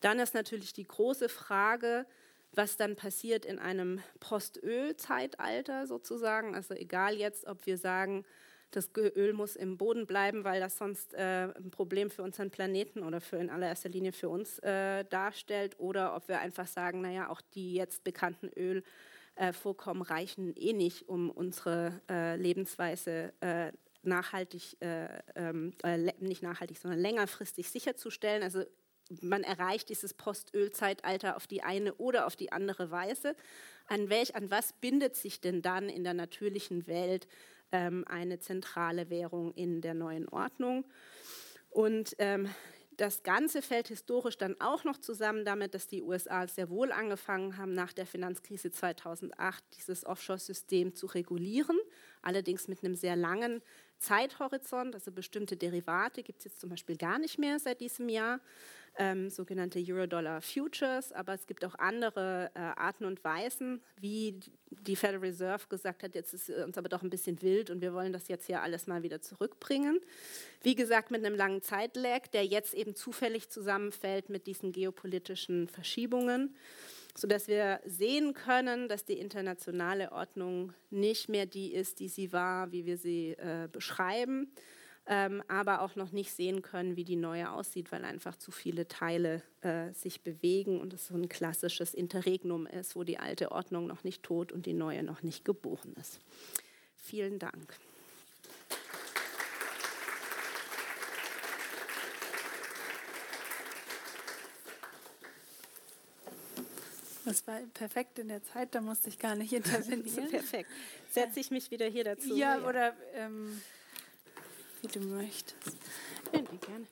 Dann 0.00 0.18
ist 0.18 0.34
natürlich 0.34 0.72
die 0.72 0.84
große 0.86 1.28
Frage, 1.28 2.06
was 2.52 2.76
dann 2.76 2.96
passiert 2.96 3.44
in 3.44 3.58
einem 3.58 4.00
Postöl-Zeitalter 4.20 5.86
sozusagen. 5.86 6.54
Also 6.54 6.74
egal 6.74 7.16
jetzt, 7.16 7.46
ob 7.46 7.66
wir 7.66 7.76
sagen, 7.76 8.24
das 8.70 8.90
Öl 8.96 9.32
muss 9.32 9.56
im 9.56 9.76
Boden 9.78 10.06
bleiben, 10.06 10.44
weil 10.44 10.60
das 10.60 10.76
sonst 10.76 11.14
äh, 11.14 11.48
ein 11.56 11.70
Problem 11.70 12.10
für 12.10 12.22
unseren 12.22 12.50
Planeten 12.50 13.02
oder 13.02 13.20
für 13.20 13.36
in 13.36 13.50
allererster 13.50 13.88
Linie 13.88 14.12
für 14.12 14.28
uns 14.28 14.58
äh, 14.58 15.04
darstellt, 15.04 15.78
oder 15.78 16.14
ob 16.14 16.28
wir 16.28 16.40
einfach 16.40 16.66
sagen, 16.66 17.00
naja, 17.00 17.28
auch 17.28 17.40
die 17.40 17.74
jetzt 17.74 18.04
bekannten 18.04 18.48
Öl 18.48 18.82
äh, 19.36 19.52
reichen 19.64 20.54
eh 20.56 20.72
nicht, 20.72 21.08
um 21.08 21.30
unsere 21.30 22.00
äh, 22.10 22.36
Lebensweise 22.36 23.32
äh, 23.40 23.72
nachhaltig, 24.02 24.80
äh, 24.80 25.08
ähm, 25.34 25.72
äh, 25.82 25.98
nicht 26.20 26.42
nachhaltig, 26.42 26.78
sondern 26.78 27.00
längerfristig 27.00 27.70
sicherzustellen. 27.70 28.42
Also 28.42 28.64
man 29.20 29.44
erreicht 29.44 29.88
dieses 29.88 30.14
Postölzeitalter 30.14 31.36
auf 31.36 31.46
die 31.46 31.62
eine 31.62 31.94
oder 31.94 32.26
auf 32.26 32.36
die 32.36 32.52
andere 32.52 32.90
Weise. 32.90 33.36
An, 33.86 34.08
welch, 34.08 34.34
an 34.34 34.50
was 34.50 34.72
bindet 34.72 35.14
sich 35.16 35.40
denn 35.40 35.62
dann 35.62 35.88
in 35.88 36.02
der 36.02 36.14
natürlichen 36.14 36.86
Welt 36.86 37.28
eine 37.70 38.38
zentrale 38.38 39.10
Währung 39.10 39.52
in 39.54 39.80
der 39.80 39.94
neuen 39.94 40.28
Ordnung? 40.28 40.84
Und 41.70 42.14
ähm, 42.18 42.48
das 42.96 43.22
Ganze 43.22 43.60
fällt 43.60 43.88
historisch 43.88 44.38
dann 44.38 44.58
auch 44.60 44.84
noch 44.84 44.96
zusammen 44.98 45.44
damit, 45.44 45.74
dass 45.74 45.86
die 45.86 46.02
USA 46.02 46.46
sehr 46.48 46.70
wohl 46.70 46.92
angefangen 46.92 47.58
haben, 47.58 47.74
nach 47.74 47.92
der 47.92 48.06
Finanzkrise 48.06 48.70
2008 48.70 49.62
dieses 49.76 50.06
Offshore-System 50.06 50.94
zu 50.94 51.06
regulieren, 51.06 51.78
allerdings 52.22 52.68
mit 52.68 52.82
einem 52.82 52.94
sehr 52.94 53.16
langen 53.16 53.60
Zeithorizont. 53.98 54.94
Also 54.94 55.12
bestimmte 55.12 55.56
Derivate 55.56 56.22
gibt 56.22 56.40
es 56.40 56.44
jetzt 56.46 56.60
zum 56.60 56.70
Beispiel 56.70 56.96
gar 56.96 57.18
nicht 57.18 57.38
mehr 57.38 57.58
seit 57.58 57.80
diesem 57.80 58.08
Jahr 58.08 58.40
ähm, 58.98 59.28
sogenannte 59.30 59.82
Eurodollar 59.86 60.40
Futures, 60.40 61.12
aber 61.12 61.34
es 61.34 61.46
gibt 61.46 61.64
auch 61.64 61.74
andere 61.78 62.50
äh, 62.54 62.58
Arten 62.58 63.04
und 63.04 63.22
Weisen, 63.24 63.82
wie 64.00 64.40
die 64.70 64.96
Federal 64.96 65.20
Reserve 65.20 65.66
gesagt 65.68 66.02
hat, 66.02 66.14
jetzt 66.14 66.32
ist 66.32 66.48
uns 66.50 66.78
aber 66.78 66.88
doch 66.88 67.02
ein 67.02 67.10
bisschen 67.10 67.40
wild 67.42 67.70
und 67.70 67.80
wir 67.80 67.92
wollen 67.92 68.12
das 68.12 68.28
jetzt 68.28 68.46
hier 68.46 68.62
alles 68.62 68.86
mal 68.86 69.02
wieder 69.02 69.20
zurückbringen. 69.20 70.00
Wie 70.62 70.74
gesagt, 70.74 71.10
mit 71.10 71.24
einem 71.24 71.36
langen 71.36 71.62
Zeitlag, 71.62 72.30
der 72.32 72.46
jetzt 72.46 72.74
eben 72.74 72.94
zufällig 72.94 73.50
zusammenfällt 73.50 74.30
mit 74.30 74.46
diesen 74.46 74.72
geopolitischen 74.72 75.68
Verschiebungen 75.68 76.54
sodass 77.16 77.48
wir 77.48 77.80
sehen 77.84 78.34
können, 78.34 78.88
dass 78.88 79.04
die 79.04 79.18
internationale 79.18 80.12
Ordnung 80.12 80.72
nicht 80.90 81.28
mehr 81.28 81.46
die 81.46 81.72
ist, 81.72 82.00
die 82.00 82.08
sie 82.08 82.32
war, 82.32 82.72
wie 82.72 82.84
wir 82.84 82.98
sie 82.98 83.30
äh, 83.32 83.68
beschreiben, 83.70 84.52
ähm, 85.06 85.42
aber 85.48 85.82
auch 85.82 85.96
noch 85.96 86.12
nicht 86.12 86.32
sehen 86.32 86.62
können, 86.62 86.96
wie 86.96 87.04
die 87.04 87.16
neue 87.16 87.50
aussieht, 87.50 87.92
weil 87.92 88.04
einfach 88.04 88.36
zu 88.36 88.50
viele 88.50 88.88
Teile 88.88 89.42
äh, 89.62 89.92
sich 89.92 90.22
bewegen 90.22 90.80
und 90.80 90.92
es 90.92 91.06
so 91.06 91.14
ein 91.14 91.28
klassisches 91.28 91.94
Interregnum 91.94 92.66
ist, 92.66 92.96
wo 92.96 93.04
die 93.04 93.18
alte 93.18 93.52
Ordnung 93.52 93.86
noch 93.86 94.04
nicht 94.04 94.22
tot 94.22 94.52
und 94.52 94.66
die 94.66 94.74
neue 94.74 95.02
noch 95.02 95.22
nicht 95.22 95.44
geboren 95.44 95.94
ist. 95.98 96.20
Vielen 96.96 97.38
Dank. 97.38 97.78
Das 107.26 107.44
war 107.48 107.58
perfekt 107.74 108.20
in 108.20 108.28
der 108.28 108.44
Zeit, 108.44 108.72
da 108.76 108.80
musste 108.80 109.08
ich 109.08 109.18
gar 109.18 109.34
nicht 109.34 109.52
intervenieren. 109.52 110.30
perfekt. 110.30 110.70
Setze 111.10 111.40
ich 111.40 111.50
mich 111.50 111.72
wieder 111.72 111.86
hier 111.86 112.04
dazu? 112.04 112.36
Ja, 112.36 112.64
oder 112.64 112.96
ähm, 113.14 113.60
wie 114.80 114.86
du 114.86 115.00
möchtest. 115.00 115.76
Ja, 116.32 116.40
nee, 116.40 116.58
gerne. 116.60 116.86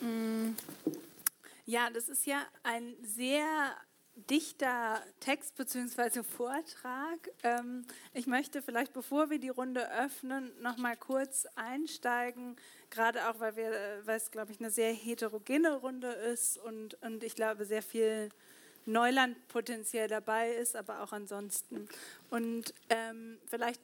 Mm. 0.00 0.56
Ja, 1.66 1.90
das 1.90 2.08
ist 2.08 2.24
ja 2.24 2.46
ein 2.62 2.96
sehr 3.02 3.76
dichter 4.28 5.02
Text 5.20 5.56
bzw. 5.56 6.22
Vortrag. 6.22 7.30
Ähm, 7.42 7.84
ich 8.12 8.26
möchte 8.26 8.62
vielleicht, 8.62 8.92
bevor 8.92 9.30
wir 9.30 9.38
die 9.38 9.48
Runde 9.48 9.90
öffnen, 9.92 10.52
noch 10.60 10.76
mal 10.76 10.96
kurz 10.96 11.46
einsteigen, 11.54 12.56
gerade 12.90 13.28
auch, 13.28 13.40
weil, 13.40 13.56
wir, 13.56 13.72
weil 14.04 14.16
es, 14.16 14.30
glaube 14.30 14.52
ich, 14.52 14.60
eine 14.60 14.70
sehr 14.70 14.92
heterogene 14.92 15.76
Runde 15.76 16.08
ist 16.08 16.58
und, 16.58 16.94
und 17.02 17.22
ich 17.22 17.34
glaube, 17.34 17.64
sehr 17.64 17.82
viel 17.82 18.30
Neuland 18.86 19.36
potenziell 19.48 20.08
dabei 20.08 20.52
ist, 20.52 20.76
aber 20.76 21.02
auch 21.02 21.12
ansonsten. 21.12 21.88
Und 22.30 22.74
ähm, 22.88 23.38
vielleicht 23.46 23.80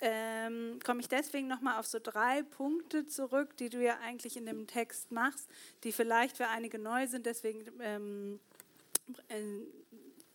ähm, 0.00 0.78
komme 0.84 1.00
ich 1.00 1.08
deswegen 1.08 1.46
nochmal 1.46 1.78
auf 1.78 1.86
so 1.86 1.98
drei 2.02 2.42
Punkte 2.42 3.06
zurück, 3.06 3.56
die 3.58 3.68
du 3.68 3.82
ja 3.82 3.98
eigentlich 4.02 4.36
in 4.36 4.46
dem 4.46 4.66
Text 4.66 5.12
machst, 5.12 5.48
die 5.84 5.92
vielleicht 5.92 6.38
für 6.38 6.48
einige 6.48 6.78
neu 6.78 7.06
sind. 7.06 7.26
Deswegen 7.26 7.64
ähm, 7.80 8.34
äh, 8.34 8.49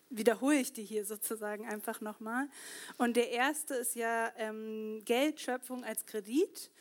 wiederhole 0.09 0.59
ich 0.59 0.73
die 0.73 0.83
hier 0.83 1.05
sozusagen 1.05 1.67
einfach 1.67 2.01
nochmal. 2.01 2.47
Und 2.97 3.17
der 3.17 3.31
erste 3.31 3.75
ist 3.75 3.95
ja 3.95 4.31
ähm, 4.37 5.01
Geldschöpfung 5.05 5.83
als 5.83 6.05
Kredit, 6.05 6.71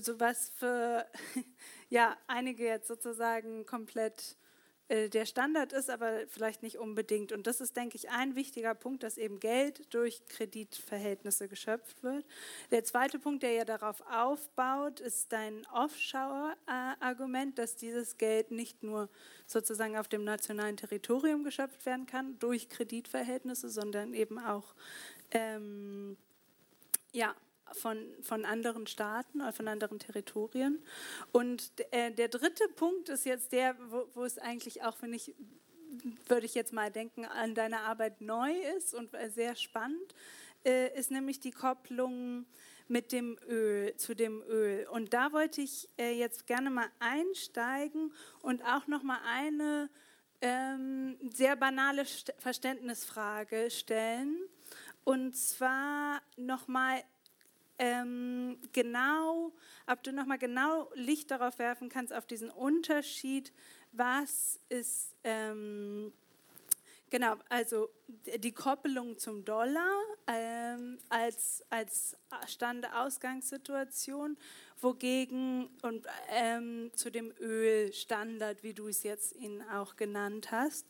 so 0.00 0.18
was 0.18 0.50
für 0.50 1.06
ja, 1.88 2.16
einige 2.26 2.64
jetzt 2.64 2.88
sozusagen 2.88 3.66
komplett 3.66 4.22
äh, 4.22 4.39
der 4.90 5.24
Standard 5.24 5.72
ist, 5.72 5.88
aber 5.88 6.26
vielleicht 6.26 6.64
nicht 6.64 6.76
unbedingt. 6.76 7.30
Und 7.30 7.46
das 7.46 7.60
ist, 7.60 7.76
denke 7.76 7.96
ich, 7.96 8.10
ein 8.10 8.34
wichtiger 8.34 8.74
Punkt, 8.74 9.04
dass 9.04 9.18
eben 9.18 9.38
Geld 9.38 9.94
durch 9.94 10.26
Kreditverhältnisse 10.26 11.46
geschöpft 11.46 12.02
wird. 12.02 12.24
Der 12.72 12.82
zweite 12.82 13.20
Punkt, 13.20 13.44
der 13.44 13.52
ja 13.52 13.64
darauf 13.64 14.02
aufbaut, 14.10 14.98
ist 14.98 15.32
dein 15.32 15.64
Offshore-Argument, 15.72 17.56
dass 17.56 17.76
dieses 17.76 18.18
Geld 18.18 18.50
nicht 18.50 18.82
nur 18.82 19.08
sozusagen 19.46 19.96
auf 19.96 20.08
dem 20.08 20.24
nationalen 20.24 20.76
Territorium 20.76 21.44
geschöpft 21.44 21.86
werden 21.86 22.06
kann 22.06 22.36
durch 22.40 22.68
Kreditverhältnisse, 22.68 23.70
sondern 23.70 24.12
eben 24.12 24.40
auch 24.40 24.74
ähm, 25.30 26.16
ja, 27.12 27.34
von, 27.72 27.98
von 28.22 28.44
anderen 28.44 28.86
Staaten 28.86 29.40
oder 29.40 29.52
von 29.52 29.68
anderen 29.68 29.98
Territorien. 29.98 30.82
Und 31.32 31.72
äh, 31.90 32.10
der 32.12 32.28
dritte 32.28 32.68
Punkt 32.76 33.08
ist 33.08 33.24
jetzt 33.24 33.52
der, 33.52 33.76
wo, 33.90 34.06
wo 34.14 34.24
es 34.24 34.38
eigentlich 34.38 34.82
auch, 34.82 34.96
finde 34.96 35.16
ich, 35.16 35.34
würde 36.28 36.46
ich 36.46 36.54
jetzt 36.54 36.72
mal 36.72 36.90
denken, 36.90 37.24
an 37.24 37.54
deiner 37.54 37.80
Arbeit 37.80 38.20
neu 38.20 38.52
ist 38.76 38.94
und 38.94 39.10
sehr 39.28 39.56
spannend, 39.56 40.14
äh, 40.64 40.96
ist 40.98 41.10
nämlich 41.10 41.40
die 41.40 41.52
Kopplung 41.52 42.46
mit 42.88 43.12
dem 43.12 43.38
Öl, 43.48 43.94
zu 43.96 44.14
dem 44.14 44.42
Öl. 44.42 44.86
Und 44.90 45.14
da 45.14 45.32
wollte 45.32 45.60
ich 45.60 45.88
äh, 45.96 46.12
jetzt 46.12 46.46
gerne 46.46 46.70
mal 46.70 46.88
einsteigen 46.98 48.12
und 48.42 48.64
auch 48.64 48.88
noch 48.88 49.04
mal 49.04 49.20
eine 49.24 49.88
ähm, 50.40 51.16
sehr 51.32 51.54
banale 51.54 52.04
Verständnisfrage 52.38 53.70
stellen. 53.70 54.36
Und 55.04 55.36
zwar 55.36 56.20
nochmal 56.36 57.02
ähm, 57.80 58.58
genau, 58.74 59.52
ob 59.86 60.02
du 60.02 60.12
nochmal 60.12 60.36
genau 60.36 60.90
Licht 60.94 61.30
darauf 61.30 61.58
werfen 61.58 61.88
kannst, 61.88 62.12
auf 62.12 62.26
diesen 62.26 62.50
Unterschied, 62.50 63.54
was 63.92 64.60
ist, 64.68 65.16
ähm, 65.24 66.12
genau, 67.08 67.36
also 67.48 67.88
die 68.36 68.52
Koppelung 68.52 69.16
zum 69.16 69.46
Dollar 69.46 69.98
ähm, 70.26 70.98
als, 71.08 71.64
als 71.70 72.18
Stand-Ausgangssituation, 72.46 74.36
wogegen 74.82 75.70
und 75.80 76.06
ähm, 76.28 76.90
zu 76.94 77.10
dem 77.10 77.32
Ölstandard, 77.40 78.62
wie 78.62 78.74
du 78.74 78.88
es 78.88 79.04
jetzt 79.04 79.34
ihn 79.36 79.62
auch 79.62 79.96
genannt 79.96 80.52
hast. 80.52 80.86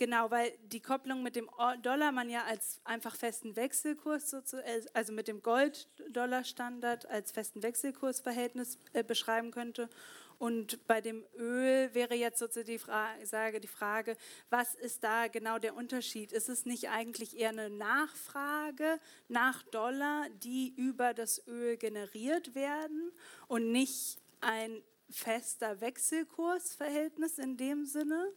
Genau, 0.00 0.30
weil 0.30 0.54
die 0.62 0.80
Kopplung 0.80 1.22
mit 1.22 1.36
dem 1.36 1.50
Dollar 1.82 2.10
man 2.10 2.30
ja 2.30 2.44
als 2.44 2.80
einfach 2.84 3.14
festen 3.14 3.54
Wechselkurs, 3.54 4.32
äh, 4.32 4.80
also 4.94 5.12
mit 5.12 5.28
dem 5.28 5.42
Gold-Dollar-Standard 5.42 7.04
als 7.04 7.32
festen 7.32 7.62
Wechselkursverhältnis 7.62 8.78
äh, 8.94 9.04
beschreiben 9.04 9.50
könnte. 9.50 9.90
Und 10.38 10.86
bei 10.86 11.02
dem 11.02 11.22
Öl 11.36 11.92
wäre 11.92 12.14
jetzt 12.14 12.38
sozusagen 12.38 12.68
die 12.68 12.78
Frage, 12.78 13.60
die 13.60 13.68
Frage, 13.68 14.16
was 14.48 14.74
ist 14.74 15.04
da 15.04 15.28
genau 15.28 15.58
der 15.58 15.76
Unterschied? 15.76 16.32
Ist 16.32 16.48
es 16.48 16.64
nicht 16.64 16.88
eigentlich 16.88 17.38
eher 17.38 17.50
eine 17.50 17.68
Nachfrage 17.68 18.98
nach 19.28 19.62
Dollar, 19.64 20.30
die 20.42 20.72
über 20.78 21.12
das 21.12 21.46
Öl 21.46 21.76
generiert 21.76 22.54
werden 22.54 23.12
und 23.48 23.70
nicht 23.70 24.16
ein 24.40 24.82
fester 25.10 25.82
Wechselkursverhältnis 25.82 27.36
in 27.36 27.58
dem 27.58 27.84
Sinne? 27.84 28.32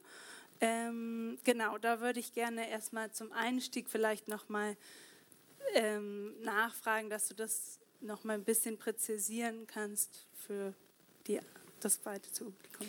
Ähm, 0.66 1.38
genau, 1.44 1.78
da 1.78 2.00
würde 2.00 2.22
ich 2.22 2.32
gerne 2.32 2.70
erstmal 2.70 3.12
zum 3.12 3.34
Einstieg 3.34 3.90
vielleicht 3.90 4.30
nochmal 4.30 4.78
ähm, 5.74 6.40
nachfragen, 6.42 7.10
dass 7.10 7.28
du 7.28 7.36
das 7.36 7.82
nochmal 8.00 8.38
ein 8.38 8.46
bisschen 8.46 8.78
präzisieren 8.78 9.68
kannst 9.68 10.26
für 10.46 10.74
die, 11.28 11.42
das 11.82 12.02
zweite 12.02 12.30
Publikum. 12.30 12.88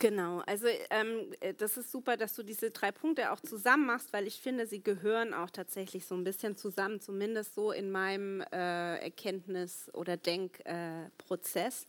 Genau, 0.00 0.40
also 0.40 0.66
ähm, 0.90 1.32
äh, 1.40 1.54
das 1.54 1.78
ist 1.78 1.90
super, 1.90 2.18
dass 2.18 2.34
du 2.34 2.42
diese 2.42 2.70
drei 2.70 2.92
Punkte 2.92 3.32
auch 3.32 3.40
zusammen 3.40 3.86
machst, 3.86 4.12
weil 4.12 4.26
ich 4.26 4.38
finde, 4.38 4.66
sie 4.66 4.82
gehören 4.82 5.32
auch 5.32 5.48
tatsächlich 5.48 6.04
so 6.04 6.14
ein 6.14 6.24
bisschen 6.24 6.58
zusammen, 6.58 7.00
zumindest 7.00 7.54
so 7.54 7.72
in 7.72 7.90
meinem 7.90 8.42
äh, 8.52 8.98
Erkenntnis- 8.98 9.90
oder 9.94 10.18
Denkprozess. 10.18 11.86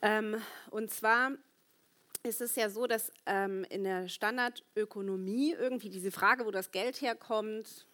Äh, 0.00 0.18
ähm, 0.18 0.42
und 0.70 0.90
zwar 0.90 1.30
ist 2.26 2.40
es 2.40 2.56
ja 2.56 2.68
so, 2.68 2.86
dass 2.86 3.10
ähm, 3.24 3.64
in 3.70 3.84
der 3.84 4.08
Standardökonomie 4.08 5.52
irgendwie 5.52 5.88
diese 5.88 6.10
Frage, 6.10 6.44
wo 6.44 6.50
das 6.50 6.70
Geld 6.70 7.00
herkommt, 7.00 7.86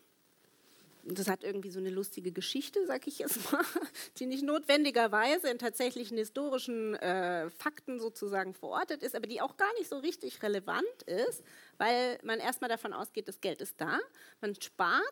das 1.05 1.29
hat 1.29 1.43
irgendwie 1.43 1.71
so 1.71 1.81
eine 1.81 1.91
lustige 1.91 2.31
Geschichte, 2.31 2.87
sag 2.87 3.07
ich 3.07 3.19
jetzt 3.19 3.51
mal, 3.53 3.65
die 4.19 4.27
nicht 4.27 4.45
notwendigerweise 4.45 5.51
in 5.51 5.59
tatsächlichen 5.59 6.17
historischen 6.17 6.95
äh, 6.95 7.51
Fakten 7.51 7.99
sozusagen 7.99 8.55
verortet 8.55 9.03
ist, 9.03 9.17
aber 9.17 9.27
die 9.27 9.41
auch 9.41 9.57
gar 9.57 9.73
nicht 9.79 9.89
so 9.89 9.99
richtig 9.99 10.43
relevant 10.43 11.03
ist, 11.07 11.43
weil 11.79 12.19
man 12.23 12.39
erstmal 12.39 12.71
davon 12.71 12.93
ausgeht, 12.93 13.27
das 13.27 13.41
Geld 13.41 13.61
ist 13.61 13.81
da, 13.81 13.99
man 14.41 14.55
spart 14.61 15.03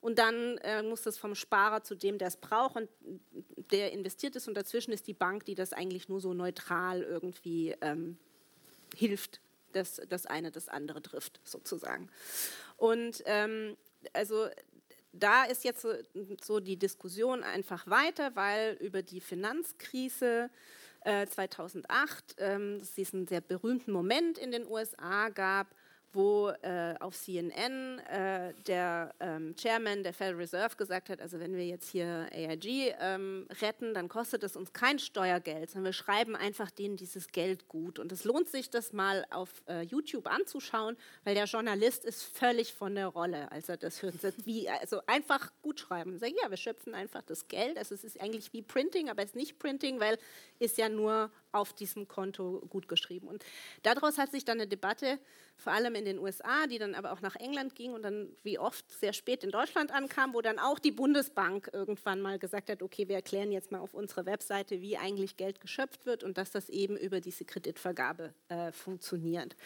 und 0.00 0.18
dann 0.18 0.58
äh, 0.58 0.82
muss 0.82 1.02
das 1.02 1.18
vom 1.18 1.34
Sparer 1.34 1.82
zu 1.82 1.94
dem, 1.94 2.18
der 2.18 2.28
es 2.28 2.36
braucht 2.36 2.76
und 2.76 2.88
der 3.70 3.92
investiert 3.92 4.34
ist 4.34 4.48
und 4.48 4.54
dazwischen 4.54 4.92
ist 4.92 5.06
die 5.06 5.14
Bank, 5.14 5.44
die 5.44 5.54
das 5.54 5.72
eigentlich 5.72 6.08
nur 6.08 6.20
so 6.20 6.34
neutral 6.34 7.02
irgendwie 7.02 7.76
ähm, 7.80 8.18
hilft, 8.98 9.40
dass 9.72 10.00
das 10.08 10.26
eine 10.26 10.50
das 10.50 10.68
andere 10.68 11.00
trifft, 11.00 11.40
sozusagen. 11.44 12.10
Und 12.76 13.22
ähm, 13.26 13.76
also 14.12 14.48
da 15.12 15.44
ist 15.44 15.64
jetzt 15.64 15.82
so, 15.82 15.92
so, 16.42 16.60
die 16.60 16.76
Diskussion 16.76 17.42
einfach 17.42 17.86
weiter, 17.88 18.34
weil 18.34 18.74
über 18.80 19.02
die 19.02 19.20
Finanzkrise 19.20 20.50
äh, 21.02 21.26
2008 21.26 22.36
ähm, 22.38 22.78
es 22.80 22.94
diesen 22.94 23.26
sehr 23.26 23.40
berühmten 23.40 23.92
Moment 23.92 24.38
in 24.38 24.50
den 24.50 24.66
USA 24.66 25.28
gab, 25.28 25.74
wo 26.12 26.50
äh, 26.62 26.94
auf 27.00 27.16
CNN 27.16 27.98
äh, 27.98 28.54
der 28.66 29.14
ähm, 29.20 29.54
Chairman 29.56 30.02
der 30.02 30.12
Federal 30.12 30.36
Reserve 30.36 30.76
gesagt 30.76 31.10
hat, 31.10 31.20
also 31.20 31.38
wenn 31.38 31.54
wir 31.54 31.66
jetzt 31.66 31.90
hier 31.90 32.28
AIG 32.32 32.94
ähm, 33.00 33.46
retten, 33.60 33.94
dann 33.94 34.08
kostet 34.08 34.42
es 34.42 34.56
uns 34.56 34.72
kein 34.72 34.98
Steuergeld, 34.98 35.70
sondern 35.70 35.86
wir 35.86 35.92
schreiben 35.92 36.34
einfach 36.34 36.70
denen 36.70 36.96
dieses 36.96 37.28
Geld 37.28 37.68
gut. 37.68 37.98
Und 37.98 38.10
es 38.12 38.24
lohnt 38.24 38.48
sich, 38.48 38.70
das 38.70 38.92
mal 38.92 39.24
auf 39.30 39.50
äh, 39.68 39.82
YouTube 39.82 40.26
anzuschauen, 40.26 40.96
weil 41.24 41.34
der 41.34 41.44
Journalist 41.44 42.04
ist 42.04 42.22
völlig 42.22 42.72
von 42.72 42.94
der 42.94 43.08
Rolle, 43.08 43.50
als 43.52 43.68
er 43.68 43.76
das 43.76 44.02
hört. 44.02 44.14
Wie, 44.44 44.68
also 44.68 45.00
einfach 45.06 45.52
gut 45.62 45.80
schreiben. 45.80 46.18
Sagen, 46.18 46.34
ja, 46.42 46.50
wir 46.50 46.56
schöpfen 46.56 46.94
einfach 46.94 47.22
das 47.22 47.48
Geld. 47.48 47.76
Also 47.76 47.94
es 47.94 48.04
ist 48.04 48.20
eigentlich 48.20 48.52
wie 48.52 48.62
Printing, 48.62 49.10
aber 49.10 49.22
es 49.22 49.30
ist 49.30 49.36
nicht 49.36 49.58
Printing, 49.58 50.00
weil 50.00 50.18
ist 50.58 50.78
ja 50.78 50.88
nur 50.88 51.30
auf 51.52 51.72
diesem 51.72 52.08
Konto 52.08 52.60
gut 52.68 52.88
geschrieben. 52.88 53.28
Und 53.28 53.44
daraus 53.82 54.18
hat 54.18 54.30
sich 54.30 54.44
dann 54.44 54.58
eine 54.58 54.68
Debatte, 54.68 55.18
vor 55.56 55.72
allem 55.72 55.94
in 55.94 56.04
den 56.04 56.18
USA, 56.18 56.66
die 56.66 56.78
dann 56.78 56.94
aber 56.94 57.12
auch 57.12 57.20
nach 57.20 57.34
England 57.36 57.74
ging 57.74 57.92
und 57.92 58.02
dann 58.02 58.28
wie 58.42 58.58
oft 58.58 58.90
sehr 58.92 59.12
spät 59.12 59.42
in 59.42 59.50
Deutschland 59.50 59.90
ankam, 59.92 60.34
wo 60.34 60.40
dann 60.40 60.58
auch 60.58 60.78
die 60.78 60.92
Bundesbank 60.92 61.70
irgendwann 61.72 62.20
mal 62.20 62.38
gesagt 62.38 62.70
hat, 62.70 62.82
okay, 62.82 63.08
wir 63.08 63.16
erklären 63.16 63.50
jetzt 63.50 63.72
mal 63.72 63.80
auf 63.80 63.94
unserer 63.94 64.26
Webseite, 64.26 64.80
wie 64.80 64.96
eigentlich 64.96 65.36
Geld 65.36 65.60
geschöpft 65.60 66.06
wird 66.06 66.22
und 66.22 66.38
dass 66.38 66.52
das 66.52 66.68
eben 66.68 66.96
über 66.96 67.20
diese 67.20 67.44
Kreditvergabe 67.44 68.32
äh, 68.48 68.70
funktioniert. 68.72 69.56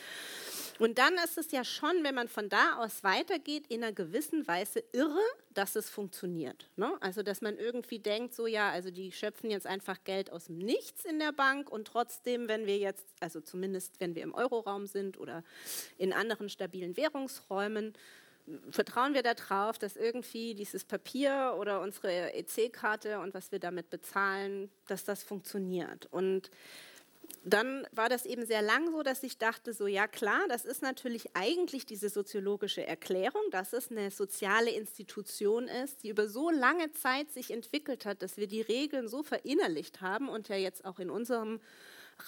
Und 0.78 0.98
dann 0.98 1.14
ist 1.24 1.36
es 1.36 1.52
ja 1.52 1.64
schon, 1.64 2.02
wenn 2.02 2.14
man 2.14 2.28
von 2.28 2.48
da 2.48 2.76
aus 2.78 3.04
weitergeht, 3.04 3.66
in 3.68 3.82
einer 3.84 3.92
gewissen 3.92 4.46
Weise 4.48 4.82
irre, 4.92 5.20
dass 5.54 5.76
es 5.76 5.88
funktioniert. 5.90 6.70
Ne? 6.76 6.96
Also, 7.00 7.22
dass 7.22 7.40
man 7.40 7.56
irgendwie 7.58 7.98
denkt, 7.98 8.34
so 8.34 8.46
ja, 8.46 8.70
also 8.70 8.90
die 8.90 9.12
schöpfen 9.12 9.50
jetzt 9.50 9.66
einfach 9.66 10.04
Geld 10.04 10.30
aus 10.30 10.46
dem 10.46 10.58
Nichts 10.58 11.04
in 11.04 11.18
der 11.18 11.32
Bank 11.32 11.70
und 11.70 11.86
trotzdem, 11.86 12.48
wenn 12.48 12.66
wir 12.66 12.78
jetzt, 12.78 13.06
also 13.20 13.40
zumindest 13.40 14.00
wenn 14.00 14.14
wir 14.14 14.22
im 14.22 14.34
Euroraum 14.34 14.86
sind 14.86 15.18
oder 15.18 15.44
in 15.98 16.12
anderen 16.12 16.48
stabilen 16.48 16.96
Währungsräumen, 16.96 17.94
vertrauen 18.70 19.14
wir 19.14 19.22
darauf, 19.22 19.78
dass 19.78 19.96
irgendwie 19.96 20.54
dieses 20.54 20.84
Papier 20.84 21.54
oder 21.58 21.80
unsere 21.80 22.34
EC-Karte 22.34 23.20
und 23.20 23.34
was 23.34 23.52
wir 23.52 23.60
damit 23.60 23.90
bezahlen, 23.90 24.70
dass 24.88 25.04
das 25.04 25.22
funktioniert. 25.22 26.06
Und 26.10 26.50
dann 27.44 27.86
war 27.92 28.08
das 28.08 28.26
eben 28.26 28.46
sehr 28.46 28.62
lang 28.62 28.90
so, 28.90 29.02
dass 29.02 29.22
ich 29.22 29.38
dachte, 29.38 29.72
so 29.72 29.86
ja 29.86 30.06
klar, 30.06 30.46
das 30.48 30.64
ist 30.64 30.82
natürlich 30.82 31.34
eigentlich 31.34 31.86
diese 31.86 32.08
soziologische 32.08 32.86
Erklärung, 32.86 33.42
dass 33.50 33.72
es 33.72 33.90
eine 33.90 34.10
soziale 34.10 34.70
Institution 34.70 35.68
ist, 35.68 36.02
die 36.02 36.08
über 36.08 36.28
so 36.28 36.50
lange 36.50 36.92
Zeit 36.92 37.30
sich 37.30 37.50
entwickelt 37.50 38.06
hat, 38.06 38.22
dass 38.22 38.36
wir 38.36 38.46
die 38.46 38.60
Regeln 38.60 39.08
so 39.08 39.22
verinnerlicht 39.22 40.00
haben 40.00 40.28
und 40.28 40.48
ja 40.48 40.56
jetzt 40.56 40.84
auch 40.84 40.98
in 40.98 41.10
unserem 41.10 41.60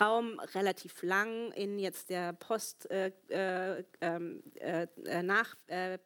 Raum 0.00 0.40
relativ 0.54 1.02
lang 1.02 1.52
in 1.52 1.78
jetzt 1.78 2.10
der 2.10 2.32
Post 2.32 2.90
äh, 2.90 3.12
äh, 3.28 3.84
ähm, 4.00 4.42
äh, 4.56 4.86
nach 5.22 5.54
äh, 5.66 5.98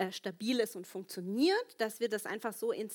äh, 0.00 0.12
stabil 0.12 0.60
ist 0.60 0.76
und 0.76 0.86
funktioniert, 0.86 1.78
dass 1.78 2.00
wir 2.00 2.08
das 2.08 2.24
einfach 2.24 2.54
so 2.54 2.72
äh, 2.72 2.86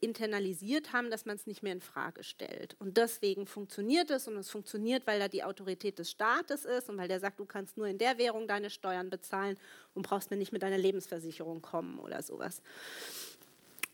internalisiert 0.00 0.94
haben, 0.94 1.10
dass 1.10 1.26
man 1.26 1.36
es 1.36 1.46
nicht 1.46 1.62
mehr 1.62 1.74
in 1.74 1.82
Frage 1.82 2.24
stellt. 2.24 2.76
Und 2.78 2.96
deswegen 2.96 3.46
funktioniert 3.46 4.10
es 4.10 4.26
und 4.26 4.38
es 4.38 4.48
funktioniert, 4.48 5.06
weil 5.06 5.18
da 5.18 5.28
die 5.28 5.44
Autorität 5.44 5.98
des 5.98 6.10
Staates 6.10 6.64
ist 6.64 6.88
und 6.88 6.96
weil 6.96 7.08
der 7.08 7.20
sagt, 7.20 7.40
du 7.40 7.44
kannst 7.44 7.76
nur 7.76 7.88
in 7.88 7.98
der 7.98 8.16
Währung 8.16 8.48
deine 8.48 8.70
Steuern 8.70 9.10
bezahlen 9.10 9.58
und 9.92 10.00
brauchst 10.06 10.30
mir 10.30 10.38
nicht 10.38 10.50
mit 10.50 10.62
deiner 10.62 10.78
Lebensversicherung 10.78 11.60
kommen 11.60 11.98
oder 11.98 12.22
sowas. 12.22 12.62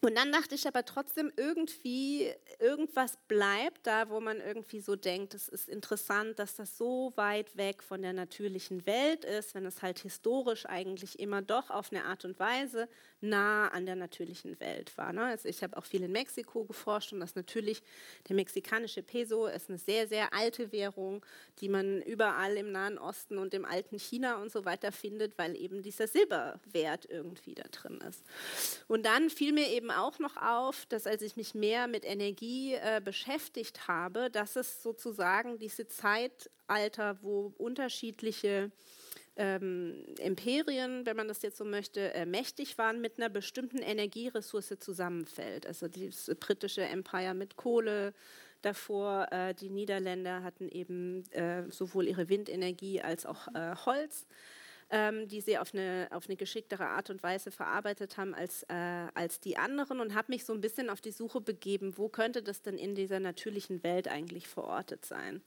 Und 0.03 0.15
dann 0.17 0.33
dachte 0.33 0.55
ich 0.55 0.67
aber 0.67 0.87
trotzdem 0.87 1.31
irgendwie, 1.37 2.33
irgendwas 2.59 3.19
bleibt 3.29 3.87
da, 3.87 4.09
wo 4.09 4.19
man 4.21 4.41
irgendwie 4.41 4.81
so 4.81 4.97
denkt, 4.97 5.35
es 5.35 5.47
ist 5.47 5.69
interessant, 5.69 6.39
dass 6.39 6.55
das 6.57 6.79
so 6.79 7.13
weit 7.17 7.55
weg 7.59 7.83
von 7.83 8.01
der 8.01 8.15
natürlichen 8.15 8.87
Welt 8.87 9.27
ist, 9.27 9.55
wenn 9.55 9.67
es 9.67 9.83
halt 9.83 9.99
historisch 9.99 10.65
eigentlich 10.65 11.19
immer 11.21 11.43
doch 11.43 11.69
auf 11.69 11.93
eine 11.93 12.05
Art 12.07 12.25
und 12.25 12.39
Weise 12.39 12.89
nah 13.21 13.69
an 13.69 13.87
der 13.87 13.97
natürlichen 13.97 14.59
Welt 14.61 14.97
war. 14.97 15.13
Ne? 15.13 15.25
Also 15.25 15.49
ich 15.49 15.63
habe 15.63 15.77
auch 15.77 15.85
viel 15.85 16.03
in 16.03 16.13
Mexiko 16.13 16.65
geforscht 16.65 17.13
und 17.13 17.21
das 17.21 17.35
natürlich, 17.35 17.83
der 18.29 18.37
mexikanische 18.37 19.03
Peso 19.03 19.47
ist 19.47 19.69
eine 19.69 19.79
sehr, 19.79 20.09
sehr 20.09 20.33
alte 20.33 20.73
Währung, 20.73 21.25
die 21.61 21.69
man 21.69 22.03
überall 22.03 22.57
im 22.57 22.73
Nahen 22.73 22.99
Osten 22.99 23.39
und 23.39 23.55
im 23.55 23.65
alten 23.65 23.99
China 23.99 24.41
und 24.41 24.51
so 24.51 24.65
weiter 24.65 24.93
findet, 24.93 25.37
weil 25.39 25.57
eben 25.57 25.83
dieser 25.83 26.07
Silberwert 26.07 27.07
irgendwie 27.09 27.55
da 27.55 27.65
drin 27.71 27.99
ist. 28.09 28.25
Und 28.89 29.05
dann 29.05 29.31
fiel 29.31 29.53
mir 29.53 29.69
eben 29.69 29.91
auch 29.91 30.19
noch 30.19 30.37
auf, 30.37 30.87
dass 30.87 31.07
als 31.07 31.23
ich 31.23 31.37
mich 31.37 31.55
mehr 31.55 31.87
mit 31.87 32.05
Energie 32.05 32.75
äh, 32.75 33.01
beschäftigt 33.05 33.89
habe, 33.89 34.31
dass 34.31 34.57
es 34.57 34.83
sozusagen 34.83 35.59
diese 35.59 35.87
Zeitalter, 35.87 37.19
wo 37.23 37.53
unterschiedliche 37.59 38.71
ähm, 39.37 40.05
Imperien, 40.19 41.07
wenn 41.07 41.17
man 41.17 41.29
das 41.29 41.43
jetzt 41.43 41.57
so 41.57 41.65
möchte, 41.65 42.13
äh, 42.15 42.27
mächtig 42.27 42.79
waren, 42.79 43.01
mit 43.01 43.19
einer 43.19 43.29
bestimmten 43.29 43.79
Energieressource 43.79 44.75
zusammenfällt. 44.79 45.67
Also 45.67 45.89
das 45.89 46.31
britische 46.39 46.83
Empire 46.83 47.35
mit 47.35 47.57
Kohle, 47.57 48.13
davor 48.63 49.29
äh, 49.31 49.55
die 49.55 49.71
Niederländer 49.71 50.43
hatten 50.43 50.69
eben 50.69 51.25
äh, 51.33 51.63
sowohl 51.71 52.07
ihre 52.07 52.29
Windenergie 52.29 53.01
als 53.01 53.27
auch 53.27 53.49
äh, 53.55 53.75
Holz. 53.87 54.27
Ähm, 54.93 55.29
die 55.29 55.41
sie 55.41 55.57
auf 55.57 55.73
eine, 55.73 56.09
auf 56.11 56.27
eine 56.27 56.35
geschicktere 56.35 56.89
Art 56.89 57.11
und 57.11 57.23
Weise 57.23 57.53
verarbeitet 57.53 58.17
haben 58.17 58.35
als, 58.35 58.65
äh, 58.65 59.07
als 59.15 59.39
die 59.39 59.57
anderen 59.57 60.01
und 60.01 60.17
habe 60.17 60.33
mich 60.33 60.45
so 60.45 60.53
ein 60.53 60.61
bisschen 60.61 60.91
auf 60.91 61.01
die 61.01 61.13
Suche 61.13 61.41
begeben, 61.41 61.97
wo 61.97 62.09
könnte 62.09 62.43
das 62.43 62.63
denn 62.63 62.77
in 62.77 62.97
dieser 62.97 63.21
natürlichen 63.21 63.85
Welt 63.85 64.09
eigentlich 64.09 64.49
verortet 64.49 65.05
sein. 65.05 65.43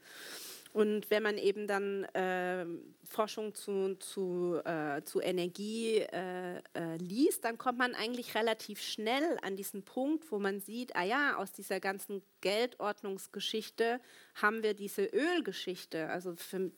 Und 0.74 1.12
wenn 1.12 1.22
man 1.22 1.38
eben 1.38 1.68
dann 1.68 2.04
äh, 2.16 2.66
Forschung 3.04 3.54
zu, 3.54 3.96
zu, 4.00 4.60
äh, 4.66 5.04
zu 5.04 5.22
Energie 5.22 6.00
äh, 6.00 6.58
äh, 6.74 6.98
liest, 6.98 7.46
dann 7.46 7.60
kommt 7.60 7.78
man 7.78 7.94
eigentlich 7.94 8.34
relativ 8.34 8.82
schnell 8.82 9.38
an 9.44 9.56
diesen 9.56 9.84
Punkt, 9.84 10.32
wo 10.32 10.40
man 10.40 10.60
sieht, 10.60 10.96
ah 10.96 11.04
ja, 11.04 11.38
aus 11.38 11.52
dieser 11.52 11.80
ganzen 11.80 12.24
Geldordnungsgeschichte 12.42 14.02
haben 14.34 14.64
wir 14.64 14.74
diese 14.74 15.06
Ölgeschichte, 15.06 16.10
also 16.10 16.36
für, 16.36 16.72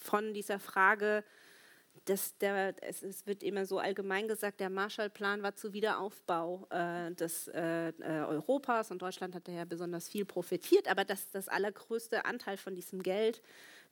von 0.00 0.32
dieser 0.32 0.60
Frage, 0.60 1.24
das, 2.08 2.36
der, 2.38 2.74
es, 2.82 3.02
es, 3.02 3.26
wird 3.26 3.42
immer 3.42 3.66
so 3.66 3.78
allgemein 3.78 4.28
gesagt, 4.28 4.60
der 4.60 4.70
Marshallplan 4.70 5.42
war 5.42 5.54
zu 5.54 5.72
Wiederaufbau 5.72 6.66
äh, 6.70 7.12
des 7.12 7.48
äh, 7.48 7.88
äh 7.88 7.92
Europas 8.26 8.90
und 8.90 9.02
Deutschland 9.02 9.34
hat 9.34 9.46
daher 9.46 9.66
besonders 9.66 10.08
viel 10.08 10.24
profitiert, 10.24 10.88
aber 10.88 11.04
dass 11.04 11.30
das 11.30 11.48
allergrößte 11.48 12.24
Anteil 12.24 12.56
von 12.56 12.74
diesem 12.74 13.02
Geld, 13.02 13.42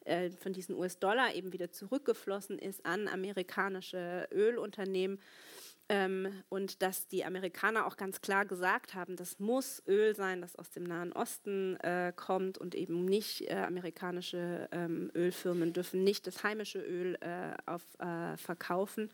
äh, 0.05 0.31
von 0.31 0.53
diesen 0.53 0.77
US-Dollar 0.77 1.35
eben 1.35 1.53
wieder 1.53 1.71
zurückgeflossen 1.71 2.59
ist 2.59 2.87
an 2.87 3.09
amerikanische 3.09 4.29
Ölunternehmen, 4.33 5.21
ähm, 5.89 6.43
und 6.49 6.83
dass 6.83 7.07
die 7.07 7.25
Amerikaner 7.25 7.87
auch 7.87 7.97
ganz 7.97 8.21
klar 8.21 8.45
gesagt 8.45 8.95
haben, 8.95 9.15
das 9.15 9.39
muss 9.39 9.83
Öl 9.87 10.17
sein, 10.17 10.41
das 10.41 10.57
aus 10.57 10.71
dem 10.71 10.83
Nahen 10.83 11.13
Osten 11.13 11.77
äh, 11.77 12.13
kommt 12.15 12.59
und 12.59 12.75
eben 12.75 13.05
nicht 13.05 13.43
äh, 13.51 13.55
amerikanische 13.55 14.69
ähm, 14.73 15.13
Ölfirmen 15.15 15.73
dürfen 15.73 16.03
nicht 16.03 16.27
das 16.27 16.43
heimische 16.43 16.81
Öl 16.81 17.17
äh, 17.21 17.55
auf, 17.67 17.83
äh, 18.01 18.37
verkaufen. 18.37 19.11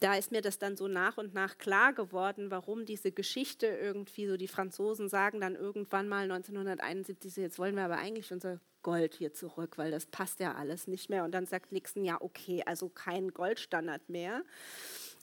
Da 0.00 0.14
ist 0.16 0.32
mir 0.32 0.42
das 0.42 0.58
dann 0.58 0.76
so 0.76 0.86
nach 0.86 1.16
und 1.16 1.32
nach 1.32 1.56
klar 1.56 1.94
geworden, 1.94 2.50
warum 2.50 2.84
diese 2.84 3.10
Geschichte 3.10 3.66
irgendwie 3.66 4.26
so, 4.26 4.36
die 4.36 4.48
Franzosen 4.48 5.08
sagen 5.08 5.40
dann 5.40 5.54
irgendwann 5.54 6.08
mal 6.08 6.24
1971, 6.24 7.36
jetzt 7.36 7.58
wollen 7.58 7.74
wir 7.74 7.84
aber 7.84 7.96
eigentlich 7.96 8.30
unser 8.32 8.60
Gold 8.82 9.14
hier 9.14 9.32
zurück, 9.32 9.78
weil 9.78 9.90
das 9.90 10.06
passt 10.06 10.40
ja 10.40 10.54
alles 10.54 10.88
nicht 10.88 11.08
mehr. 11.08 11.24
Und 11.24 11.32
dann 11.32 11.46
sagt 11.46 11.72
Nixon, 11.72 12.04
ja, 12.04 12.20
okay, 12.20 12.62
also 12.66 12.88
kein 12.88 13.32
Goldstandard 13.32 14.08
mehr 14.08 14.42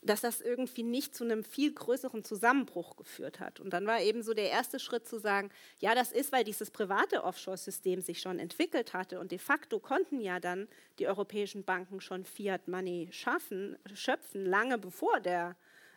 dass 0.01 0.21
das 0.21 0.41
irgendwie 0.41 0.83
nicht 0.83 1.15
zu 1.15 1.23
einem 1.23 1.43
viel 1.43 1.73
größeren 1.73 2.23
Zusammenbruch 2.23 2.95
geführt 2.95 3.39
hat. 3.39 3.59
Und 3.59 3.71
dann 3.71 3.85
war 3.85 4.01
eben 4.01 4.23
so 4.23 4.33
der 4.33 4.49
erste 4.49 4.79
Schritt 4.79 5.07
zu 5.07 5.19
sagen, 5.19 5.49
ja, 5.79 5.95
das 5.95 6.11
ist, 6.11 6.31
weil 6.31 6.43
dieses 6.43 6.71
private 6.71 7.23
Offshore-System 7.23 8.01
sich 8.01 8.21
schon 8.21 8.39
entwickelt 8.39 8.93
hatte 8.93 9.19
und 9.19 9.31
de 9.31 9.39
facto 9.39 9.79
konnten 9.79 10.21
ja 10.21 10.39
dann 10.39 10.67
die 10.99 11.07
europäischen 11.07 11.63
Banken 11.63 12.01
schon 12.01 12.25
Fiat 12.25 12.67
Money 12.67 13.09
schaffen, 13.11 13.77
schöpfen, 13.93 14.45
lange 14.45 14.77
bevor 14.77 15.19
der, 15.19 15.55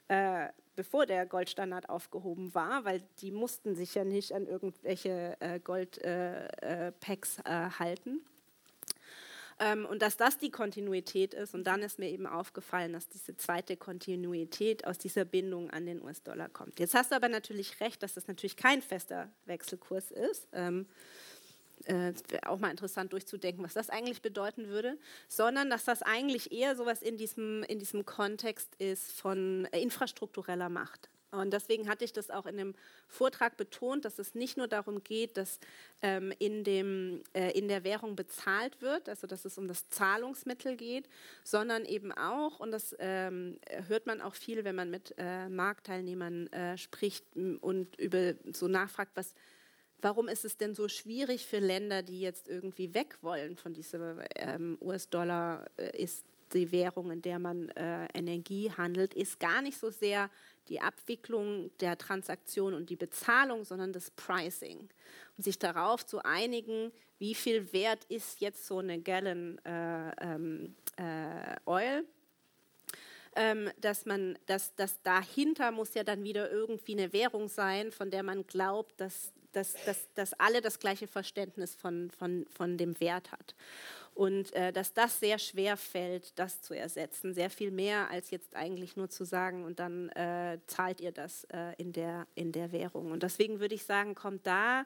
äh, 0.08 0.48
bevor 0.74 1.06
der 1.06 1.26
Goldstandard 1.26 1.88
aufgehoben 1.88 2.54
war, 2.54 2.84
weil 2.84 3.02
die 3.20 3.30
mussten 3.30 3.74
sich 3.74 3.94
ja 3.94 4.04
nicht 4.04 4.32
an 4.32 4.46
irgendwelche 4.46 5.36
äh, 5.40 5.60
Goldpacks 5.60 7.38
äh, 7.38 7.42
äh, 7.44 7.70
halten. 7.78 8.20
Ähm, 9.62 9.86
und 9.86 10.02
dass 10.02 10.16
das 10.16 10.38
die 10.38 10.50
Kontinuität 10.50 11.34
ist. 11.34 11.54
Und 11.54 11.64
dann 11.64 11.82
ist 11.82 12.00
mir 12.00 12.10
eben 12.10 12.26
aufgefallen, 12.26 12.92
dass 12.92 13.08
diese 13.08 13.36
zweite 13.36 13.76
Kontinuität 13.76 14.84
aus 14.84 14.98
dieser 14.98 15.24
Bindung 15.24 15.70
an 15.70 15.86
den 15.86 16.02
US-Dollar 16.02 16.48
kommt. 16.48 16.80
Jetzt 16.80 16.94
hast 16.94 17.12
du 17.12 17.14
aber 17.16 17.28
natürlich 17.28 17.80
recht, 17.80 18.02
dass 18.02 18.14
das 18.14 18.26
natürlich 18.26 18.56
kein 18.56 18.82
fester 18.82 19.30
Wechselkurs 19.46 20.10
ist. 20.10 20.48
Ähm, 20.52 20.86
äh, 21.84 22.08
es 22.08 22.24
wäre 22.28 22.48
auch 22.48 22.58
mal 22.58 22.72
interessant 22.72 23.12
durchzudenken, 23.12 23.62
was 23.62 23.72
das 23.72 23.88
eigentlich 23.88 24.20
bedeuten 24.20 24.66
würde, 24.66 24.98
sondern 25.28 25.70
dass 25.70 25.84
das 25.84 26.02
eigentlich 26.02 26.50
eher 26.50 26.74
sowas 26.74 27.00
in 27.00 27.16
diesem, 27.16 27.62
in 27.64 27.78
diesem 27.78 28.04
Kontext 28.04 28.74
ist 28.78 29.12
von 29.12 29.68
äh, 29.70 29.80
infrastruktureller 29.80 30.70
Macht. 30.70 31.08
Und 31.32 31.52
deswegen 31.52 31.88
hatte 31.88 32.04
ich 32.04 32.12
das 32.12 32.30
auch 32.30 32.44
in 32.44 32.58
dem 32.58 32.74
Vortrag 33.08 33.56
betont, 33.56 34.04
dass 34.04 34.18
es 34.18 34.34
nicht 34.34 34.58
nur 34.58 34.68
darum 34.68 35.02
geht, 35.02 35.38
dass 35.38 35.58
ähm, 36.02 36.32
in, 36.38 36.62
dem, 36.62 37.22
äh, 37.32 37.50
in 37.58 37.68
der 37.68 37.84
Währung 37.84 38.16
bezahlt 38.16 38.82
wird, 38.82 39.08
also 39.08 39.26
dass 39.26 39.46
es 39.46 39.56
um 39.56 39.66
das 39.66 39.88
Zahlungsmittel 39.88 40.76
geht, 40.76 41.08
sondern 41.42 41.86
eben 41.86 42.12
auch, 42.12 42.60
und 42.60 42.70
das 42.70 42.94
ähm, 42.98 43.58
hört 43.88 44.06
man 44.06 44.20
auch 44.20 44.34
viel, 44.34 44.64
wenn 44.64 44.76
man 44.76 44.90
mit 44.90 45.14
äh, 45.16 45.48
Marktteilnehmern 45.48 46.48
äh, 46.48 46.76
spricht 46.76 47.24
und 47.34 47.98
über 47.98 48.34
so 48.52 48.68
nachfragt, 48.68 49.12
was, 49.14 49.34
warum 50.02 50.28
ist 50.28 50.44
es 50.44 50.58
denn 50.58 50.74
so 50.74 50.88
schwierig 50.88 51.46
für 51.46 51.60
Länder, 51.60 52.02
die 52.02 52.20
jetzt 52.20 52.48
irgendwie 52.48 52.92
weg 52.92 53.16
wollen 53.22 53.56
von 53.56 53.72
diesem 53.72 54.20
ähm, 54.36 54.76
US-Dollar, 54.82 55.64
äh, 55.78 56.02
ist 56.02 56.26
die 56.52 56.70
Währung, 56.72 57.10
in 57.10 57.22
der 57.22 57.38
man 57.38 57.68
äh, 57.70 58.06
Energie 58.14 58.70
handelt, 58.70 59.14
ist 59.14 59.40
gar 59.40 59.62
nicht 59.62 59.78
so 59.78 59.90
sehr 59.90 60.30
die 60.68 60.80
Abwicklung 60.80 61.70
der 61.78 61.98
Transaktion 61.98 62.74
und 62.74 62.90
die 62.90 62.96
Bezahlung, 62.96 63.64
sondern 63.64 63.92
das 63.92 64.10
Pricing. 64.10 64.88
Und 65.36 65.44
sich 65.44 65.58
darauf 65.58 66.06
zu 66.06 66.24
einigen, 66.24 66.92
wie 67.18 67.34
viel 67.34 67.72
wert 67.72 68.04
ist 68.06 68.40
jetzt 68.40 68.66
so 68.66 68.78
eine 68.78 69.00
Gallon 69.00 69.58
äh, 69.64 70.10
ähm, 70.20 70.74
äh, 70.96 71.56
Oil. 71.66 72.04
Ähm, 73.34 73.70
dass 73.80 74.04
man, 74.04 74.38
dass, 74.44 74.74
dass 74.74 75.00
dahinter 75.02 75.70
muss 75.70 75.94
ja 75.94 76.04
dann 76.04 76.22
wieder 76.22 76.50
irgendwie 76.50 76.92
eine 76.92 77.14
Währung 77.14 77.48
sein, 77.48 77.90
von 77.90 78.10
der 78.10 78.22
man 78.22 78.46
glaubt, 78.46 79.00
dass, 79.00 79.32
dass, 79.52 79.74
dass, 79.84 80.08
dass 80.14 80.32
alle 80.34 80.60
das 80.60 80.78
gleiche 80.78 81.06
Verständnis 81.06 81.74
von, 81.74 82.10
von, 82.10 82.46
von 82.50 82.76
dem 82.76 82.98
Wert 83.00 83.32
hat. 83.32 83.54
Und 84.14 84.52
äh, 84.52 84.72
dass 84.72 84.92
das 84.92 85.20
sehr 85.20 85.38
schwer 85.38 85.76
fällt, 85.76 86.38
das 86.38 86.60
zu 86.60 86.74
ersetzen. 86.74 87.32
Sehr 87.32 87.48
viel 87.48 87.70
mehr 87.70 88.10
als 88.10 88.30
jetzt 88.30 88.54
eigentlich 88.56 88.96
nur 88.96 89.08
zu 89.08 89.24
sagen, 89.24 89.64
und 89.64 89.78
dann 89.78 90.10
äh, 90.10 90.58
zahlt 90.66 91.00
ihr 91.00 91.12
das 91.12 91.44
äh, 91.44 91.74
in, 91.78 91.92
der, 91.92 92.26
in 92.34 92.52
der 92.52 92.72
Währung. 92.72 93.10
Und 93.10 93.22
deswegen 93.22 93.60
würde 93.60 93.74
ich 93.74 93.84
sagen, 93.84 94.14
kommt 94.14 94.46
da 94.46 94.84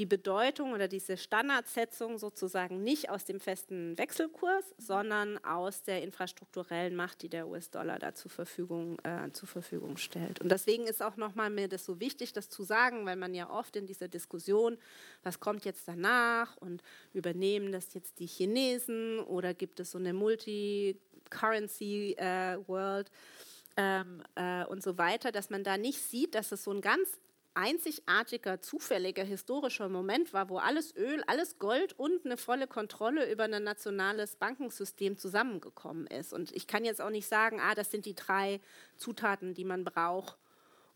die 0.00 0.06
Bedeutung 0.06 0.72
oder 0.72 0.88
diese 0.88 1.16
Standardsetzung 1.18 2.16
sozusagen 2.16 2.82
nicht 2.82 3.10
aus 3.10 3.26
dem 3.26 3.38
festen 3.38 3.98
Wechselkurs, 3.98 4.64
sondern 4.78 5.36
aus 5.44 5.82
der 5.82 6.02
infrastrukturellen 6.02 6.96
Macht, 6.96 7.20
die 7.20 7.28
der 7.28 7.46
US-Dollar 7.46 7.98
da 7.98 8.14
zur 8.14 8.30
Verfügung, 8.30 8.98
äh, 9.00 9.30
zur 9.32 9.46
Verfügung 9.46 9.98
stellt. 9.98 10.40
Und 10.40 10.50
deswegen 10.50 10.86
ist 10.86 11.02
auch 11.02 11.18
nochmal 11.18 11.50
mir 11.50 11.68
das 11.68 11.84
so 11.84 12.00
wichtig, 12.00 12.32
das 12.32 12.48
zu 12.48 12.62
sagen, 12.62 13.04
weil 13.04 13.16
man 13.16 13.34
ja 13.34 13.50
oft 13.50 13.76
in 13.76 13.86
dieser 13.86 14.08
Diskussion, 14.08 14.78
was 15.22 15.38
kommt 15.38 15.66
jetzt 15.66 15.86
danach 15.86 16.56
und 16.56 16.82
übernehmen 17.12 17.70
das 17.70 17.92
jetzt 17.92 18.20
die 18.20 18.26
Chinesen 18.26 19.20
oder 19.20 19.52
gibt 19.52 19.80
es 19.80 19.90
so 19.90 19.98
eine 19.98 20.14
Multi-Currency-World? 20.14 23.10
Äh, 23.76 23.80
ähm, 23.80 24.22
äh, 24.34 24.64
und 24.64 24.82
so 24.82 24.96
weiter, 24.96 25.30
dass 25.30 25.50
man 25.50 25.62
da 25.62 25.76
nicht 25.76 26.00
sieht, 26.00 26.34
dass 26.34 26.52
es 26.52 26.64
so 26.64 26.72
ein 26.72 26.80
ganz 26.80 27.20
einzigartiger, 27.54 28.60
zufälliger 28.60 29.24
historischer 29.24 29.88
Moment 29.88 30.32
war, 30.32 30.48
wo 30.48 30.58
alles 30.58 30.94
Öl, 30.96 31.22
alles 31.26 31.58
Gold 31.58 31.98
und 31.98 32.24
eine 32.24 32.36
volle 32.36 32.66
Kontrolle 32.66 33.30
über 33.30 33.44
ein 33.44 33.62
nationales 33.62 34.36
Bankensystem 34.36 35.16
zusammengekommen 35.16 36.06
ist. 36.06 36.32
Und 36.32 36.54
ich 36.54 36.66
kann 36.66 36.84
jetzt 36.84 37.00
auch 37.00 37.10
nicht 37.10 37.26
sagen, 37.26 37.60
ah, 37.60 37.74
das 37.74 37.90
sind 37.90 38.06
die 38.06 38.14
drei 38.14 38.60
Zutaten, 38.96 39.54
die 39.54 39.64
man 39.64 39.84
braucht, 39.84 40.38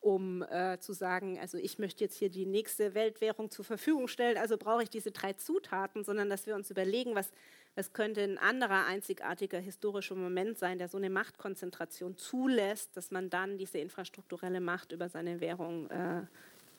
um 0.01 0.43
äh, 0.43 0.79
zu 0.79 0.93
sagen, 0.93 1.39
also 1.41 1.59
ich 1.59 1.79
möchte 1.79 2.05
jetzt 2.05 2.17
hier 2.17 2.29
die 2.29 2.47
nächste 2.47 2.95
Weltwährung 2.95 3.51
zur 3.51 3.65
Verfügung 3.65 4.07
stellen, 4.07 4.37
also 4.37 4.59
brauche 4.59 4.83
ich 4.83 4.91
diese 4.91 5.11
drei 5.11 5.33
Zutaten, 5.33 6.05
sondern 6.05 6.29
dass 6.29 6.47
wir 6.47 6.55
uns 6.55 6.71
überlegen, 6.71 7.15
was, 7.15 7.31
was 7.77 7.93
könnte 7.93 8.23
ein 8.23 8.39
anderer 8.39 8.87
einzigartiger 8.87 9.59
historischer 9.59 10.15
Moment 10.15 10.59
sein, 10.59 10.79
der 10.79 10.89
so 10.89 10.97
eine 10.97 11.11
Machtkonzentration 11.11 12.17
zulässt, 12.17 12.97
dass 12.97 13.11
man 13.11 13.31
dann 13.31 13.59
diese 13.59 13.79
infrastrukturelle 13.79 14.61
Macht 14.61 14.93
über 14.93 15.09
seine 15.09 15.41
Währung 15.41 15.91
äh, 15.91 16.23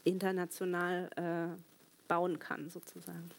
international 0.06 1.10
äh, 1.16 2.08
bauen 2.08 2.40
kann, 2.40 2.70
sozusagen. 2.70 3.30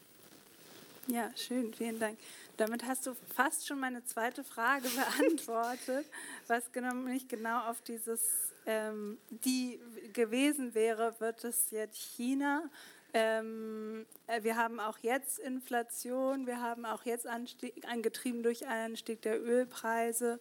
Ja, 1.07 1.31
schön, 1.37 1.73
vielen 1.73 1.99
Dank. 1.99 2.19
Damit 2.57 2.85
hast 2.85 3.07
du 3.07 3.15
fast 3.33 3.65
schon 3.65 3.79
meine 3.79 4.03
zweite 4.03 4.43
Frage 4.43 4.87
beantwortet, 5.17 6.05
was 6.47 6.71
genau, 6.73 6.93
nicht 6.93 7.29
genau 7.29 7.69
auf 7.69 7.81
dieses, 7.81 8.53
ähm, 8.65 9.17
die 9.29 9.79
gewesen 10.13 10.75
wäre, 10.75 11.15
wird 11.19 11.43
es 11.45 11.71
jetzt 11.71 11.97
China 11.97 12.69
ähm, 13.13 14.05
äh, 14.27 14.43
wir 14.43 14.57
haben 14.57 14.79
auch 14.79 14.99
jetzt 14.99 15.39
Inflation, 15.39 16.45
wir 16.45 16.61
haben 16.61 16.85
auch 16.85 17.03
jetzt 17.03 17.25
Anstieg, 17.27 17.85
angetrieben 17.87 18.43
durch 18.43 18.67
einen 18.67 18.91
Anstieg 18.91 19.21
der 19.21 19.41
Ölpreise 19.41 20.39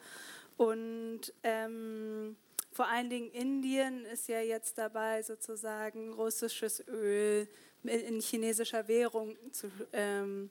und 0.57 1.21
ähm, 1.43 2.37
vor 2.73 2.87
allen 2.89 3.09
Dingen 3.09 3.31
Indien 3.31 4.05
ist 4.05 4.29
ja 4.29 4.41
jetzt 4.41 4.77
dabei, 4.77 5.23
sozusagen 5.23 6.13
russisches 6.13 6.87
Öl 6.89 7.49
in 7.85 8.21
chinesischer 8.21 8.87
Währung 8.89 9.39
zu, 9.53 9.71
ähm, 9.93 10.51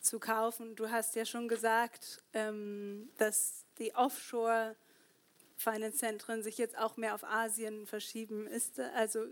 zu 0.00 0.20
kaufen. 0.20 0.76
Du 0.76 0.90
hast 0.90 1.16
ja 1.16 1.24
schon 1.24 1.48
gesagt, 1.48 2.22
ähm, 2.32 3.08
dass 3.16 3.64
die 3.78 3.94
Offshore-Finance-Zentren 3.94 6.42
sich 6.42 6.58
jetzt 6.58 6.76
auch 6.78 6.96
mehr 6.96 7.14
auf 7.14 7.24
Asien 7.24 7.86
verschieben. 7.86 8.46
Ist, 8.46 8.80
also 8.80 9.24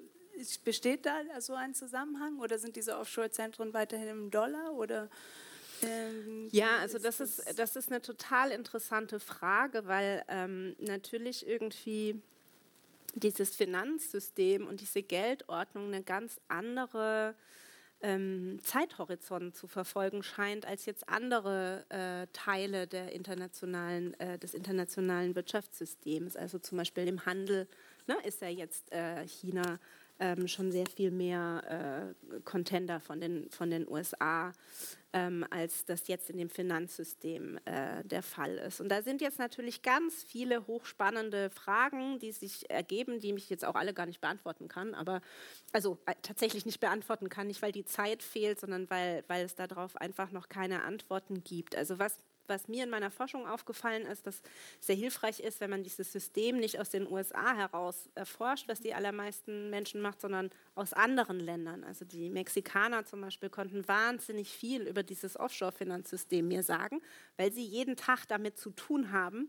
Besteht 0.65 1.07
da 1.07 1.15
so 1.41 1.55
ein 1.55 1.75
Zusammenhang 1.75 2.39
oder 2.39 2.59
sind 2.59 2.77
diese 2.77 2.97
Offshore-Zentren 2.99 3.73
weiterhin 3.73 4.09
im 4.09 4.31
Dollar 4.31 4.75
oder? 4.75 5.09
Ähm, 5.83 6.49
ja, 6.53 6.79
also 6.79 6.99
das 6.99 7.21
ist, 7.21 7.59
das 7.59 7.77
ist 7.77 7.91
eine 7.91 8.01
total 8.01 8.51
interessante 8.51 9.21
Frage, 9.21 9.87
weil 9.87 10.25
ähm, 10.29 10.75
natürlich 10.79 11.47
irgendwie 11.47 12.21
dieses 13.15 13.55
Finanzsystem 13.57 14.67
und 14.67 14.81
diese 14.81 15.03
Geldordnung 15.03 15.87
eine 15.87 16.03
ganz 16.03 16.39
andere 16.49 17.35
ähm, 18.03 18.59
Zeithorizont 18.63 19.57
zu 19.57 19.67
verfolgen 19.67 20.23
scheint 20.23 20.67
als 20.67 20.85
jetzt 20.85 21.09
andere 21.09 21.87
äh, 21.89 22.27
Teile 22.33 22.87
der 22.87 23.13
internationalen, 23.13 24.19
äh, 24.21 24.39
des 24.39 24.55
internationalen 24.55 25.35
Wirtschaftssystems. 25.35 26.37
Also 26.37 26.59
zum 26.59 26.79
Beispiel 26.79 27.09
im 27.09 27.25
Handel 27.25 27.67
ne, 28.07 28.17
ist 28.25 28.41
ja 28.41 28.49
jetzt 28.49 28.93
äh, 28.93 29.27
China 29.27 29.79
ähm, 30.19 30.49
schon 30.49 30.73
sehr 30.73 30.87
viel 30.87 31.11
mehr 31.11 32.15
äh, 32.33 32.41
Contender 32.41 33.01
von 33.01 33.21
den, 33.21 33.51
von 33.51 33.71
den 33.71 33.87
USA, 33.89 34.53
ähm, 35.13 35.45
als 35.51 35.85
das 35.85 36.09
jetzt 36.09 36.31
in 36.31 36.39
dem 36.39 36.49
Finanzsystem 36.49 37.59
äh, 37.65 38.03
der 38.05 38.23
Fall 38.23 38.57
ist. 38.57 38.81
Und 38.81 38.89
da 38.89 39.03
sind 39.03 39.21
jetzt 39.21 39.39
natürlich 39.39 39.83
ganz 39.83 40.23
viele 40.23 40.67
hochspannende 40.67 41.51
Fragen, 41.51 42.19
die 42.19 42.33
sich 42.33 42.69
ergeben, 42.71 43.21
die 43.21 43.33
mich 43.33 43.51
jetzt 43.51 43.65
auch 43.65 43.75
alle 43.75 43.95
gar 43.95 44.07
nicht 44.07 44.21
beantworten 44.21 44.69
kann, 44.69 44.95
aber 44.95 45.21
also 45.73 45.99
äh, 46.07 46.15
tatsächlich 46.23 46.65
nicht 46.67 46.81
beantworten 46.81 47.29
kann, 47.29 47.47
nicht 47.47 47.63
weil 47.63 47.73
die 47.73 47.85
Zeit 47.85 48.23
fehlt, 48.23 48.59
sondern 48.59 48.89
weil, 48.91 49.25
weil 49.29 49.45
es 49.45 49.55
darauf 49.55 49.97
einfach 49.97 50.33
noch 50.33 50.49
keine 50.49 50.83
Antworten 50.83 51.45
gibt. 51.45 51.77
Also 51.77 51.99
was 51.99 52.19
was 52.49 52.69
mir 52.69 52.85
in 52.85 52.91
meiner 52.91 53.11
Forschung 53.11 53.47
aufgefallen 53.47 54.07
ist, 54.07 54.27
dass 54.27 54.43
sehr 54.81 54.97
hilfreich 54.97 55.41
ist, 55.41 55.61
wenn 55.61 55.71
man 55.71 55.83
dieses 55.83 56.13
System 56.13 56.59
nicht 56.59 56.79
aus 56.79 56.91
den 56.91 57.11
USA 57.11 57.55
heraus 57.55 58.09
erforscht, 58.15 58.69
was 58.69 58.81
die 58.81 58.95
allermeisten 58.95 59.71
Menschen 59.71 60.01
macht, 60.01 60.21
sondern 60.21 60.51
aus 60.75 60.93
anderen 60.93 61.41
Ländern. 61.41 61.85
Also 61.85 62.05
die 62.05 62.31
Mexikaner 62.31 63.05
zum 63.05 63.21
Beispiel 63.21 63.51
konnten 63.51 63.87
wahnsinnig 63.89 64.51
viel 64.51 64.83
über 64.83 65.03
dieses 65.03 65.39
Offshore-Finanzsystem 65.39 66.47
mir 66.47 66.63
sagen, 66.63 67.01
weil 67.37 67.53
sie 67.53 67.65
jeden 67.65 67.97
Tag 67.97 68.27
damit 68.29 68.59
zu 68.59 68.71
tun 68.71 69.13
haben. 69.13 69.49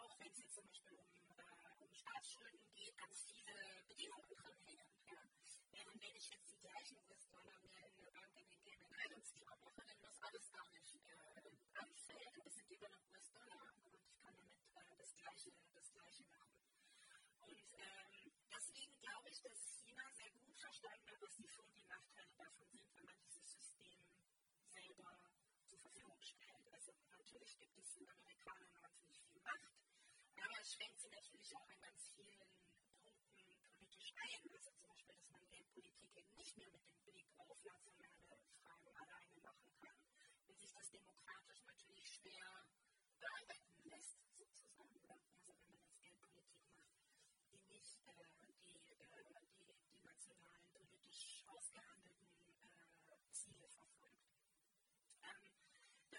auch, 0.00 0.18
wenn 0.18 0.30
es 0.30 0.38
jetzt 0.38 0.54
zum 0.54 0.66
Beispiel 0.66 0.92
um, 0.92 1.06
äh, 1.38 1.84
um 1.84 1.94
Staatsschulden 1.94 2.60
geht, 2.74 2.96
ganz 2.98 3.24
viele 3.26 3.54
Bedingungen 3.88 4.34
dranhängen. 4.34 4.88
Ja. 5.06 5.20
Während 5.72 6.02
wenn 6.02 6.16
ich 6.16 6.30
jetzt 6.30 6.50
die 6.52 6.60
gleichen 6.60 6.96
US-Dollar 7.08 7.60
mir 7.62 7.86
in 7.86 8.00
der 8.00 8.10
Bank 8.10 8.32
in 8.36 8.48
den 8.48 8.62
Cayman 8.64 8.92
Islands 9.04 9.32
klar 9.34 9.56
mache, 9.60 9.82
dann 9.86 10.00
das 10.02 10.20
alles 10.22 10.50
gar 10.52 10.68
nicht 10.70 10.94
äh, 10.96 11.50
anfällt. 11.74 12.32
Das 12.44 12.54
sind 12.54 12.70
immer 12.70 12.88
noch 12.88 13.04
US-Dollar 13.10 13.62
und 13.74 13.94
ich 13.94 14.16
kann 14.20 14.34
damit 14.36 14.58
äh, 14.74 14.96
das, 14.98 15.14
Gleiche, 15.16 15.52
das 15.74 15.92
Gleiche 15.92 16.24
machen. 16.26 16.58
Und 17.40 17.64
ähm, 17.78 18.32
deswegen 18.50 18.98
glaube 19.00 19.28
ich, 19.30 19.42
dass 19.42 19.58
China 19.80 20.04
sehr 20.12 20.30
gut 20.30 20.58
verstanden 20.58 21.10
hat, 21.10 21.22
was 21.22 21.36
die 21.36 21.48
Vor- 21.48 21.66
und 21.66 21.76
die 21.78 21.86
Nachteile 21.86 22.34
davon 22.36 22.66
sind, 22.68 22.96
wenn 22.96 23.04
man 23.04 23.16
dieses 23.22 23.52
System 23.52 24.00
selber 24.68 25.18
zur 25.68 25.78
Verfügung 25.78 26.20
stellt. 26.20 26.66
Also 26.72 26.92
natürlich 27.30 27.58
gibt 27.60 27.78
es 27.78 27.96
in 27.96 28.08
Amerikanern 28.08 28.66
schränkt 30.66 31.00
sie 31.00 31.10
natürlich 31.10 31.56
auch 31.56 31.68
an 31.68 31.80
ganz 31.80 32.10
vielen 32.10 32.34
Punkten 32.34 32.74
politisch 33.70 34.12
ein. 34.18 34.50
Also 34.50 34.70
zum 34.70 34.82
Beispiel, 34.82 35.14
dass 35.14 35.30
man 35.30 35.46
Geldpolitik 35.48 36.10
eben 36.16 36.34
nicht 36.34 36.56
mehr 36.58 36.70
mit 36.70 36.86
dem 36.86 36.98
Blick 37.06 37.30
auf 37.38 37.62
nationale 37.62 38.36
Fragen 38.58 38.90
alleine 38.98 39.38
machen 39.46 39.70
kann 39.78 39.96
und 40.48 40.58
sich 40.58 40.72
das 40.74 40.90
demokratisch 40.90 41.62
natürlich 41.66 42.08
schwer 42.10 42.66
bearbeiten 43.20 43.69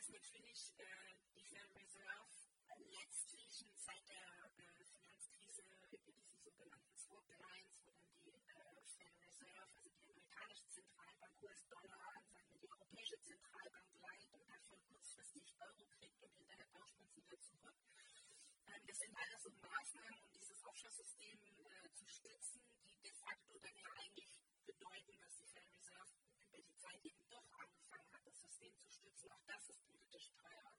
dass 0.02 0.10
natürlich 0.10 0.74
äh, 0.80 0.86
Federal 1.30 1.70
Reserve 1.78 2.34
äh, 2.74 2.82
letztlich 2.90 3.70
seit 3.78 4.02
der 4.10 4.26
äh, 4.58 4.82
Finanzkrise 4.90 5.62
über 5.62 5.78
diesen 5.94 6.26
sogenannten 6.42 6.98
Swap 6.98 7.22
Lines, 7.38 7.86
wo 7.86 7.94
dann 7.94 8.10
die 8.18 8.34
äh, 8.34 8.82
Federal 8.98 9.22
Reserve, 9.22 9.62
also 9.78 9.90
die 9.94 10.10
amerikanische 10.10 10.66
Zentralbank, 10.74 11.38
US-Dollar 11.44 12.18
an 12.18 12.58
die 12.58 12.66
europäische 12.66 13.22
Zentralbank 13.22 13.94
leiht 14.02 14.26
und 14.34 14.42
dafür 14.50 14.82
kurzfristig 14.90 15.54
Euro 15.62 15.86
kriegt 15.94 16.18
und 16.24 16.34
hinterher 16.34 16.66
tauscht 16.74 16.98
man 16.98 17.14
wieder 17.14 17.38
zurück. 17.38 17.78
Ähm, 18.74 18.82
das 18.88 18.98
sind 18.98 19.14
alles 19.14 19.44
so 19.44 19.54
Maßnahmen, 19.54 20.18
um 20.18 20.34
dieses 20.34 20.66
Offshore-System 20.66 21.38
äh, 21.46 21.94
zu 21.94 22.10
stützen, 22.10 22.66
die 22.90 22.98
de 23.06 23.14
facto 23.22 23.54
dann 23.62 23.78
ja 23.78 23.90
eigentlich 24.02 24.34
bedeuten, 24.66 25.22
dass 25.22 25.38
die 25.38 25.46
Federal 25.46 25.78
Reserve 25.78 26.10
über 26.50 26.58
die 26.58 26.78
Zeit 26.82 27.06
eben 27.06 27.22
doch 27.30 27.46
andere 27.54 27.81
System 28.62 28.78
zu 28.78 28.92
stützen. 28.92 29.32
Auch 29.32 29.44
das 29.48 29.70
ist 29.70 29.82
politisch 29.90 30.30
teuer. 30.38 30.70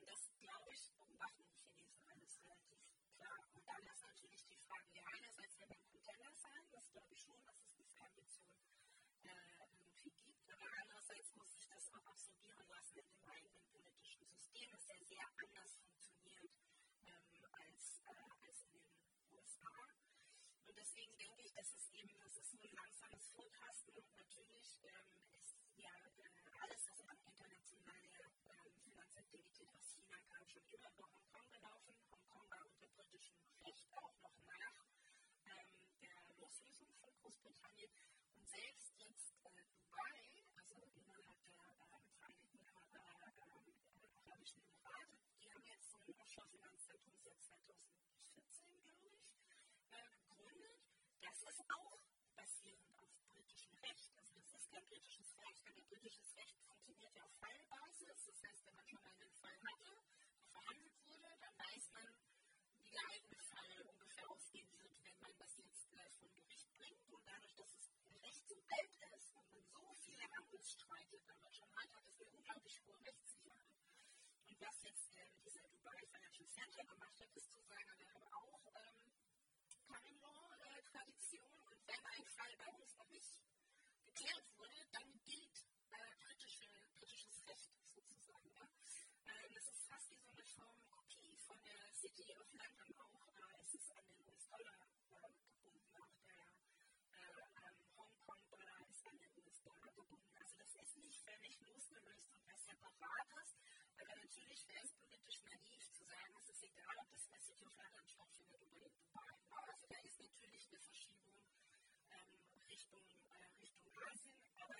Und 0.00 0.08
das, 0.10 0.18
glaube 0.40 0.70
ich, 0.74 0.90
beobachten 0.98 1.46
die 1.46 1.54
Chinesen 1.62 2.02
alles 2.10 2.34
relativ 2.42 2.82
klar. 3.14 3.38
Und 3.54 3.62
dann 3.68 3.82
ist 3.86 4.02
natürlich 4.02 4.44
die 4.46 4.58
Frage, 4.58 4.90
ja, 4.94 5.06
einerseits 5.14 5.54
will 5.60 5.68
man 5.68 5.78
Contender 5.86 6.34
sein, 6.34 6.62
das 6.72 6.90
glaube 6.90 7.14
ich 7.14 7.20
schon, 7.22 7.40
dass 7.44 7.62
es 7.62 7.74
diese 7.78 8.00
Ambition 8.02 8.50
äh, 9.22 9.62
irgendwie 9.78 10.10
gibt. 10.10 10.50
Aber 10.50 10.66
andererseits 10.82 11.30
muss 11.36 11.52
sich 11.52 11.68
das 11.68 11.86
auch 11.94 12.06
absorbieren 12.06 12.66
lassen 12.66 12.98
in 12.98 13.06
dem 13.14 13.22
eigenen 13.30 13.62
politischen 13.70 14.26
System, 14.26 14.66
das 14.74 14.88
ja 14.90 14.98
sehr 15.06 15.26
anders 15.38 15.70
funktioniert 15.78 16.50
ähm, 17.06 17.46
als, 17.62 18.02
äh, 18.10 18.26
als 18.42 18.58
in 18.74 18.74
den 18.74 18.90
USA. 19.38 19.70
Und 20.66 20.76
deswegen 20.76 21.14
denke 21.16 21.42
ich, 21.46 21.52
dass 21.54 21.70
es 21.78 21.90
eben, 21.94 22.10
das 22.18 22.34
ist 22.42 22.54
ein 22.58 22.74
langsames 22.74 23.22
Vortasten 23.30 23.94
und 23.94 24.10
natürlich 24.18 24.82
ähm, 24.82 25.14
ist 25.38 25.54
ja 25.78 25.94
äh, 26.18 26.40
alles, 26.62 26.86
was 26.86 27.00
an 27.08 27.16
internationaler 27.24 28.30
ähm, 28.48 28.72
Finanzaktivität 28.84 29.68
aus 29.74 29.86
China 29.94 30.16
kam, 30.28 30.46
schon 30.46 30.62
immer 30.70 30.90
über 30.92 31.08
Hongkong 31.10 31.48
gelaufen. 31.50 31.94
Hongkong 32.10 32.50
war 32.50 32.62
unter 32.66 32.86
britischem 32.94 33.36
Recht 33.64 33.86
auch 33.96 34.14
noch 34.20 34.36
nach 34.46 34.84
ähm, 35.46 35.66
Loslösung 36.60 36.92
von 37.00 37.10
Großbritannien. 37.22 37.90
Und 38.36 38.48
selbst 38.48 38.92
jetzt 38.98 39.32
äh, 39.44 39.64
Dubai, 39.72 40.44
also 40.56 40.74
innerhalb 40.76 41.40
der 41.40 41.56
äh, 41.56 42.02
Vereinigten 42.20 42.58
äh, 42.92 44.08
Arabischen 44.20 44.60
Emirate, 44.60 45.16
die 45.40 45.50
haben 45.50 45.64
jetzt 45.64 45.90
so 45.90 45.96
ein 45.98 46.14
Offshore-Finanzzentrum 46.20 47.16
seit 47.24 47.40
2014, 47.40 48.80
glaube 48.82 49.08
ich, 49.08 49.24
äh, 49.90 50.10
gegründet. 50.28 50.80
Das 51.20 51.38
ist 51.48 51.62
auch 51.70 51.96
basierend 52.36 52.92
auf 52.98 53.08
britischem 53.32 53.72
Recht. 53.80 54.10
Also 54.16 54.34
das 54.34 54.54
ist 54.54 54.70
kein 54.70 54.84
britisches 54.86 55.32
Recht, 55.38 55.64
denn 55.64 55.84
britisches 55.88 56.36
Recht 56.36 56.56
funktioniert 56.60 57.14
ja 57.16 57.24
auf 57.24 57.32
Fallbasis. 57.40 58.24
Das 58.26 58.42
heißt, 58.42 58.66
wenn 58.66 58.74
man 58.74 58.86
schon 58.86 59.02
mal 59.02 59.14
einen 59.16 59.32
Fall 59.40 59.56
hatte, 59.64 59.84
der 59.88 60.48
verhandelt 60.52 60.96
wurde, 61.08 61.30
dann 61.40 61.54
weiß 61.58 61.90
man, 61.92 62.06
wie 62.84 62.90
der 62.90 63.04
eigene 63.08 63.38
Fall 63.44 63.82
ungefähr 63.88 64.30
ausgehen 64.30 64.68
wird, 64.76 64.92
wenn 65.04 65.20
man 65.20 65.32
das 65.38 65.56
jetzt 65.56 65.92
äh, 65.92 66.10
vor 66.18 66.30
Gericht 66.34 66.68
bringt. 66.78 67.08
Und 67.12 67.22
dadurch, 67.26 67.54
dass 67.54 67.72
das 67.74 67.90
So 68.50 68.56
alt 68.66 68.90
ist 69.14 69.30
und 69.36 69.52
man 69.54 69.64
so 69.72 69.94
viele 70.02 70.26
Handelsstreite 70.34 71.20
damit 71.26 71.54
schon 71.54 71.70
hat, 71.76 71.88
hat 71.94 72.04
es 72.08 72.20
eine 72.20 72.30
unglaublich 72.34 72.80
hohe 72.84 72.98
Rechtssicherheit. 73.06 73.78
Und 74.48 74.60
was 74.60 74.82
jetzt 74.82 75.14
äh, 75.14 75.30
dieser 75.44 75.62
Dubai 75.68 75.98
Financial 76.10 76.48
Center 76.48 76.82
gemacht 76.84 77.20
hat, 77.20 77.30
ist 77.36 77.50
zu 77.52 77.60
sagen, 77.62 77.90
wir 77.98 78.12
haben 78.12 78.26
auch 78.32 78.60
ähm, 78.74 79.12
Common 79.86 80.20
Law 80.20 80.56
äh, 80.66 80.82
Tradition 80.82 81.52
und 81.70 81.78
wenn 81.86 82.04
ein 82.04 82.26
Fall 82.26 82.56
bei 82.58 82.72
uns 82.74 82.96
noch 82.96 83.08
nicht 83.10 83.38
geklärt 84.04 84.44
wurde, 84.56 84.78
dann 84.92 85.20
gilt 85.24 85.56
äh, 85.90 86.16
britische, 86.18 86.66
britisches 86.98 87.46
Recht 87.46 87.70
sozusagen. 87.94 88.50
Ja? 88.54 88.66
Äh, 89.30 89.48
das 89.54 89.64
ist 89.70 89.86
fast 89.86 90.10
wie 90.10 90.18
so 90.18 90.30
eine 90.30 90.44
Form 90.44 90.82
Kopie 90.90 91.38
von 91.46 91.56
der 91.62 91.92
City 91.94 92.34
of 92.34 92.50
London 92.52 92.98
auch. 92.98 93.30
Äh, 93.38 93.62
es 93.62 93.74
ist 93.74 93.90
an 93.96 94.04
den 94.06 94.18
US-Dollar 94.26 94.74
äh, 95.14 95.30
gebunden, 95.38 95.96
auch 96.02 96.18
der 96.26 96.46
ähm, 97.20 97.78
Hongkong-Dollar 97.96 98.88
ist 98.90 99.06
an 99.06 99.18
den 99.18 99.30
US-Dollar 99.38 99.90
gebunden. 99.94 100.36
Also 100.40 100.56
das 100.58 100.74
ist 100.74 100.96
nicht 100.98 101.20
völlig 101.22 101.60
was 102.82 102.92
separates. 102.92 103.50
Aber 104.00 104.14
natürlich 104.16 104.60
wäre 104.68 104.84
es 104.84 104.92
politisch 104.92 105.40
naiv 105.44 105.84
zu 105.92 106.04
sagen, 106.04 106.32
es 106.40 106.48
ist 106.50 106.62
egal, 106.64 106.96
ob 106.98 107.10
das 107.10 107.26
in 107.26 107.40
City 107.40 107.64
of 107.66 107.76
London 107.76 108.06
stattfindet 108.08 108.62
oder 108.62 108.86
in 108.86 108.96
Dubai. 109.00 109.32
Also 109.68 109.86
da 109.88 109.98
ist 110.00 110.18
natürlich 110.20 110.66
eine 110.70 110.80
Verschiebung 110.80 111.36
ähm, 112.10 112.32
Richtung, 112.68 113.04
äh, 113.30 113.48
Richtung 113.60 113.92
Asien, 114.08 114.36
aber 114.60 114.76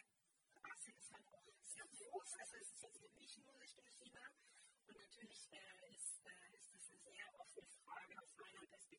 Asien 0.73 0.97
ist 0.99 1.13
halt 1.13 1.27
auch 1.29 1.45
sehr 1.65 1.87
groß. 1.87 2.31
Also 2.41 2.55
es 2.57 2.69
ist 2.73 2.83
jetzt 2.83 3.01
nicht 3.21 3.39
nur 3.45 3.61
Richtung 3.61 3.87
China. 3.87 4.25
Und 4.87 4.97
natürlich 4.97 5.49
äh, 5.53 5.95
ist, 5.95 6.21
äh, 6.25 6.57
ist 6.57 6.75
das 6.75 6.85
eine 6.91 7.01
sehr 7.01 7.27
offene 7.39 7.69
Frage 7.85 8.15
aus 8.23 8.33
meiner 8.37 8.67
Perspektive 8.67 8.90